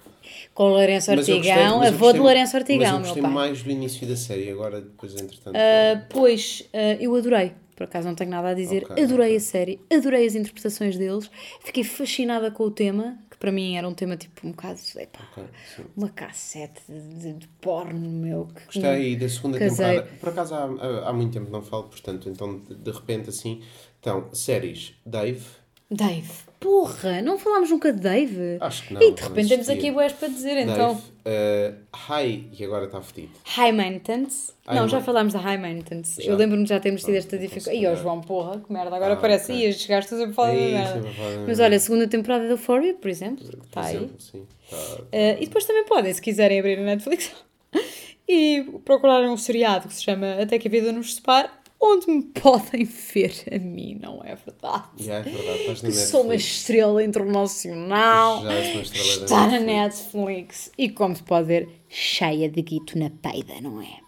com 0.53 0.63
o 0.63 0.67
Lourenço 0.69 1.09
Mas 1.15 1.27
eu 1.29 1.35
gostei- 1.37 1.53
Ortigão, 1.53 1.79
mas 1.79 1.87
eu 1.87 1.93
avô 1.93 1.97
de 1.97 1.99
gostei- 2.01 2.19
Lourenço 2.21 2.53
Mas 2.53 2.61
Ortigão, 2.61 2.85
eu 2.87 2.91
meu 2.91 3.01
gostei 3.01 3.21
pai. 3.23 3.31
mais 3.31 3.63
do 3.63 3.71
início 3.71 4.07
da 4.07 4.15
série, 4.17 4.49
agora 4.51 4.81
depois 4.81 5.13
entretanto. 5.15 5.55
Ah, 5.55 6.01
pois, 6.09 6.63
ah, 6.73 6.97
eu 6.99 7.15
adorei. 7.15 7.53
Por 7.75 7.83
acaso 7.83 8.07
não 8.07 8.15
tenho 8.15 8.29
nada 8.29 8.49
a 8.49 8.53
dizer. 8.53 8.85
Ok, 8.89 9.03
adorei 9.03 9.27
ok. 9.27 9.37
a 9.37 9.39
série, 9.39 9.79
adorei 9.91 10.25
as 10.25 10.35
interpretações 10.35 10.97
deles. 10.97 11.29
Fiquei 11.63 11.83
fascinada 11.83 12.49
com 12.49 12.63
o 12.63 12.71
tema, 12.71 13.17
que 13.29 13.37
para 13.37 13.51
mim 13.51 13.75
era 13.75 13.87
um 13.87 13.93
tema 13.93 14.15
tipo 14.15 14.47
um 14.47 14.51
bocado. 14.51 14.79
Epá, 14.97 15.19
Ok, 15.31 15.43
sim. 15.75 15.83
uma 15.95 16.09
cassete 16.09 16.81
de, 16.89 17.33
de 17.33 17.47
porno, 17.59 18.09
meu. 18.09 18.47
Que, 18.47 18.65
Gostei 18.79 19.15
da 19.17 19.27
segunda 19.27 19.59
Caseiro. 19.59 20.03
temporada. 20.03 20.19
Por 20.19 20.29
acaso 20.29 20.55
há, 20.55 20.63
há, 20.63 21.09
há 21.09 21.13
muito 21.13 21.33
tempo 21.33 21.51
não 21.51 21.61
falo, 21.61 21.83
portanto, 21.83 22.29
então 22.29 22.59
de, 22.59 22.75
de 22.75 22.91
repente 22.91 23.29
assim. 23.29 23.61
Então, 23.99 24.29
séries, 24.33 24.93
Dave. 25.05 25.43
Dave, 25.91 26.31
porra, 26.65 27.21
não 27.21 27.37
falámos 27.37 27.69
nunca 27.69 27.93
de 27.93 27.99
Dave? 28.01 28.57
Acho 28.59 28.87
que 28.87 28.93
não. 28.93 29.01
E 29.01 29.11
de 29.13 29.21
repente 29.21 29.49
temos 29.49 29.69
aqui 29.69 29.91
boas 29.91 30.11
para 30.13 30.27
dizer, 30.27 30.57
então. 30.57 30.93
Dave. 30.93 31.01
eh, 31.25 31.73
High, 31.93 32.49
e 32.57 32.63
agora 32.65 32.85
está 32.85 33.01
fedido. 33.01 33.31
High 33.45 33.71
maintenance. 33.71 34.51
High 34.65 34.75
não, 34.75 34.87
já 34.87 34.97
ma- 34.97 35.03
falámos 35.03 35.33
da 35.33 35.39
high 35.39 35.57
maintenance. 35.59 36.21
Já? 36.21 36.31
Eu 36.31 36.37
lembro-me 36.37 36.63
de 36.63 36.69
já 36.69 36.79
termos 36.79 37.01
tido 37.01 37.11
Pronto, 37.13 37.19
esta 37.25 37.35
então 37.35 37.47
dificuldade. 37.47 37.83
E 37.83 37.87
ó. 37.87 37.95
João, 37.95 38.21
porra, 38.21 38.59
que 38.59 38.73
merda. 38.73 38.95
Agora 38.95 39.13
Ah, 39.13 39.17
parece. 39.17 39.51
ok. 39.51 39.63
E 39.63 39.69
estes 39.69 39.85
gajos 39.87 40.05
estão 40.11 40.17
sempre 40.19 40.31
a 40.33 40.35
falar 40.35 40.51
de 40.55 40.61
merda. 40.61 41.01
Mas 41.47 41.59
olha, 41.59 41.77
a 41.77 41.79
segunda 41.79 42.07
temporada 42.07 42.43
da 42.45 42.49
Euphoria, 42.51 42.93
por 42.95 43.09
exemplo, 43.09 43.47
que 43.47 43.65
está 43.65 43.81
aí. 43.81 44.09
sim. 44.19 44.45
Tá- 44.69 44.77
Eh, 45.11 45.37
e 45.41 45.45
depois 45.45 45.63
também 45.65 45.85
podem, 45.85 46.11
se 46.13 46.21
quiserem 46.21 46.59
abrir 46.59 46.79
a 46.79 46.83
Netflix 46.83 47.31
e 48.27 48.65
procurarem 48.83 49.29
um 49.29 49.37
seriado 49.37 49.87
que 49.87 49.93
se 49.93 50.03
chama 50.03 50.41
Até 50.41 50.57
que 50.57 50.67
a 50.67 50.71
Vida 50.71 50.91
nos 50.91 51.15
Separe, 51.15 51.49
onde 51.79 52.09
me 52.09 52.23
podem 52.23 52.83
ver 52.85 53.33
a 53.51 53.59
mim, 53.59 53.99
não 54.01 54.21
é 54.23 54.35
verdade? 54.35 54.85
Já 54.97 55.15
é 55.15 55.21
verdade, 55.21 55.81
Que 55.81 55.91
sou 55.91 56.23
uma 56.23 56.35
estrela 56.35 57.03
internacional. 57.03 58.43
Já 58.43 58.53
és 58.53 58.73
uma 58.75 58.81
estrela 58.81 59.23
Está 59.25 59.47
na 59.47 59.59
Netflix. 59.59 59.65
Netflix. 59.65 60.71
E 60.77 60.89
como 60.89 61.15
se 61.15 61.23
pode 61.23 61.47
ver, 61.47 61.69
cheia 61.89 62.49
de 62.49 62.61
guito 62.61 62.97
na 62.97 63.09
peida, 63.09 63.59
não 63.61 63.81
é? 63.81 63.99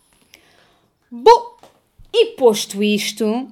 Bom, 1.09 1.57
e 2.13 2.27
posto 2.37 2.83
isto, 2.83 3.47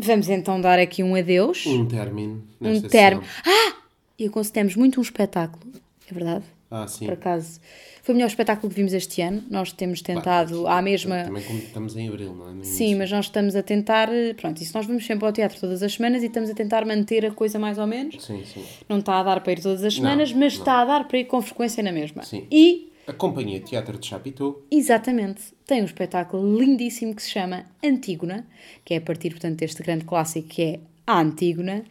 vamos 0.00 0.28
então 0.28 0.60
dar 0.60 0.78
aqui 0.78 1.02
um 1.02 1.14
adeus. 1.14 1.66
Um 1.66 1.86
término. 1.86 2.42
um 2.60 2.80
término. 2.82 3.26
Ah! 3.44 3.76
E 4.18 4.26
aconselhamos 4.26 4.76
muito 4.76 4.98
um 4.98 5.02
espetáculo, 5.02 5.72
é 6.10 6.14
verdade? 6.14 6.44
Ah, 6.74 6.86
sim. 6.86 7.04
Por 7.04 7.14
acaso. 7.14 7.60
Foi 8.02 8.14
o 8.14 8.16
melhor 8.16 8.28
espetáculo 8.28 8.68
que 8.70 8.74
vimos 8.74 8.92
este 8.94 9.20
ano. 9.22 9.44
Nós 9.50 9.70
temos 9.72 10.00
tentado 10.02 10.66
à 10.66 10.80
mesma. 10.82 11.22
Também 11.24 11.42
como 11.44 11.58
estamos 11.58 11.96
em 11.96 12.08
abril, 12.08 12.34
não 12.34 12.48
é? 12.48 12.52
No 12.54 12.64
Sim, 12.64 12.82
início. 12.84 12.98
mas 12.98 13.10
nós 13.12 13.24
estamos 13.26 13.54
a 13.54 13.62
tentar. 13.62 14.08
Pronto, 14.40 14.60
isso 14.60 14.76
nós 14.76 14.86
vamos 14.86 15.06
sempre 15.06 15.24
ao 15.26 15.32
teatro 15.32 15.60
todas 15.60 15.82
as 15.82 15.92
semanas 15.92 16.22
e 16.22 16.26
estamos 16.26 16.50
a 16.50 16.54
tentar 16.54 16.84
manter 16.84 17.24
a 17.26 17.30
coisa 17.30 17.58
mais 17.58 17.78
ou 17.78 17.86
menos. 17.86 18.24
Sim, 18.24 18.42
sim. 18.44 18.64
Não 18.88 18.98
está 18.98 19.20
a 19.20 19.22
dar 19.22 19.40
para 19.42 19.52
ir 19.52 19.60
todas 19.62 19.84
as 19.84 19.94
semanas, 19.94 20.32
Não, 20.32 20.38
mas 20.40 20.54
não. 20.54 20.60
está 20.62 20.80
a 20.80 20.84
dar 20.84 21.06
para 21.06 21.18
ir 21.18 21.26
com 21.26 21.40
frequência 21.42 21.82
na 21.82 21.92
mesma. 21.92 22.22
Sim. 22.24 22.46
E, 22.50 22.90
A 23.06 23.12
Companhia 23.12 23.60
Teatro 23.60 23.96
de 23.98 24.06
Chapitão. 24.06 24.56
exatamente, 24.70 25.42
tem 25.66 25.82
um 25.82 25.84
espetáculo 25.84 26.58
lindíssimo 26.58 27.14
que 27.14 27.22
se 27.22 27.30
chama 27.30 27.66
Antígona, 27.84 28.46
que 28.84 28.94
é 28.94 28.96
a 28.96 29.00
partir, 29.00 29.30
portanto, 29.30 29.58
deste 29.58 29.80
grande 29.82 30.04
clássico 30.04 30.48
que 30.48 30.62
é 30.62 30.80
a 31.06 31.20
Antígona. 31.20 31.84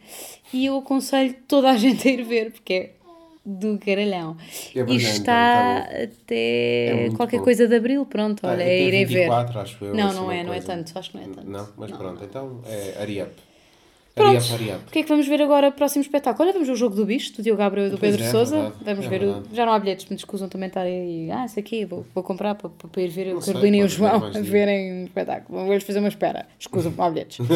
E 0.52 0.66
eu 0.66 0.76
aconselho 0.76 1.34
toda 1.48 1.70
a 1.70 1.76
gente 1.78 2.06
a 2.06 2.10
ir 2.12 2.22
ver, 2.24 2.52
porque 2.52 2.72
é 2.74 2.90
do 3.44 3.78
caralhão. 3.78 4.36
É 4.74 4.80
e 4.80 4.96
está 4.96 5.16
então, 5.16 5.24
tá 5.24 6.04
até 6.04 7.06
É 7.06 7.10
qualquer 7.16 7.38
bom. 7.38 7.44
coisa 7.44 7.66
de 7.66 7.74
abril, 7.74 8.06
pronto, 8.06 8.46
olha, 8.46 8.62
Ah, 8.62 8.66
até 8.66 8.80
irem 8.80 9.04
ver. 9.04 9.14
24, 9.20 9.58
acho 9.60 9.84
eu. 9.84 9.94
Não, 9.94 10.08
assim, 10.08 10.16
não 10.16 10.30
é, 10.32 10.44
não 10.44 10.52
é 10.54 10.60
tanto, 10.60 10.98
acho 10.98 11.10
que 11.10 11.16
não 11.18 11.24
é 11.24 11.28
tanto. 11.28 11.50
Não, 11.50 11.68
mas 11.76 11.90
pronto, 11.90 12.24
então 12.24 12.60
é 12.66 13.00
Ariap. 13.00 13.32
Pronto. 14.14 14.40
variado. 14.46 14.82
O 14.86 14.90
que 14.90 14.98
é 14.98 15.02
que 15.02 15.08
vamos 15.08 15.26
ver 15.26 15.40
agora? 15.40 15.70
Próximo 15.72 16.02
espetáculo. 16.02 16.44
Olha, 16.44 16.52
vamos 16.52 16.68
ver 16.68 16.74
o 16.74 16.76
jogo 16.76 16.94
do 16.94 17.06
bicho, 17.06 17.34
do 17.34 17.42
Diogo 17.42 17.58
Gabriel 17.58 17.86
e 17.86 17.90
do 17.90 17.98
Pois 17.98 18.10
Pedro 18.16 18.24
é, 18.26 18.28
é 18.28 18.44
verdade, 18.44 18.74
Vamos 18.84 19.06
é 19.06 19.08
ver. 19.08 19.22
o-. 19.24 19.42
Já 19.54 19.64
não 19.64 19.72
há 19.72 19.78
bilhetes, 19.78 20.06
me 20.08 20.16
escusam 20.16 20.48
também 20.48 20.68
estar 20.68 20.82
aí. 20.82 21.30
Ah, 21.30 21.46
isso 21.46 21.58
aqui, 21.58 21.84
vou, 21.86 22.04
vou 22.14 22.22
comprar 22.22 22.54
para, 22.54 22.68
para 22.68 23.02
ir 23.02 23.08
ver 23.08 23.28
Não 23.28 23.38
o 23.38 23.40
Carolina 23.44 23.76
e 23.78 23.82
o 23.84 23.88
João 23.88 24.24
a 24.26 24.40
verem 24.40 24.92
um 24.92 25.04
espetáculo. 25.04 25.58
Vamos 25.66 25.82
fazer 25.84 25.98
uma 26.00 26.08
espera. 26.08 26.46
Escusam, 26.58 26.92
não 26.96 27.04
há 27.04 27.10
bilhetes. 27.10 27.38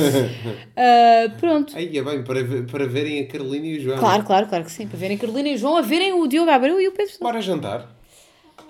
Ah, 0.77 1.31
pronto. 1.39 1.77
Aí 1.77 1.97
é 1.97 2.03
bem, 2.03 2.23
para, 2.25 2.43
ver- 2.43 2.67
para 2.67 2.87
verem 2.87 3.21
a 3.21 3.27
Carolina 3.27 3.67
e 3.67 3.79
o 3.79 3.81
João. 3.83 3.99
Claro, 3.99 4.25
claro, 4.25 4.47
claro 4.47 4.65
que 4.65 4.71
sim. 4.73 4.87
Para 4.87 4.99
verem 4.99 5.17
a 5.17 5.21
Carolina 5.21 5.49
e 5.49 5.55
o 5.55 5.59
João, 5.59 5.77
a 5.77 5.83
verem 5.83 6.13
o 6.13 6.27
Diogo 6.27 6.47
Gabriel 6.47 6.81
e 6.81 6.89
o 6.89 6.93
Pedro 6.93 7.09
Sousa. 7.13 7.25
Bora 7.25 7.41
jantar. 7.41 7.95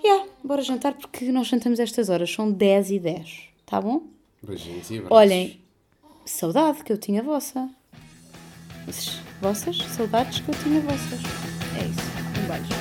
Yeah, 0.03 0.25
bora 0.43 0.61
jantar 0.61 0.93
porque 0.93 1.25
nós 1.31 1.47
jantamos 1.47 1.79
estas 1.79 2.09
horas. 2.09 2.31
São 2.31 2.51
10 2.51 2.91
e 2.91 2.99
10. 2.99 3.39
Tá 3.65 3.81
bom? 3.81 4.03
Beijinhos 4.41 4.89
e 4.91 4.95
abraços. 4.99 5.17
Olhem, 5.17 5.59
saudade 6.27 6.83
que 6.83 6.91
eu 6.91 6.97
tinha 6.97 7.23
vossa. 7.23 7.69
Vossas? 9.41 9.77
Saudades 9.95 10.39
que 10.39 10.49
eu 10.49 10.55
tinha 10.55 10.81
vossas. 10.81 11.21
É 11.79 11.85
isso. 11.85 12.01
Um 12.37 12.47
beijo. 12.47 12.73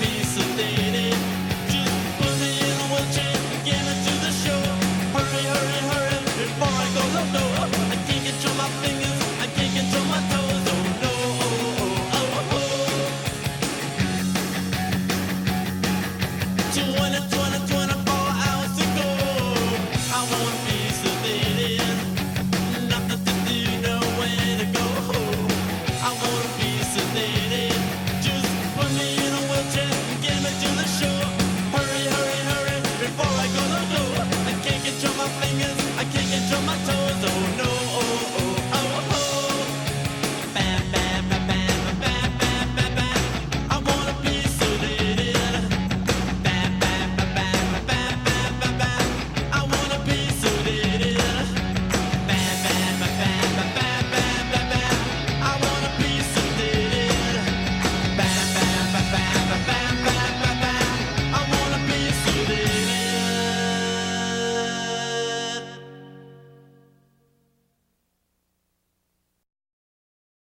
piece 0.00 0.36
of 0.38 0.44
thing. 0.56 0.89